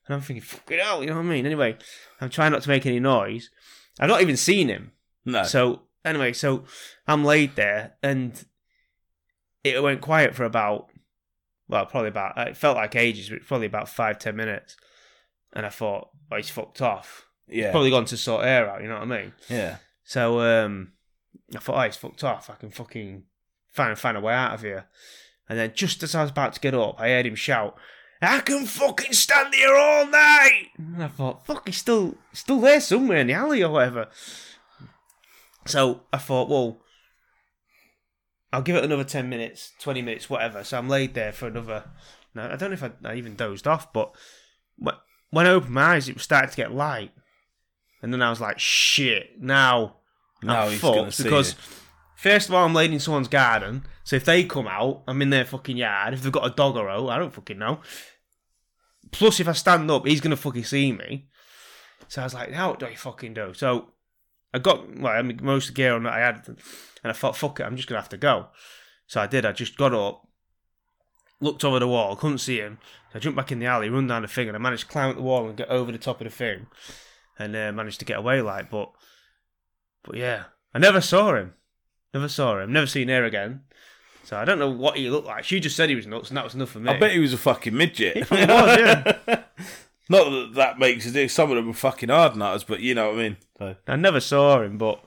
And 0.07 0.15
I'm 0.15 0.21
thinking, 0.21 0.43
fucking 0.43 0.79
hell, 0.79 1.03
you 1.03 1.09
know 1.09 1.17
what 1.17 1.23
I 1.23 1.25
mean? 1.25 1.47
Anyway, 1.47 1.77
I'm 2.21 2.31
trying 2.31 2.53
not 2.53 2.63
to 2.63 2.69
make 2.69 2.87
any 2.87 3.01
noise. 3.01 3.51
I've 3.99 4.09
not 4.09 4.23
even 4.23 4.37
seen 4.37 4.69
him. 4.69 4.93
no. 5.25 5.43
So 5.45 5.83
anyway, 6.05 6.33
so 6.33 6.65
I'm 7.09 7.25
laid 7.25 7.57
there, 7.57 7.95
and 8.03 8.45
it 9.65 9.83
went 9.83 10.01
quiet 10.01 10.35
for 10.35 10.45
about, 10.45 10.89
well, 11.69 11.87
probably 11.87 12.09
about. 12.09 12.39
It 12.49 12.57
felt 12.57 12.77
like 12.77 12.95
ages, 12.95 13.29
but 13.31 13.45
probably 13.47 13.67
about 13.67 13.89
five 13.89 14.19
ten 14.19 14.37
minutes. 14.37 14.77
And 15.53 15.65
I 15.67 15.71
thought, 15.71 16.11
oh, 16.31 16.37
he's 16.37 16.51
fucked 16.51 16.83
off. 16.83 17.27
yeah, 17.49 17.71
Probably 17.71 17.91
gone 17.91 18.05
to 18.07 18.17
sort 18.17 18.45
air 18.45 18.69
out. 18.69 18.83
You 18.83 18.89
know 18.89 18.95
what 19.01 19.11
I 19.11 19.23
mean? 19.23 19.33
yeah. 19.49 19.77
So 20.05 20.41
um, 20.41 20.93
I 21.55 21.59
thought, 21.59 21.83
oh, 21.83 21.87
he's 21.87 21.97
fucked 21.97 22.23
off. 22.23 22.49
I 22.51 22.55
can 22.55 22.71
fucking 22.71 23.25
find 23.73 23.99
find 23.99 24.17
a 24.17 24.21
way 24.21 24.35
out 24.35 24.55
of 24.55 24.63
here. 24.63 24.87
And 25.49 25.59
then 25.59 25.73
just 25.75 26.03
as 26.05 26.15
I 26.15 26.23
was 26.23 26.31
about 26.31 26.53
to 26.55 26.61
get 26.61 26.75
up, 26.75 27.01
I 27.01 27.09
heard 27.09 27.27
him 27.27 27.35
shout, 27.35 27.77
"I 28.23 28.41
can 28.41 28.67
fucking 28.67 29.13
stand 29.13 29.55
here 29.55 29.75
all 29.75 30.07
night." 30.07 30.69
And 30.79 31.03
I 31.03 31.09
thought, 31.09 31.47
fuck, 31.47 31.67
he's 31.67 31.77
still 31.77 32.17
still 32.33 32.61
there 32.61 32.81
somewhere 32.81 33.19
in 33.19 33.27
the 33.29 33.33
alley 33.35 33.63
or 33.63 33.71
whatever. 33.73 34.09
So 35.67 36.03
I 36.13 36.19
thought, 36.19 36.49
well, 36.49 36.81
I'll 38.53 38.63
give 38.63 38.77
it 38.77 38.85
another 38.85 39.05
ten 39.05 39.29
minutes, 39.29 39.73
twenty 39.81 40.03
minutes, 40.03 40.31
whatever. 40.31 40.65
So 40.65 40.79
I'm 40.79 40.89
laid 40.89 41.15
there 41.15 41.33
for 41.33 41.49
another. 41.49 41.85
No, 42.35 42.45
I 42.51 42.57
don't 42.57 42.71
know 42.71 42.75
if 42.75 42.83
I, 42.83 42.93
I 43.05 43.15
even 43.17 43.35
dozed 43.35 43.67
off, 43.67 43.93
but 43.93 44.15
wh- 44.85 44.99
when 45.31 45.47
I 45.47 45.51
opened 45.51 45.73
my 45.75 45.95
eyes, 45.95 46.09
it 46.09 46.15
was 46.15 46.23
starting 46.23 46.51
to 46.51 46.57
get 46.57 46.73
light, 46.73 47.13
and 48.03 48.13
then 48.13 48.23
I 48.23 48.31
was 48.31 48.41
like, 48.41 48.59
shit, 48.59 49.41
now. 49.41 49.97
Now 50.43 50.65
I'm 50.65 50.73
he's 50.73 50.81
gonna 50.83 51.05
fucked 51.05 51.15
see 51.15 51.23
because 51.25 51.53
you. 51.53 51.59
First 52.17 52.49
of 52.49 52.55
all, 52.55 52.65
I'm 52.65 52.75
laid 52.75 52.93
in 52.93 52.99
someone's 52.99 53.29
garden. 53.29 53.85
So 54.03 54.17
if 54.17 54.25
they 54.25 54.43
come 54.45 54.67
out, 54.67 55.05
I'm 55.07 55.23
in 55.23 55.31
their 55.31 55.45
fucking 55.45 55.77
yard. 55.77 56.15
If 56.15 56.23
they've 56.23 56.33
got 56.33 56.47
a 56.47 56.55
dog 56.55 56.77
or 56.77 56.89
a, 56.89 57.07
I 57.07 57.19
don't 57.19 57.33
fucking 57.33 57.59
know. 57.59 57.81
Plus, 59.13 59.39
if 59.39 59.47
I 59.47 59.53
stand 59.53 59.91
up, 59.91 60.07
he's 60.07 60.21
gonna 60.21 60.37
fucking 60.37 60.65
see 60.65 60.93
me. 60.93 61.29
So 62.09 62.23
I 62.23 62.25
was 62.25 62.35
like, 62.35 62.53
"How 62.53 62.73
do 62.75 62.87
I 62.87 62.95
fucking 62.95 63.35
do?" 63.35 63.55
So 63.55 63.93
I 64.53 64.59
got 64.59 64.97
well, 64.99 65.13
I 65.13 65.23
mean, 65.23 65.39
most 65.43 65.69
of 65.69 65.75
the 65.75 65.77
gear 65.77 65.95
on 65.95 66.05
that 66.05 66.15
I 66.15 66.21
had, 66.21 66.43
and 66.47 66.59
I 67.05 67.13
thought, 67.13 67.37
"Fuck 67.37 67.61
it, 67.61 67.65
I'm 67.65 67.77
just 67.77 67.89
gonna 67.89 68.01
have 68.01 68.09
to 68.11 68.17
go." 68.17 68.49
So 69.07 69.21
I 69.21 69.27
did. 69.27 69.47
I 69.47 69.53
just 69.53 69.77
got 69.77 69.95
up, 69.95 70.27
looked 71.41 71.65
over 71.65 71.79
the 71.79 71.89
wall, 71.89 72.17
couldn't 72.17 72.39
see 72.39 72.59
him. 72.59 72.79
So 73.13 73.17
I 73.17 73.21
jumped 73.21 73.37
back 73.37 73.53
in 73.53 73.59
the 73.61 73.67
alley, 73.67 73.89
run 73.89 74.07
down 74.07 74.23
the 74.23 74.29
thing, 74.29 74.49
and 74.49 74.57
I 74.57 74.61
managed 74.61 74.87
to 74.87 74.93
climb 74.93 75.11
up 75.11 75.17
the 75.17 75.23
wall 75.23 75.47
and 75.47 75.57
get 75.57 75.69
over 75.69 75.93
the 75.93 75.99
top 75.99 76.21
of 76.21 76.25
the 76.25 76.31
thing, 76.31 76.67
and 77.39 77.55
uh, 77.55 77.73
managed 77.73 78.01
to 78.01 78.05
get 78.05 78.19
away. 78.19 78.43
Like, 78.43 78.71
but, 78.71 78.91
but 80.03 80.17
yeah, 80.17 80.45
I 80.75 80.79
never 80.79 81.01
saw 81.01 81.35
him. 81.35 81.55
Never 82.15 82.29
saw 82.29 82.59
him. 82.59 82.73
Never 82.73 82.87
seen 82.87 83.09
her 83.09 83.25
again. 83.25 83.63
So 84.25 84.37
I 84.37 84.45
don't 84.45 84.59
know 84.59 84.71
what 84.71 84.97
he 84.97 85.09
looked 85.09 85.29
like. 85.29 85.45
She 85.45 85.61
just 85.61 85.77
said 85.77 85.89
he 85.89 85.95
was 85.95 86.07
nuts, 86.07 86.31
and 86.31 86.37
that 86.37 86.45
was 86.45 86.55
enough 86.55 86.71
for 86.71 86.81
me. 86.81 86.91
I 86.91 86.99
bet 86.99 87.13
he 87.13 87.21
was 87.21 87.33
a 87.33 87.39
fucking 87.39 87.77
midget. 87.77 88.17
He 88.17 88.23
fucking 88.25 88.49
was, 88.49 88.79
yeah. 88.79 89.43
Not 90.09 90.31
that 90.31 90.51
that 90.55 90.79
makes 90.79 91.07
it. 91.07 91.31
Some 91.31 91.51
of 91.51 91.57
them 91.57 91.71
are 91.71 91.75
fucking 91.75 92.09
hard 92.09 92.37
nutters, 92.37 92.65
but 92.65 92.81
you 92.81 92.95
know 92.95 93.11
what 93.11 93.19
I 93.19 93.23
mean. 93.23 93.37
So, 93.59 93.77
I 93.87 93.97
never 93.97 94.21
saw 94.21 94.63
him, 94.63 94.79
but 94.79 95.01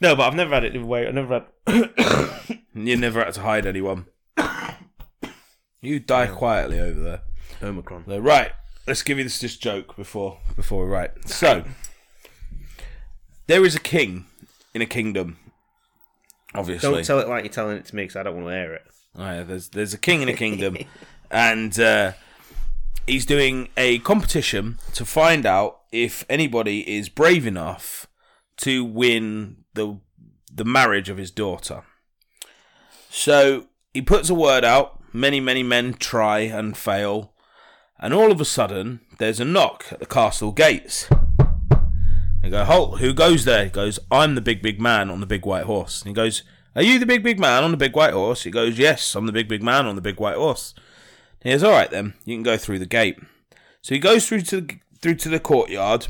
no, 0.00 0.16
but 0.16 0.28
I've 0.28 0.34
never 0.34 0.54
had 0.54 0.64
it 0.64 0.72
the 0.72 0.78
other 0.78 0.86
way. 0.86 1.06
I 1.06 1.10
never 1.10 1.44
had. 1.66 2.60
you 2.74 2.96
never 2.96 3.24
had 3.24 3.34
to 3.34 3.40
hide 3.40 3.66
anyone. 3.66 4.06
You 5.82 5.98
die 5.98 6.26
quietly 6.26 6.78
over 6.78 7.00
there. 7.00 7.22
Omicron. 7.62 8.04
So, 8.06 8.18
right, 8.18 8.52
let's 8.86 9.02
give 9.02 9.16
you 9.16 9.24
this 9.24 9.40
just 9.40 9.62
joke 9.62 9.96
before 9.96 10.38
before 10.54 10.84
we 10.84 10.90
write. 10.90 11.26
So, 11.26 11.64
there 13.46 13.64
is 13.64 13.74
a 13.74 13.80
king 13.80 14.26
in 14.74 14.82
a 14.82 14.86
kingdom. 14.86 15.38
Obviously, 16.54 16.90
Don't 16.90 17.04
tell 17.04 17.20
it 17.20 17.28
like 17.28 17.44
you're 17.44 17.52
telling 17.52 17.76
it 17.76 17.84
to 17.86 17.96
me 17.96 18.02
because 18.04 18.16
I 18.16 18.22
don't 18.22 18.34
want 18.34 18.48
to 18.48 18.52
hear 18.52 18.74
it. 18.74 18.82
Oh, 19.16 19.22
yeah, 19.22 19.42
there's 19.42 19.68
there's 19.68 19.94
a 19.94 19.98
king 19.98 20.22
in 20.22 20.28
a 20.28 20.34
kingdom, 20.34 20.76
and 21.30 21.78
uh, 21.78 22.12
he's 23.06 23.26
doing 23.26 23.68
a 23.76 23.98
competition 24.00 24.78
to 24.94 25.04
find 25.04 25.46
out 25.46 25.80
if 25.92 26.24
anybody 26.28 26.96
is 26.96 27.08
brave 27.08 27.46
enough 27.46 28.06
to 28.58 28.84
win 28.84 29.58
the 29.74 30.00
the 30.52 30.64
marriage 30.64 31.08
of 31.08 31.16
his 31.16 31.30
daughter. 31.30 31.84
So 33.08 33.66
he 33.92 34.02
puts 34.02 34.30
a 34.30 34.34
word 34.34 34.64
out. 34.64 34.98
Many 35.12 35.40
many 35.40 35.62
men 35.62 35.94
try 35.94 36.40
and 36.40 36.76
fail, 36.76 37.32
and 37.98 38.14
all 38.14 38.30
of 38.30 38.40
a 38.40 38.44
sudden 38.44 39.00
there's 39.18 39.40
a 39.40 39.44
knock 39.44 39.86
at 39.90 40.00
the 40.00 40.06
castle 40.06 40.52
gates. 40.52 41.08
They 42.42 42.50
go, 42.50 42.64
halt, 42.64 43.00
who 43.00 43.12
goes 43.12 43.44
there? 43.44 43.64
He 43.64 43.70
goes, 43.70 43.98
I'm 44.10 44.34
the 44.34 44.40
big, 44.40 44.62
big 44.62 44.80
man 44.80 45.10
on 45.10 45.20
the 45.20 45.26
big 45.26 45.44
white 45.44 45.64
horse. 45.64 46.00
And 46.00 46.08
he 46.08 46.14
goes, 46.14 46.42
Are 46.74 46.82
you 46.82 46.98
the 46.98 47.06
big, 47.06 47.22
big 47.22 47.38
man 47.38 47.64
on 47.64 47.70
the 47.70 47.76
big 47.76 47.94
white 47.94 48.14
horse? 48.14 48.44
He 48.44 48.50
goes, 48.50 48.78
Yes, 48.78 49.14
I'm 49.14 49.26
the 49.26 49.32
big, 49.32 49.48
big 49.48 49.62
man 49.62 49.86
on 49.86 49.94
the 49.94 50.02
big 50.02 50.18
white 50.18 50.36
horse. 50.36 50.74
He 51.42 51.50
goes, 51.50 51.62
All 51.62 51.72
right 51.72 51.90
then, 51.90 52.14
you 52.24 52.36
can 52.36 52.42
go 52.42 52.56
through 52.56 52.78
the 52.78 52.86
gate. 52.86 53.18
So 53.82 53.94
he 53.94 54.00
goes 54.00 54.26
through 54.26 54.42
to 54.42 54.60
the, 54.60 54.78
through 55.00 55.16
to 55.16 55.28
the 55.28 55.40
courtyard 55.40 56.08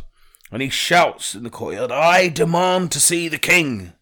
and 0.50 0.62
he 0.62 0.68
shouts 0.68 1.34
in 1.34 1.44
the 1.44 1.50
courtyard, 1.50 1.92
I 1.92 2.28
demand 2.28 2.90
to 2.92 3.00
see 3.00 3.28
the 3.28 3.38
king. 3.38 3.92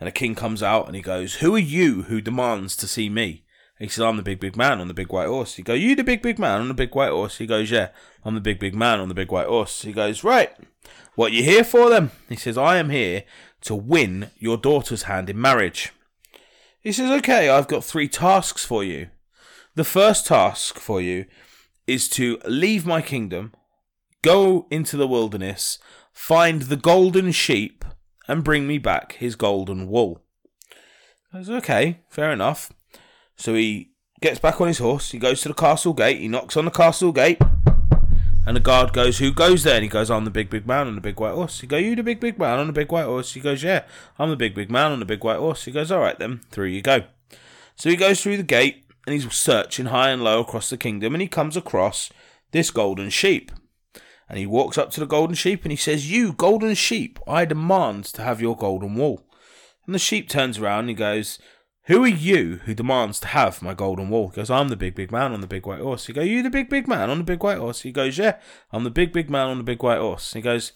And 0.00 0.06
the 0.06 0.12
king 0.12 0.34
comes 0.34 0.62
out 0.62 0.86
and 0.86 0.94
he 0.94 1.02
goes, 1.02 1.36
Who 1.36 1.54
are 1.54 1.58
you 1.58 2.02
who 2.04 2.20
demands 2.20 2.76
to 2.76 2.88
see 2.88 3.08
me? 3.08 3.44
He 3.78 3.88
says, 3.88 4.02
I'm 4.02 4.16
the 4.16 4.22
big, 4.22 4.40
big 4.40 4.56
man 4.56 4.80
on 4.80 4.88
the 4.88 4.94
big 4.94 5.12
white 5.12 5.28
horse. 5.28 5.54
He 5.54 5.62
goes, 5.62 5.80
You 5.80 5.94
the 5.94 6.04
big, 6.04 6.22
big 6.22 6.38
man 6.38 6.60
on 6.60 6.68
the 6.68 6.74
big 6.74 6.94
white 6.94 7.10
horse? 7.10 7.38
He 7.38 7.46
goes, 7.46 7.70
Yeah, 7.70 7.88
I'm 8.24 8.34
the 8.34 8.40
big, 8.40 8.58
big 8.58 8.74
man 8.74 9.00
on 9.00 9.08
the 9.08 9.14
big 9.14 9.30
white 9.30 9.46
horse. 9.46 9.82
He 9.82 9.92
goes, 9.92 10.24
Right. 10.24 10.52
What 11.18 11.32
you 11.32 11.42
here 11.42 11.64
for 11.64 11.90
then? 11.90 12.12
He 12.28 12.36
says, 12.36 12.56
I 12.56 12.76
am 12.76 12.90
here 12.90 13.24
to 13.62 13.74
win 13.74 14.30
your 14.38 14.56
daughter's 14.56 15.02
hand 15.02 15.28
in 15.28 15.40
marriage. 15.40 15.92
He 16.80 16.92
says, 16.92 17.10
Okay, 17.10 17.48
I've 17.48 17.66
got 17.66 17.82
three 17.82 18.06
tasks 18.06 18.64
for 18.64 18.84
you. 18.84 19.08
The 19.74 19.82
first 19.82 20.28
task 20.28 20.78
for 20.78 21.00
you 21.00 21.24
is 21.88 22.08
to 22.10 22.38
leave 22.46 22.86
my 22.86 23.02
kingdom, 23.02 23.52
go 24.22 24.68
into 24.70 24.96
the 24.96 25.08
wilderness, 25.08 25.80
find 26.12 26.62
the 26.62 26.76
golden 26.76 27.32
sheep, 27.32 27.84
and 28.28 28.44
bring 28.44 28.68
me 28.68 28.78
back 28.78 29.14
his 29.14 29.34
golden 29.34 29.88
wool. 29.88 30.22
I 31.32 31.38
goes, 31.38 31.50
okay, 31.50 31.98
fair 32.08 32.30
enough. 32.30 32.72
So 33.34 33.56
he 33.56 33.90
gets 34.20 34.38
back 34.38 34.60
on 34.60 34.68
his 34.68 34.78
horse, 34.78 35.10
he 35.10 35.18
goes 35.18 35.40
to 35.40 35.48
the 35.48 35.54
castle 35.54 35.94
gate, 35.94 36.20
he 36.20 36.28
knocks 36.28 36.56
on 36.56 36.64
the 36.64 36.70
castle 36.70 37.10
gate, 37.10 37.40
and 38.48 38.56
the 38.56 38.60
guard 38.60 38.94
goes, 38.94 39.18
Who 39.18 39.30
goes 39.30 39.62
there? 39.62 39.74
And 39.74 39.82
he 39.82 39.90
goes, 39.90 40.10
I'm 40.10 40.24
the 40.24 40.30
big, 40.30 40.48
big 40.48 40.66
man 40.66 40.86
on 40.86 40.94
the 40.94 41.02
big 41.02 41.20
white 41.20 41.34
horse. 41.34 41.60
He 41.60 41.66
goes, 41.66 41.82
You 41.82 41.94
the 41.94 42.02
big, 42.02 42.18
big 42.18 42.38
man 42.38 42.58
on 42.58 42.66
the 42.66 42.72
big 42.72 42.90
white 42.90 43.04
horse? 43.04 43.34
He 43.34 43.40
goes, 43.40 43.62
Yeah, 43.62 43.84
I'm 44.18 44.30
the 44.30 44.36
big, 44.36 44.54
big 44.54 44.70
man 44.70 44.90
on 44.90 45.00
the 45.00 45.04
big 45.04 45.22
white 45.22 45.36
horse. 45.36 45.66
He 45.66 45.70
goes, 45.70 45.92
All 45.92 46.00
right 46.00 46.18
then, 46.18 46.40
through 46.50 46.68
you 46.68 46.80
go. 46.80 47.02
So 47.76 47.90
he 47.90 47.96
goes 47.96 48.22
through 48.22 48.38
the 48.38 48.42
gate 48.42 48.86
and 49.06 49.12
he's 49.12 49.30
searching 49.34 49.86
high 49.86 50.08
and 50.08 50.24
low 50.24 50.40
across 50.40 50.70
the 50.70 50.78
kingdom 50.78 51.14
and 51.14 51.20
he 51.20 51.28
comes 51.28 51.58
across 51.58 52.10
this 52.52 52.70
golden 52.70 53.10
sheep. 53.10 53.52
And 54.30 54.38
he 54.38 54.46
walks 54.46 54.78
up 54.78 54.90
to 54.92 55.00
the 55.00 55.06
golden 55.06 55.34
sheep 55.34 55.64
and 55.64 55.70
he 55.70 55.76
says, 55.76 56.10
You, 56.10 56.32
golden 56.32 56.74
sheep, 56.74 57.18
I 57.26 57.44
demand 57.44 58.06
to 58.06 58.22
have 58.22 58.40
your 58.40 58.56
golden 58.56 58.94
wool. 58.94 59.26
And 59.84 59.94
the 59.94 59.98
sheep 59.98 60.26
turns 60.26 60.56
around 60.56 60.80
and 60.80 60.88
he 60.88 60.94
goes, 60.94 61.38
Who 61.88 62.04
are 62.04 62.06
you 62.06 62.60
who 62.66 62.74
demands 62.74 63.18
to 63.20 63.28
have 63.28 63.62
my 63.62 63.72
golden 63.72 64.10
wool? 64.10 64.28
He 64.28 64.36
goes, 64.36 64.50
I'm 64.50 64.68
the 64.68 64.76
big, 64.76 64.94
big 64.94 65.10
man 65.10 65.32
on 65.32 65.40
the 65.40 65.46
big 65.46 65.66
white 65.66 65.80
horse. 65.80 66.06
He 66.06 66.12
goes, 66.12 66.28
You 66.28 66.42
the 66.42 66.50
big, 66.50 66.68
big 66.68 66.86
man 66.86 67.08
on 67.08 67.16
the 67.16 67.24
big 67.24 67.42
white 67.42 67.56
horse? 67.56 67.80
He 67.80 67.92
goes, 67.92 68.18
Yeah, 68.18 68.36
I'm 68.70 68.84
the 68.84 68.90
big, 68.90 69.10
big 69.10 69.30
man 69.30 69.48
on 69.48 69.56
the 69.56 69.64
big 69.64 69.82
white 69.82 69.98
horse. 69.98 70.34
He 70.34 70.42
goes, 70.42 70.72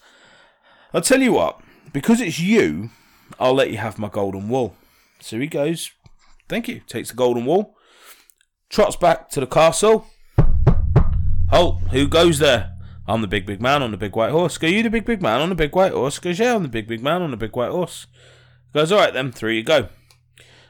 I'll 0.91 1.01
tell 1.01 1.21
you 1.21 1.33
what, 1.33 1.61
because 1.93 2.19
it's 2.19 2.39
you, 2.39 2.89
I'll 3.39 3.53
let 3.53 3.69
you 3.69 3.77
have 3.77 3.99
my 3.99 4.09
golden 4.09 4.49
wool. 4.49 4.75
So 5.19 5.37
he 5.37 5.45
goes, 5.45 5.91
Thank 6.49 6.67
you. 6.67 6.79
Takes 6.87 7.09
the 7.09 7.15
golden 7.15 7.45
wool, 7.45 7.77
trots 8.69 8.95
back 8.95 9.29
to 9.29 9.39
the 9.39 9.45
castle. 9.45 10.07
Halt, 11.51 11.79
who 11.91 12.07
goes 12.07 12.39
there? 12.39 12.71
I'm 13.07 13.21
the 13.21 13.27
big, 13.27 13.45
big 13.45 13.61
man 13.61 13.83
on 13.83 13.91
the 13.91 13.97
big 13.97 14.15
white 14.15 14.31
horse. 14.31 14.57
Go, 14.57 14.65
you 14.65 14.81
the 14.81 14.89
big, 14.89 15.05
big 15.05 15.21
man 15.21 15.41
on 15.41 15.49
the 15.49 15.55
big 15.55 15.75
white 15.75 15.91
horse? 15.91 16.17
Goes, 16.17 16.39
yeah, 16.39 16.55
I'm 16.55 16.63
the 16.63 16.69
big, 16.69 16.87
big 16.87 17.03
man 17.03 17.21
on 17.21 17.29
the 17.29 17.37
big 17.37 17.55
white 17.55 17.69
horse. 17.69 18.07
Goes, 18.73 18.91
all 18.91 18.97
right 18.97 19.13
then, 19.13 19.31
through 19.31 19.51
you 19.51 19.61
go. 19.61 19.89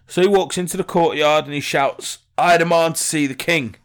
So 0.08 0.22
he 0.22 0.28
walks 0.28 0.58
into 0.58 0.78
the 0.78 0.84
courtyard 0.84 1.45
and 1.45 1.54
he 1.54 1.60
shouts, 1.60 2.20
I 2.38 2.58
demand 2.58 2.95
to 2.95 3.04
see 3.04 3.28
the 3.28 3.36
king. 3.36 3.76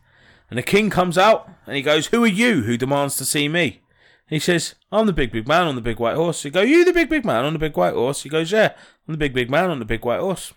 And 0.51 0.59
the 0.59 0.63
king 0.63 0.91
comes 0.91 1.19
out 1.19 1.49
and 1.67 1.77
he 1.77 1.83
goes, 1.83 2.07
Who 2.07 2.25
are 2.25 2.29
you 2.29 2.63
who 2.63 2.77
demands 2.77 3.17
to 3.17 3.25
see 3.25 3.49
me? 3.49 3.83
He 4.29 4.39
says, 4.39 4.75
I'm 4.93 5.07
the 5.07 5.13
big, 5.13 5.33
big 5.33 5.49
man 5.49 5.67
on 5.67 5.75
the 5.75 5.81
big 5.81 5.99
white 5.99 6.17
horse. 6.17 6.43
He 6.43 6.51
goes, 6.51 6.69
You 6.69 6.85
the 6.85 6.93
big, 6.93 7.09
big 7.09 7.25
man 7.25 7.45
on 7.45 7.53
the 7.53 7.59
big 7.59 7.77
white 7.77 7.95
horse? 7.95 8.23
He 8.23 8.29
goes, 8.29 8.53
Yeah, 8.53 8.73
I'm 9.07 9.15
the 9.15 9.19
big, 9.19 9.35
big 9.35 9.51
man 9.51 9.71
on 9.71 9.79
the 9.79 9.85
big 9.85 10.05
white 10.05 10.21
horse. 10.21 10.53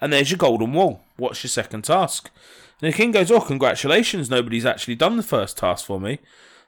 And 0.00 0.12
there's 0.12 0.30
your 0.30 0.38
golden 0.38 0.72
wall. 0.72 1.02
What's 1.16 1.42
your 1.42 1.48
second 1.48 1.82
task? 1.82 2.30
And 2.80 2.92
the 2.92 2.96
king 2.96 3.12
goes, 3.12 3.30
Oh, 3.30 3.40
congratulations, 3.40 4.28
nobody's 4.28 4.66
actually 4.66 4.96
done 4.96 5.16
the 5.16 5.22
first 5.22 5.56
task 5.56 5.86
for 5.86 6.00
me. 6.00 6.18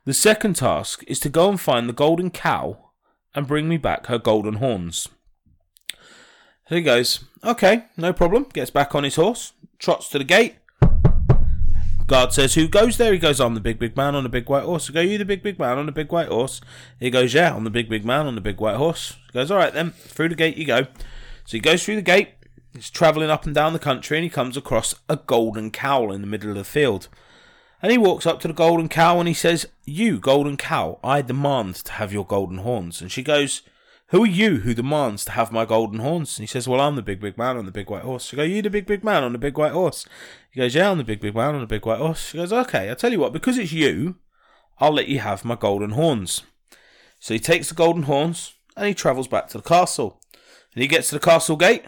The 0.04 0.14
second 0.14 0.56
task 0.56 1.04
is 1.06 1.20
to 1.20 1.28
go 1.28 1.50
and 1.50 1.60
find 1.60 1.88
the 1.88 1.92
golden 1.92 2.30
cow 2.30 2.92
and 3.34 3.46
bring 3.46 3.68
me 3.68 3.76
back 3.76 4.06
her 4.06 4.18
golden 4.18 4.54
horns. 4.54 5.08
He 6.68 6.82
goes, 6.82 7.24
Okay, 7.44 7.84
no 7.96 8.12
problem. 8.12 8.46
Gets 8.52 8.70
back 8.70 8.94
on 8.94 9.04
his 9.04 9.16
horse, 9.16 9.52
trots 9.78 10.08
to 10.10 10.18
the 10.18 10.24
gate. 10.24 10.56
Guard 12.06 12.32
says, 12.32 12.54
Who 12.54 12.68
goes 12.68 12.96
there? 12.96 13.12
He 13.12 13.18
goes, 13.18 13.40
I'm 13.40 13.54
the 13.54 13.60
big, 13.60 13.78
big 13.78 13.96
man 13.96 14.14
on 14.14 14.22
the 14.22 14.28
big 14.28 14.48
white 14.48 14.64
horse. 14.64 14.88
I 14.88 14.92
go, 14.92 15.00
You 15.00 15.18
the 15.18 15.24
big, 15.24 15.42
big 15.42 15.58
man 15.58 15.78
on 15.78 15.86
the 15.86 15.92
big 15.92 16.10
white 16.10 16.28
horse? 16.28 16.60
He 16.98 17.10
goes, 17.10 17.34
Yeah, 17.34 17.54
I'm 17.54 17.64
the 17.64 17.70
big, 17.70 17.88
big 17.88 18.04
man 18.04 18.26
on 18.26 18.34
the 18.34 18.40
big 18.40 18.60
white 18.60 18.76
horse. 18.76 19.16
He 19.26 19.32
goes, 19.34 19.50
All 19.50 19.58
right 19.58 19.72
then, 19.72 19.92
through 19.92 20.30
the 20.30 20.34
gate 20.34 20.56
you 20.56 20.66
go. 20.66 20.84
So 21.44 21.56
he 21.56 21.60
goes 21.60 21.84
through 21.84 21.96
the 21.96 22.02
gate, 22.02 22.30
he's 22.74 22.90
travelling 22.90 23.30
up 23.30 23.46
and 23.46 23.54
down 23.54 23.72
the 23.72 23.78
country, 23.78 24.18
and 24.18 24.24
he 24.24 24.30
comes 24.30 24.56
across 24.56 24.94
a 25.08 25.16
golden 25.16 25.70
cow 25.70 26.10
in 26.10 26.20
the 26.20 26.26
middle 26.26 26.50
of 26.50 26.56
the 26.56 26.64
field. 26.64 27.08
And 27.80 27.92
he 27.92 27.98
walks 27.98 28.26
up 28.26 28.40
to 28.40 28.48
the 28.48 28.54
golden 28.54 28.88
cow 28.88 29.18
and 29.18 29.28
he 29.28 29.34
says, 29.34 29.66
You, 29.84 30.18
golden 30.18 30.56
cow, 30.56 30.98
I 31.04 31.22
demand 31.22 31.76
to 31.76 31.92
have 31.92 32.12
your 32.12 32.26
golden 32.26 32.58
horns. 32.58 33.00
And 33.00 33.12
she 33.12 33.22
goes, 33.22 33.62
Who 34.10 34.24
are 34.24 34.26
you 34.26 34.60
who 34.60 34.72
demands 34.72 35.26
to 35.26 35.32
have 35.32 35.52
my 35.52 35.66
golden 35.66 35.98
horns? 35.98 36.38
And 36.38 36.42
he 36.42 36.46
says, 36.46 36.66
Well, 36.66 36.80
I'm 36.80 36.96
the 36.96 37.02
big, 37.02 37.20
big 37.20 37.36
man 37.36 37.58
on 37.58 37.66
the 37.66 37.70
big 37.70 37.90
white 37.90 38.04
horse. 38.04 38.24
She 38.24 38.36
goes, 38.36 38.48
You 38.48 38.62
the 38.62 38.70
big, 38.70 38.86
big 38.86 39.04
man 39.04 39.22
on 39.22 39.32
the 39.32 39.38
big 39.38 39.58
white 39.58 39.72
horse? 39.72 40.06
He 40.50 40.60
goes, 40.60 40.74
Yeah, 40.74 40.90
I'm 40.90 40.98
the 40.98 41.04
big, 41.04 41.20
big 41.20 41.34
man 41.34 41.54
on 41.54 41.60
the 41.60 41.66
big 41.66 41.84
white 41.84 41.98
horse. 41.98 42.30
She 42.30 42.38
goes, 42.38 42.50
Okay, 42.50 42.88
I'll 42.88 42.96
tell 42.96 43.12
you 43.12 43.20
what, 43.20 43.34
because 43.34 43.58
it's 43.58 43.70
you, 43.72 44.16
I'll 44.78 44.94
let 44.94 45.08
you 45.08 45.18
have 45.18 45.44
my 45.44 45.56
golden 45.56 45.90
horns. 45.90 46.44
So 47.18 47.34
he 47.34 47.40
takes 47.40 47.68
the 47.68 47.74
golden 47.74 48.04
horns 48.04 48.54
and 48.78 48.86
he 48.86 48.94
travels 48.94 49.28
back 49.28 49.48
to 49.48 49.58
the 49.58 49.64
castle. 49.68 50.20
And 50.74 50.80
he 50.80 50.88
gets 50.88 51.08
to 51.08 51.16
the 51.16 51.20
castle 51.20 51.56
gate. 51.56 51.84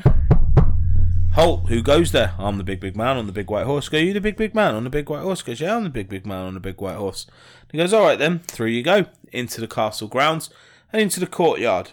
Halt, 1.34 1.68
who 1.68 1.80
goes 1.80 2.12
there? 2.12 2.34
I'm 2.38 2.58
the 2.58 2.64
big, 2.64 2.80
big 2.80 2.96
man 2.96 3.16
on 3.16 3.28
the 3.28 3.32
big 3.32 3.50
white 3.50 3.64
horse. 3.64 3.88
Go, 3.88 3.96
you 3.96 4.12
the 4.12 4.20
big, 4.20 4.36
big 4.36 4.54
man 4.54 4.74
on 4.74 4.84
the 4.84 4.90
big 4.90 5.08
white 5.08 5.22
horse? 5.22 5.40
Goes, 5.40 5.60
yeah, 5.60 5.76
I'm 5.76 5.84
the 5.84 5.90
big, 5.90 6.10
big 6.10 6.26
man 6.26 6.48
on 6.48 6.54
the 6.54 6.60
big 6.60 6.82
white 6.82 6.96
horse. 6.96 7.26
He 7.72 7.78
goes, 7.78 7.94
all 7.94 8.02
right 8.02 8.18
then, 8.18 8.40
through 8.40 8.66
you 8.66 8.82
go, 8.82 9.06
into 9.32 9.60
the 9.62 9.68
castle 9.68 10.08
grounds 10.08 10.50
and 10.92 11.00
into 11.00 11.20
the 11.20 11.26
courtyard. 11.26 11.92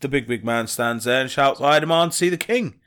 The 0.00 0.08
big, 0.08 0.26
big 0.26 0.44
man 0.44 0.66
stands 0.66 1.04
there 1.04 1.20
and 1.20 1.30
shouts, 1.30 1.60
I 1.60 1.78
demand 1.78 2.12
to 2.12 2.16
see 2.16 2.28
the 2.28 2.36
king. 2.36 2.80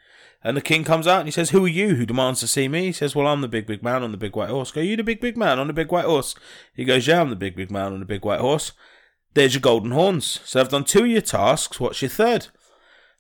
And 0.44 0.58
the 0.58 0.62
king 0.62 0.84
comes 0.84 1.08
out 1.08 1.20
and 1.20 1.28
he 1.28 1.32
says, 1.32 1.52
Who 1.52 1.64
are 1.66 1.70
you 1.70 1.96
who 1.96 2.06
demands 2.06 2.42
to 2.42 2.48
see 2.48 2.68
me? 2.68 2.86
He 2.88 2.92
says, 2.92 3.16
Well, 3.16 3.28
I'm 3.28 3.42
the 3.42 3.48
big, 3.48 3.66
big 3.66 3.82
man 3.82 4.04
on 4.04 4.12
the 4.12 4.18
big 4.18 4.36
white 4.36 4.50
horse. 4.50 4.72
Go, 4.72 4.82
you 4.82 4.98
the 4.98 5.04
big, 5.04 5.22
big 5.22 5.38
man 5.38 5.58
on 5.58 5.68
the 5.68 5.74
big 5.74 5.92
white 5.92 6.06
horse? 6.06 6.36
He 6.76 6.84
goes, 6.84 7.08
Yeah, 7.08 7.22
I'm 7.22 7.30
the 7.30 7.36
big, 7.36 7.56
big 7.56 7.72
man 7.72 7.94
on 7.94 8.00
the 8.00 8.06
big 8.06 8.26
white 8.26 8.42
horse. 8.42 8.74
There's 9.36 9.54
your 9.54 9.62
golden 9.62 9.92
horns. 9.92 10.42
So 10.44 10.60
I've 10.60 10.70
done 10.70 10.84
two 10.84 11.04
of 11.04 11.08
your 11.08 11.22
tasks. 11.22 11.80
What's 11.80 12.02
your 12.02 12.10
third? 12.10 12.48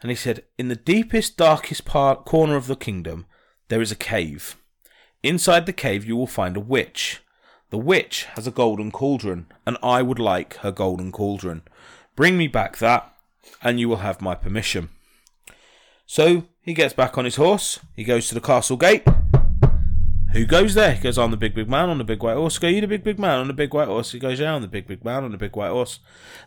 And 0.02 0.10
he 0.10 0.16
said, 0.16 0.44
In 0.58 0.68
the 0.68 0.76
deepest, 0.76 1.38
darkest 1.38 1.86
part 1.86 2.26
corner 2.26 2.58
of 2.58 2.68
the 2.68 2.76
kingdom, 2.76 3.26
there 3.70 3.82
is 3.82 3.92
a 3.92 3.96
cave. 3.96 4.58
Inside 5.24 5.66
the 5.66 5.74
cave, 5.74 6.04
you 6.04 6.18
will 6.18 6.28
find 6.28 6.58
a 6.58 6.60
witch. 6.60 7.22
The 7.70 7.78
witch 7.78 8.26
has 8.36 8.46
a 8.46 8.52
golden 8.52 8.92
cauldron, 8.92 9.48
and 9.66 9.78
I 9.82 10.02
would 10.02 10.20
like 10.20 10.58
her 10.58 10.72
golden 10.72 11.12
cauldron. 11.14 11.62
Bring 12.16 12.38
me 12.38 12.48
back 12.48 12.78
that, 12.78 13.13
and 13.62 13.80
you 13.80 13.90
will 13.90 13.98
have 13.98 14.22
my 14.22 14.36
permission. 14.36 14.90
So 16.06 16.44
he 16.62 16.74
gets 16.74 16.94
back 16.94 17.18
on 17.18 17.26
his 17.26 17.38
horse. 17.38 17.80
He 17.96 18.04
goes 18.04 18.28
to 18.28 18.36
the 18.36 18.42
castle 18.42 18.78
gate. 18.78 19.04
Who 20.34 20.46
goes 20.46 20.74
there? 20.74 20.94
He 20.94 21.02
goes, 21.02 21.20
I'm 21.20 21.30
the 21.30 21.38
big, 21.38 21.54
big 21.54 21.70
man 21.70 21.90
on 21.90 22.00
the 22.00 22.04
big 22.04 22.24
white 22.24 22.36
horse. 22.36 22.58
Go, 22.58 22.68
you 22.68 22.82
the 22.82 22.88
big, 22.88 23.04
big 23.04 23.20
man 23.20 23.40
on 23.40 23.48
the 23.48 23.54
big 23.54 23.72
white 23.72 23.88
horse? 23.88 24.14
He 24.14 24.20
goes, 24.20 24.40
yeah, 24.40 24.56
I'm 24.56 24.64
the 24.64 24.68
big, 24.68 24.88
big 24.88 25.06
man 25.06 25.24
on 25.24 25.32
the 25.32 25.38
big 25.38 25.56
white 25.56 25.70
horse. 25.70 26.00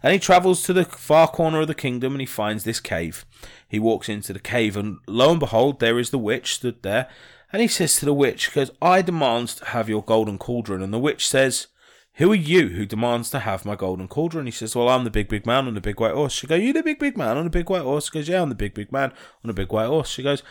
And 0.02 0.12
he 0.12 0.18
travels 0.18 0.64
to 0.64 0.72
the 0.72 0.84
far 0.84 1.28
corner 1.28 1.60
of 1.60 1.68
the 1.68 1.74
kingdom 1.74 2.12
and 2.12 2.20
he 2.20 2.26
finds 2.26 2.64
this 2.64 2.80
cave. 2.80 3.24
He 3.68 3.78
walks 3.78 4.08
into 4.08 4.32
the 4.32 4.40
cave 4.40 4.76
and 4.76 4.98
lo 5.06 5.30
and 5.30 5.38
behold, 5.38 5.78
there 5.78 6.00
is 6.00 6.10
the 6.10 6.18
witch 6.18 6.54
stood 6.54 6.82
there. 6.82 7.08
And 7.52 7.62
he 7.62 7.68
says 7.68 7.96
to 7.96 8.04
the 8.04 8.12
witch, 8.12 8.52
goes, 8.52 8.72
I 8.82 9.02
demand 9.02 9.48
to 9.48 9.66
have 9.66 9.88
your 9.88 10.02
golden 10.02 10.36
cauldron. 10.36 10.82
And 10.82 10.92
the 10.92 10.98
witch 10.98 11.28
says, 11.28 11.68
Who 12.16 12.32
are 12.32 12.34
you 12.34 12.68
who 12.68 12.86
demands 12.86 13.28
to 13.30 13.40
have 13.40 13.66
my 13.66 13.76
golden 13.76 14.08
cauldron? 14.08 14.46
He 14.46 14.52
says, 14.52 14.74
Well, 14.74 14.88
I'm 14.88 15.04
the 15.04 15.10
big, 15.10 15.28
big 15.28 15.44
man 15.44 15.66
on 15.66 15.74
the 15.74 15.82
big 15.82 16.00
white 16.00 16.14
horse. 16.14 16.32
She 16.32 16.46
goes, 16.46 16.62
You 16.62 16.72
the 16.72 16.82
big, 16.82 16.98
big 16.98 17.14
man 17.16 17.36
on 17.36 17.44
the 17.44 17.50
big 17.50 17.68
white 17.68 17.82
horse? 17.82 18.08
He 18.08 18.18
goes, 18.18 18.28
Yeah, 18.28 18.40
I'm 18.40 18.48
the 18.48 18.54
big, 18.54 18.72
big 18.72 18.90
man 18.90 19.10
on 19.10 19.48
the 19.48 19.52
big 19.52 19.70
white 19.70 19.86
horse. 19.86 20.08
She 20.08 20.22
goes, 20.22 20.42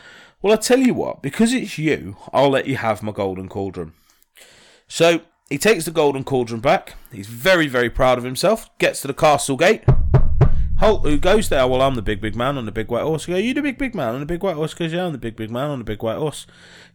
Well, 0.43 0.53
I 0.53 0.57
tell 0.57 0.77
you 0.77 0.93
what, 0.93 1.23
because 1.23 1.53
it's 1.53 1.79
you, 1.79 2.17
I'll 2.31 2.51
let 2.51 2.67
you 2.67 2.77
have 2.77 3.01
my 3.01 3.11
golden 3.11 3.49
cauldron. 3.49 3.93
So 4.87 5.21
he 5.49 5.57
takes 5.57 5.85
the 5.85 5.91
golden 5.91 6.23
cauldron 6.23 6.61
back. 6.61 6.93
He's 7.11 7.25
very, 7.25 7.67
very 7.67 7.89
proud 7.89 8.19
of 8.19 8.25
himself. 8.25 8.69
Gets 8.77 9.01
to 9.01 9.07
the 9.07 9.15
castle 9.15 9.57
gate. 9.57 9.83
Halt, 10.77 11.03
who 11.03 11.17
goes 11.17 11.49
there? 11.49 11.65
Well, 11.67 11.81
I'm 11.81 11.95
the 11.95 12.03
big, 12.03 12.21
big 12.21 12.35
man 12.35 12.59
on 12.59 12.65
the 12.65 12.71
big 12.71 12.89
white 12.89 13.03
horse. 13.03 13.25
He 13.25 13.33
goes, 13.33 13.43
You 13.43 13.55
the 13.55 13.63
big, 13.63 13.79
big 13.79 13.95
man 13.95 14.13
on 14.13 14.19
the 14.19 14.27
big 14.27 14.43
white 14.43 14.55
horse? 14.55 14.73
He 14.73 14.83
goes, 14.83 14.93
Yeah, 14.93 15.07
I'm 15.07 15.13
the 15.13 15.17
big, 15.17 15.35
big 15.35 15.49
man 15.49 15.71
on 15.71 15.79
the 15.79 15.85
big 15.85 16.03
white 16.03 16.17
horse. 16.17 16.45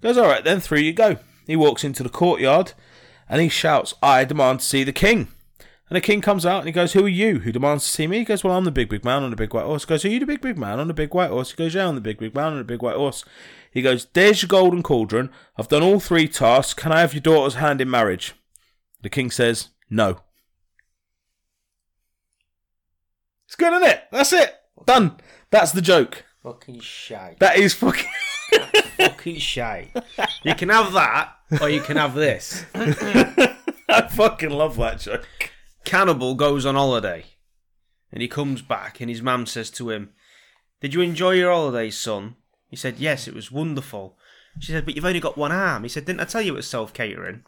He 0.01 0.07
goes, 0.07 0.16
All 0.16 0.29
right, 0.29 0.45
then, 0.45 0.61
through 0.61 0.79
you 0.79 0.93
go. 0.93 1.16
He 1.45 1.57
walks 1.57 1.83
into 1.83 2.05
the 2.05 2.09
courtyard 2.09 2.75
and 3.31 3.41
he 3.41 3.49
shouts, 3.49 3.95
I 4.03 4.24
demand 4.24 4.59
to 4.59 4.66
see 4.66 4.83
the 4.83 4.93
king. 4.93 5.28
And 5.89 5.97
the 5.97 6.01
king 6.01 6.20
comes 6.20 6.45
out 6.45 6.59
and 6.59 6.66
he 6.66 6.72
goes, 6.72 6.93
Who 6.93 7.05
are 7.05 7.09
you 7.09 7.41
who 7.41 7.53
demands 7.53 7.85
to 7.85 7.91
see 7.91 8.07
me? 8.07 8.18
He 8.18 8.24
goes, 8.24 8.45
Well, 8.45 8.57
I'm 8.57 8.64
the 8.64 8.70
big, 8.72 8.89
big 8.89 9.05
man 9.05 9.22
on 9.22 9.31
the 9.31 9.37
big 9.37 9.55
white 9.55 9.64
horse. 9.64 9.85
He 9.85 9.89
goes, 9.89 10.05
Are 10.05 10.09
you 10.09 10.18
the 10.20 10.26
big, 10.26 10.41
big 10.41 10.59
man 10.59 10.78
on 10.81 10.89
the 10.89 10.95
big 10.95 11.14
white 11.14 11.31
horse? 11.31 11.53
He 11.53 11.57
goes, 11.57 11.74
Yeah, 11.74 11.89
I'm 11.89 11.95
the 11.95 12.01
big, 12.01 12.18
big 12.18 12.35
man 12.35 12.53
on 12.53 12.59
the 12.59 12.64
big 12.64 12.83
white 12.83 12.97
horse. 12.97 13.24
He 13.70 13.83
goes, 13.83 14.07
There's 14.12 14.43
your 14.43 14.49
golden 14.49 14.83
cauldron. 14.83 15.31
I've 15.57 15.68
done 15.68 15.83
all 15.83 16.01
three 16.01 16.28
tasks. 16.28 16.74
Can 16.74 16.93
I 16.93 17.01
have 17.01 17.14
your 17.14 17.22
daughter's 17.22 17.55
hand 17.55 17.81
in 17.81 17.89
marriage? 17.89 18.35
The 19.03 19.11
king 19.11 19.31
says, 19.31 19.68
No. 19.89 20.20
It's 23.47 23.57
good, 23.57 23.72
isn't 23.72 23.89
it? 23.89 24.03
That's 24.12 24.33
it. 24.33 24.55
Done. 24.87 25.16
That's 25.51 25.72
the 25.72 25.83
joke. 25.83 26.24
Fucking 26.43 26.81
shite. 26.81 27.39
That 27.41 27.57
is 27.57 27.74
fucking. 27.74 28.07
Fucking 28.96 29.36
shite. 29.36 29.90
You 30.42 30.55
can 30.55 30.68
have 30.68 30.92
that, 30.92 31.36
or 31.61 31.68
you 31.68 31.80
can 31.80 31.96
have 31.96 32.14
this. 32.14 32.64
I 32.74 34.09
fucking 34.11 34.51
love 34.51 34.76
that 34.76 35.01
joke. 35.01 35.26
Cannibal 35.84 36.34
goes 36.34 36.66
on 36.66 36.74
holiday 36.74 37.24
and 38.12 38.22
he 38.22 38.28
comes 38.28 38.62
back 38.62 39.01
and 39.01 39.09
his 39.09 39.22
mum 39.22 39.46
says 39.46 39.70
to 39.70 39.90
him, 39.90 40.11
Did 40.80 40.94
you 40.94 41.01
enjoy 41.01 41.32
your 41.32 41.53
holidays, 41.53 41.96
son? 41.96 42.36
He 42.68 42.76
said, 42.76 42.98
Yes, 42.98 43.26
it 43.26 43.34
was 43.34 43.51
wonderful. 43.51 44.16
She 44.59 44.72
said, 44.72 44.84
But 44.84 44.94
you've 44.94 45.05
only 45.05 45.20
got 45.20 45.38
one 45.38 45.53
arm. 45.53 45.82
He 45.82 45.88
said, 45.88 46.05
Didn't 46.05 46.20
I 46.20 46.24
tell 46.24 46.42
you 46.42 46.53
it 46.53 46.57
was 46.57 46.66
self 46.66 46.92
catering? 46.92 47.44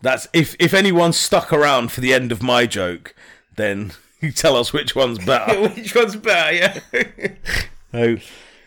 That's 0.00 0.28
if 0.32 0.54
if 0.58 0.74
anyone's 0.74 1.16
stuck 1.16 1.52
around 1.52 1.90
for 1.90 2.00
the 2.00 2.14
end 2.14 2.30
of 2.30 2.42
my 2.42 2.66
joke, 2.66 3.14
then 3.56 3.92
you 4.20 4.32
tell 4.32 4.56
us 4.56 4.72
which 4.72 4.94
one's 4.94 5.18
better. 5.18 5.60
Which 5.68 5.94
one's 5.94 6.16
better, 6.16 6.54
yeah? 6.54 6.78
So 7.92 8.16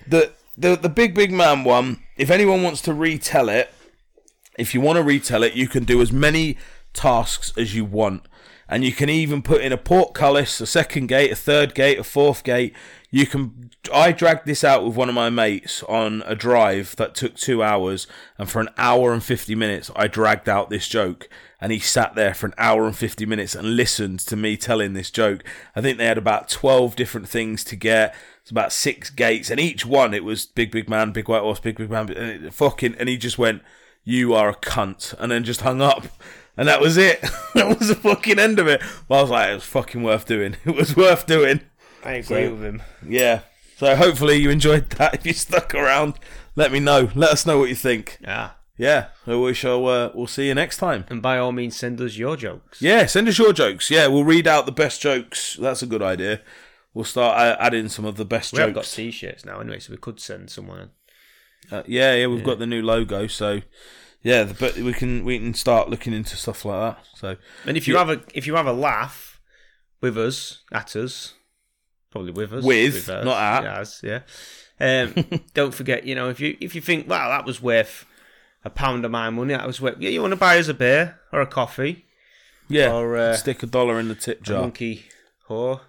the 0.08 0.32
the 0.62 0.76
the 0.76 0.90
big 0.90 1.14
big 1.14 1.32
man 1.32 1.64
one. 1.64 2.04
If 2.18 2.30
anyone 2.30 2.64
wants 2.64 2.82
to 2.84 2.94
retell 2.94 3.50
it, 3.50 3.74
if 4.58 4.74
you 4.74 4.82
want 4.82 4.98
to 4.98 5.04
retell 5.04 5.44
it, 5.44 5.54
you 5.54 5.68
can 5.68 5.84
do 5.84 6.02
as 6.02 6.12
many 6.12 6.58
tasks 6.94 7.52
as 7.58 7.74
you 7.74 7.84
want, 7.86 8.28
and 8.70 8.84
you 8.84 8.92
can 8.92 9.10
even 9.10 9.42
put 9.42 9.62
in 9.62 9.72
a 9.72 9.78
portcullis, 9.78 10.62
a 10.62 10.68
second 10.68 11.08
gate, 11.08 11.32
a 11.32 11.36
third 11.36 11.74
gate, 11.74 12.00
a 12.00 12.04
fourth 12.04 12.44
gate. 12.44 12.76
You 13.10 13.26
can. 13.26 13.72
I 13.94 14.12
dragged 14.12 14.46
this 14.46 14.64
out 14.64 14.86
with 14.86 14.96
one 14.96 15.10
of 15.10 15.16
my 15.16 15.30
mates 15.30 15.84
on 15.84 16.24
a 16.26 16.36
drive 16.36 16.96
that 16.98 17.16
took 17.16 17.36
two 17.36 17.64
hours, 17.64 18.08
and 18.38 18.50
for 18.50 18.62
an 18.62 18.70
hour 18.78 19.12
and 19.12 19.24
fifty 19.24 19.56
minutes, 19.56 19.90
I 19.96 20.08
dragged 20.08 20.48
out 20.48 20.70
this 20.70 20.88
joke, 20.88 21.28
and 21.60 21.72
he 21.72 21.80
sat 21.80 22.16
there 22.16 22.34
for 22.34 22.46
an 22.46 22.54
hour 22.58 22.86
and 22.86 22.96
fifty 22.96 23.26
minutes 23.26 23.56
and 23.56 23.76
listened 23.76 24.20
to 24.20 24.36
me 24.36 24.56
telling 24.56 24.94
this 24.94 25.12
joke. 25.12 25.44
I 25.76 25.82
think 25.82 25.98
they 25.98 26.06
had 26.06 26.18
about 26.20 26.48
twelve 26.48 26.96
different 26.96 27.28
things 27.28 27.64
to 27.66 27.76
get. 27.76 28.16
It's 28.42 28.52
about 28.52 28.74
six 28.74 29.10
gates, 29.10 29.50
and 29.52 29.60
each 29.60 29.86
one 29.86 30.14
it 30.14 30.24
was 30.24 30.46
big, 30.48 30.72
big 30.72 30.90
man, 30.90 31.12
big 31.12 31.30
white 31.30 31.42
horse, 31.42 31.60
big, 31.60 31.78
big 31.78 31.90
man, 31.90 32.10
and 32.12 32.46
it- 32.46 32.54
fucking, 32.54 32.96
and 33.00 33.08
he 33.08 33.18
just 33.18 33.38
went, 33.38 33.62
"You 34.04 34.34
are 34.34 34.50
a 34.50 34.56
cunt," 34.56 35.14
and 35.20 35.32
then 35.32 35.44
just 35.44 35.62
hung 35.62 35.82
up. 35.82 36.08
And 36.58 36.68
that 36.68 36.82
was 36.82 36.98
it. 36.98 37.22
that 37.56 37.80
was 37.80 37.88
the 37.88 37.96
fucking 37.96 38.38
end 38.40 38.60
of 38.60 38.68
it. 38.68 38.82
But 39.08 39.20
I 39.20 39.22
was 39.22 39.30
like, 39.32 39.50
it 39.52 39.54
was 39.56 39.64
fucking 39.64 40.04
worth 40.04 40.26
doing. 40.26 40.58
It 40.66 40.76
was 40.76 40.96
worth 40.96 41.26
doing. 41.26 41.62
I 42.04 42.14
agree 42.14 42.50
with 42.50 42.62
him. 42.64 42.82
Yeah. 43.08 43.42
So 43.78 43.96
hopefully 43.96 44.36
you 44.38 44.50
enjoyed 44.50 44.90
that. 44.92 45.14
If 45.20 45.26
you 45.26 45.34
stuck 45.34 45.74
around, 45.74 46.16
let 46.56 46.72
me 46.72 46.80
know. 46.80 47.10
Let 47.16 47.30
us 47.32 47.46
know 47.46 47.58
what 47.60 47.70
you 47.70 47.76
think. 47.76 48.18
Yeah. 48.22 48.52
Yeah. 48.78 49.08
So 49.26 49.42
we 49.44 49.54
shall. 49.54 49.88
Uh, 49.88 50.10
we'll 50.14 50.28
see 50.28 50.48
you 50.48 50.54
next 50.56 50.78
time. 50.78 51.06
And 51.10 51.22
by 51.22 51.38
all 51.38 51.52
means, 51.52 51.78
send 51.78 52.02
us 52.02 52.18
your 52.18 52.36
jokes. 52.36 52.82
Yeah. 52.82 53.06
Send 53.06 53.28
us 53.30 53.38
your 53.40 53.54
jokes. 53.54 53.90
Yeah. 53.90 54.08
We'll 54.08 54.26
read 54.26 54.46
out 54.48 54.66
the 54.66 54.72
best 54.72 55.00
jokes. 55.02 55.56
That's 55.60 55.82
a 55.84 55.88
good 55.88 56.02
idea. 56.02 56.42
We'll 56.94 57.06
start 57.06 57.38
uh, 57.40 57.56
adding 57.60 57.88
some 57.90 58.06
of 58.06 58.18
the 58.18 58.26
best 58.26 58.52
We 58.54 58.60
haven't 58.60 58.74
got 58.76 58.82
jokes. 58.84 58.96
t-shirts 58.96 59.46
now, 59.46 59.60
anyway, 59.60 59.80
so 59.80 59.92
we 59.92 59.98
could 59.98 60.20
send 60.20 60.50
someone. 60.50 60.92
Uh, 61.72 61.84
yeah. 61.88 62.16
Yeah. 62.16 62.28
We've 62.28 62.44
got 62.44 62.60
the 62.60 62.68
new 62.68 62.82
logo. 62.82 63.28
So 63.28 63.62
yeah. 64.24 64.44
the- 64.44 64.54
But 64.54 64.76
we 64.78 64.92
can 64.94 65.24
we 65.24 65.38
can 65.40 65.54
start 65.54 65.90
looking 65.90 66.14
into 66.14 66.36
stuff 66.36 66.66
like 66.66 66.96
that. 66.96 67.06
So 67.16 67.38
And 67.66 67.78
if 67.78 67.88
you 67.88 67.96
have 67.98 68.10
a 68.10 68.22
if 68.34 68.46
you 68.48 68.56
have 68.56 68.68
a 68.68 68.74
laugh 68.74 69.40
with 70.02 70.18
us 70.18 70.64
at 70.72 70.96
us, 70.96 71.34
probably 72.12 72.32
with 72.32 72.52
us, 72.54 72.64
With, 72.64 73.08
us, 73.10 73.24
not 73.26 73.38
at. 73.38 74.00
yeah. 74.04 74.22
Um, 74.80 75.14
don't 75.54 75.74
forget, 75.74 76.06
you 76.06 76.16
know, 76.16 76.30
if 76.30 76.40
you 76.40 76.58
if 76.60 76.74
you 76.76 76.82
think, 76.82 77.08
wow, 77.08 77.30
that 77.30 77.46
was 77.46 77.62
worth 77.62 78.06
a 78.66 78.70
pound 78.70 79.06
of 79.06 79.12
my 79.12 79.30
money, 79.30 79.54
that 79.54 79.66
was 79.68 79.80
worth. 79.80 79.98
Yeah, 80.00 80.10
you 80.10 80.22
want 80.22 80.32
to 80.32 80.38
buy 80.38 80.58
us 80.58 80.68
a 80.68 80.74
beer 80.74 81.20
or 81.32 81.40
a 81.42 81.48
coffee, 81.48 82.06
yeah. 82.68 82.92
Or, 82.92 83.16
uh, 83.16 83.36
stick 83.38 83.62
a 83.64 83.68
dollar 83.68 84.00
in 84.00 84.08
the 84.08 84.16
tip 84.16 84.42
jar. 84.42 84.62
monkey 84.62 85.06
whore, 85.48 85.82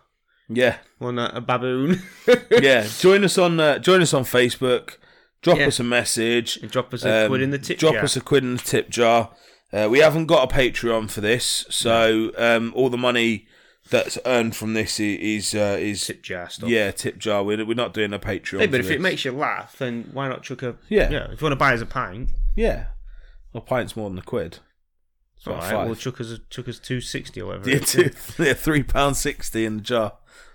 Yeah. 0.57 0.79
one 0.99 1.19
a, 1.19 1.31
a 1.35 1.41
baboon. 1.41 2.03
yeah, 2.51 2.87
join 2.99 3.25
us 3.25 3.39
on 3.39 3.59
uh, 3.61 3.79
join 3.79 4.01
us 4.03 4.13
on 4.15 4.25
Facebook. 4.25 4.97
Drop 5.43 5.59
Yeah. 5.59 5.67
us 5.67 5.81
a 5.81 5.85
message. 5.85 6.57
And 6.59 6.71
drop 6.71 6.95
us 6.95 7.05
a 7.05 7.27
quid 7.29 7.43
in 7.43 7.51
the 7.51 7.59
tip 7.59 7.79
Drop 7.79 7.95
jar. 7.95 8.05
us 8.05 8.17
a 8.17 8.21
quid 8.21 8.45
in 8.45 8.57
the 8.57 8.63
tip 8.63 8.89
jar. 8.91 9.31
Uh, 9.73 9.89
we 9.91 9.99
haven't 10.01 10.27
got 10.27 10.53
a 10.53 10.55
Patreon 10.55 11.11
for 11.11 11.21
this, 11.23 11.65
so 11.71 12.31
um, 12.37 12.73
all 12.77 12.91
the 12.91 12.99
money 12.99 13.47
that's 13.91 14.19
earned 14.27 14.55
from 14.55 14.75
this 14.75 15.01
i- 15.01 15.03
is 15.03 15.55
uh, 15.55 15.77
is 15.81 16.07
Tip 16.07 16.23
jar 16.23 16.49
stuff. 16.51 16.69
yeah 16.69 16.91
tip 16.93 17.19
jar. 17.19 17.43
We're, 17.43 17.65
we're 17.65 17.75
not 17.75 17.93
doing 17.95 18.13
a 18.13 18.19
Patreon. 18.19 18.61
Hey, 18.61 18.67
but 18.67 18.73
for 18.77 18.81
if 18.81 18.87
this. 18.89 18.91
it 18.97 19.01
makes 19.01 19.25
you 19.25 19.33
laugh, 19.33 19.77
then 19.79 20.11
why 20.13 20.29
not 20.29 20.43
chuck 20.43 20.63
a 20.63 20.77
Yeah. 20.89 21.11
Yeah, 21.11 21.25
if 21.33 21.41
you 21.41 21.45
want 21.47 21.53
to 21.53 21.57
buy 21.57 21.73
us 21.75 21.81
a 21.81 21.87
pint, 21.87 22.31
yeah, 22.55 22.89
a 23.55 23.61
pint's 23.61 23.97
more 23.97 24.09
than 24.11 24.19
a 24.19 24.23
quid. 24.23 24.59
It's 25.39 25.47
all 25.49 25.55
not 25.55 25.63
right, 25.63 25.73
five. 25.73 25.87
well, 25.87 25.95
chuck 25.97 26.21
us 26.21 26.31
a, 26.31 26.39
chuck 26.51 26.69
us 26.69 26.79
two 26.79 27.01
sixty 27.01 27.41
or 27.41 27.47
whatever. 27.47 27.69
yeah, 27.71 27.77
it 27.77 27.83
is. 27.97 28.35
two, 28.37 28.45
yeah, 28.45 28.53
three 28.53 28.83
pound 28.85 29.17
sixty 29.17 29.65
in 29.65 29.79
the 29.79 29.83
jar. 29.83 30.13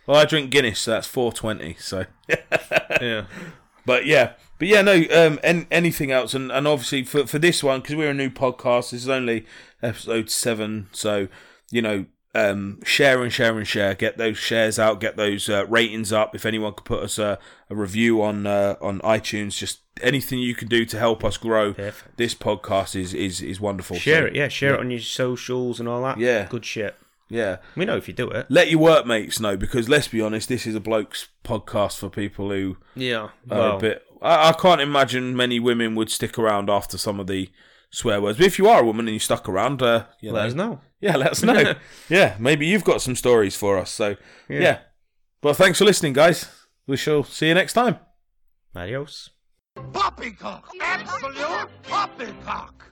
Well, 0.08 0.18
I 0.18 0.26
drink 0.26 0.50
Guinness, 0.52 0.80
so 0.80 0.92
that's 0.92 1.08
four 1.08 1.32
twenty. 1.32 1.76
So. 1.80 2.06
yeah. 3.02 3.26
But 3.86 4.06
yeah, 4.06 4.34
but 4.60 4.68
yeah, 4.68 4.82
no. 4.82 4.94
Um, 5.12 5.40
and 5.44 5.66
anything 5.72 6.12
else, 6.12 6.34
and, 6.34 6.52
and 6.52 6.68
obviously 6.68 7.04
for 7.04 7.26
for 7.28 7.40
this 7.40 7.64
one 7.64 7.82
because 7.82 7.96
we're 7.96 8.10
a 8.12 8.14
new 8.14 8.30
podcast, 8.30 8.92
this 8.92 9.04
is 9.04 9.10
only 9.10 9.46
episode 9.82 10.30
seven, 10.30 10.90
so 10.92 11.28
you 11.72 11.82
know, 11.82 12.06
um, 12.36 12.80
share 12.84 13.24
and 13.24 13.32
share 13.32 13.58
and 13.58 13.66
share. 13.68 13.94
Get 13.96 14.18
those 14.18 14.38
shares 14.38 14.78
out, 14.78 15.00
get 15.00 15.16
those 15.16 15.48
uh, 15.50 15.66
ratings 15.68 16.12
up. 16.12 16.36
If 16.36 16.46
anyone 16.46 16.74
could 16.74 16.84
put 16.86 17.04
us 17.04 17.18
a, 17.18 17.40
a 17.70 17.76
review 17.76 18.22
on 18.22 18.46
uh, 18.46 18.76
on 18.82 19.00
iTunes, 19.02 19.58
just 19.58 19.80
anything 20.02 20.40
you 20.40 20.54
can 20.54 20.68
do 20.68 20.84
to 20.86 21.00
help 21.00 21.24
us 21.24 21.38
grow 21.38 21.74
Perfect. 21.74 22.18
this 22.18 22.36
podcast 22.36 22.94
is 22.96 23.14
is 23.14 23.42
is 23.42 23.62
wonderful. 23.62 23.96
Share 23.98 24.24
So, 24.24 24.28
it, 24.28 24.36
yeah. 24.36 24.48
Share 24.50 24.74
it 24.74 24.80
on 24.82 24.92
your 24.92 25.00
socials 25.00 25.80
and 25.80 25.88
all 25.88 26.02
that. 26.04 26.18
Yeah. 26.18 26.48
good 26.50 26.66
shit. 26.66 26.96
Yeah. 27.30 27.58
We 27.76 27.86
know 27.86 27.98
if 27.98 28.08
you 28.08 28.14
do 28.14 28.30
it. 28.30 28.46
Let 28.50 28.70
your 28.70 28.80
workmates 28.80 29.40
know 29.40 29.58
because 29.58 29.88
let's 29.90 30.08
be 30.08 30.22
honest, 30.22 30.50
this 30.50 30.66
is 30.68 30.76
a 30.76 30.80
blokes 30.80 31.28
podcast 31.44 31.98
for 31.98 32.10
people 32.10 32.50
who 32.52 32.78
Yeah. 32.96 33.18
are 33.18 33.32
Well, 33.48 33.78
a 33.78 33.80
bit. 33.80 34.04
I, 34.22 34.50
I 34.50 34.54
can't 34.54 34.82
imagine 34.82 35.36
many 35.36 35.60
women 35.60 35.96
would 35.96 36.10
stick 36.10 36.38
around 36.40 36.70
after 36.70 36.98
some 36.98 37.20
of 37.20 37.28
the 37.28 37.50
swear 37.92 38.22
words. 38.22 38.38
But 38.38 38.48
if 38.48 38.58
you 38.58 38.68
are 38.68 38.82
a 38.82 38.86
woman 38.86 39.08
and 39.08 39.14
you 39.14 39.20
stuck 39.20 39.48
around, 39.48 39.82
uh, 39.82 40.06
you 40.22 40.32
let 40.32 40.42
know, 40.42 40.48
us 40.48 40.54
know. 40.54 40.82
Yeah, 41.00 41.16
let 41.18 41.32
us 41.32 41.44
know. 41.44 41.76
yeah, 42.10 42.36
maybe 42.40 42.66
you've 42.66 42.84
got 42.84 43.02
some 43.02 43.16
stories 43.16 43.56
for 43.56 43.78
us. 43.78 43.92
So 43.92 44.16
yeah. 44.50 44.60
Yeah. 44.60 44.80
Well, 45.44 45.54
thanks 45.54 45.78
for 45.80 45.86
listening, 45.86 46.14
guys. 46.14 46.50
We 46.88 46.98
shall 46.98 47.24
see 47.24 47.48
you 47.50 47.54
next 47.54 47.74
time. 47.74 48.00
Adios. 48.76 49.30
Poppycock! 49.94 50.72
Absolute 50.82 51.70
poppycock! 51.84 52.92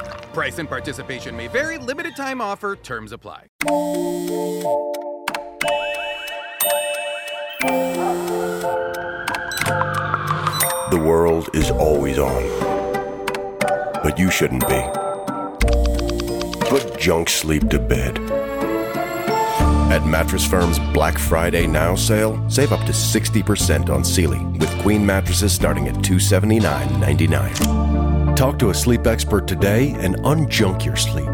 Price 0.33 0.59
and 0.59 0.69
participation 0.69 1.35
may 1.35 1.47
vary, 1.47 1.77
limited 1.77 2.15
time 2.15 2.41
offer, 2.41 2.75
terms 2.75 3.11
apply. 3.11 3.47
The 10.89 10.97
world 10.97 11.49
is 11.53 11.69
always 11.71 12.17
on. 12.17 12.43
But 14.03 14.17
you 14.17 14.31
shouldn't 14.31 14.67
be. 14.67 14.81
Put 16.67 16.97
junk 16.97 17.29
sleep 17.29 17.69
to 17.69 17.79
bed. 17.79 18.17
At 19.91 20.05
Mattress 20.05 20.47
Firm's 20.47 20.79
Black 20.93 21.17
Friday 21.17 21.67
Now 21.67 21.95
sale, 21.95 22.49
save 22.49 22.71
up 22.71 22.85
to 22.85 22.93
60% 22.93 23.89
on 23.89 24.05
Sealy 24.05 24.39
with 24.57 24.69
queen 24.79 25.05
mattresses 25.05 25.51
starting 25.51 25.89
at 25.89 25.95
$279.99. 25.95 28.00
Talk 28.41 28.57
to 28.57 28.71
a 28.71 28.73
sleep 28.73 29.05
expert 29.05 29.47
today 29.47 29.91
and 29.99 30.15
unjunk 30.15 30.83
your 30.83 30.95
sleep. 30.95 31.29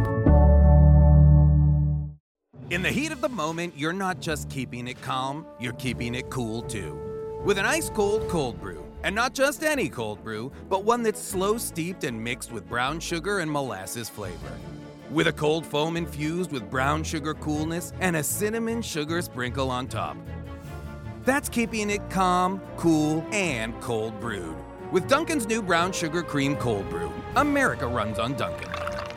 In 2.69 2.81
the 2.81 2.89
heat 2.89 3.13
of 3.13 3.21
the 3.21 3.29
moment, 3.29 3.73
you're 3.77 3.93
not 3.93 4.19
just 4.19 4.49
keeping 4.49 4.89
it 4.89 5.01
calm, 5.01 5.45
you're 5.57 5.71
keeping 5.71 6.15
it 6.15 6.29
cool 6.29 6.63
too. 6.63 6.99
With 7.45 7.57
an 7.57 7.65
ice 7.65 7.89
cold 7.89 8.27
cold 8.27 8.59
brew. 8.59 8.83
And 9.05 9.15
not 9.15 9.33
just 9.33 9.63
any 9.63 9.87
cold 9.87 10.21
brew, 10.21 10.51
but 10.67 10.83
one 10.83 11.01
that's 11.01 11.21
slow 11.21 11.57
steeped 11.57 12.03
and 12.03 12.21
mixed 12.21 12.51
with 12.51 12.67
brown 12.67 12.99
sugar 12.99 13.39
and 13.39 13.49
molasses 13.49 14.09
flavor. 14.09 14.57
With 15.09 15.27
a 15.27 15.31
cold 15.31 15.65
foam 15.65 15.95
infused 15.95 16.51
with 16.51 16.69
brown 16.69 17.05
sugar 17.05 17.33
coolness 17.35 17.93
and 18.01 18.17
a 18.17 18.23
cinnamon 18.23 18.81
sugar 18.81 19.21
sprinkle 19.21 19.71
on 19.71 19.87
top. 19.87 20.17
That's 21.23 21.47
keeping 21.47 21.89
it 21.89 22.09
calm, 22.09 22.59
cool, 22.75 23.25
and 23.31 23.79
cold 23.79 24.19
brewed. 24.19 24.57
With 24.89 25.09
Dunkin's 25.09 25.45
new 25.47 25.61
brown 25.61 25.91
sugar 25.91 26.23
cream 26.23 26.55
cold 26.55 26.89
brew, 26.89 27.11
America 27.35 27.85
runs 27.85 28.19
on 28.19 28.35
Duncan. 28.35 28.69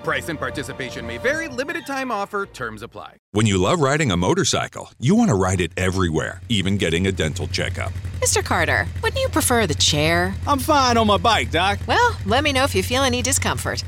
Price 0.03 0.29
and 0.29 0.37
participation 0.37 1.07
may 1.07 1.17
vary, 1.19 1.47
limited 1.47 1.87
time 1.87 2.11
offer, 2.11 2.47
terms 2.47 2.83
apply. 2.83 3.19
When 3.31 3.47
you 3.47 3.57
love 3.57 3.81
riding 3.81 4.11
a 4.11 4.17
motorcycle, 4.17 4.91
you 4.99 5.15
want 5.15 5.29
to 5.29 5.37
ride 5.37 5.61
it 5.61 5.71
everywhere, 5.77 6.41
even 6.49 6.77
getting 6.77 7.07
a 7.07 7.13
dental 7.13 7.47
checkup. 7.47 7.93
Mr. 8.19 8.45
Carter, 8.45 8.89
wouldn't 9.01 9.23
you 9.23 9.29
prefer 9.29 9.69
the 9.69 9.75
chair? 9.75 10.35
I'm 10.45 10.59
fine 10.59 10.97
on 10.97 11.07
my 11.07 11.19
bike, 11.19 11.53
Doc. 11.53 11.79
Well, 11.87 12.17
let 12.27 12.43
me 12.43 12.53
know 12.53 12.65
if 12.65 12.75
you 12.75 12.83
feel 12.83 13.05
any 13.05 13.23
discomfort. 13.23 13.85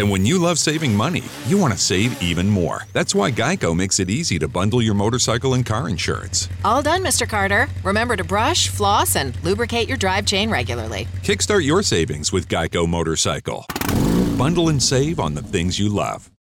And 0.00 0.10
when 0.10 0.24
you 0.24 0.38
love 0.38 0.58
saving 0.58 0.96
money, 0.96 1.24
you 1.46 1.58
want 1.58 1.74
to 1.74 1.78
save 1.78 2.22
even 2.22 2.48
more. 2.48 2.86
That's 2.94 3.14
why 3.14 3.30
Geico 3.30 3.76
makes 3.76 4.00
it 4.00 4.08
easy 4.08 4.38
to 4.38 4.48
bundle 4.48 4.80
your 4.80 4.94
motorcycle 4.94 5.52
and 5.52 5.64
car 5.64 5.90
insurance. 5.90 6.48
All 6.64 6.80
done, 6.80 7.04
Mr. 7.04 7.28
Carter. 7.28 7.68
Remember 7.84 8.16
to 8.16 8.24
brush, 8.24 8.68
floss, 8.68 9.14
and 9.14 9.36
lubricate 9.44 9.88
your 9.88 9.98
drive 9.98 10.24
chain 10.24 10.50
regularly. 10.50 11.06
Kickstart 11.16 11.66
your 11.66 11.82
savings 11.82 12.32
with 12.32 12.48
Geico 12.48 12.88
Motorcycle. 12.88 13.66
Bundle 14.38 14.70
and 14.70 14.82
save 14.82 15.20
on 15.20 15.34
the 15.34 15.42
things 15.42 15.78
you 15.78 15.90
love. 15.90 16.30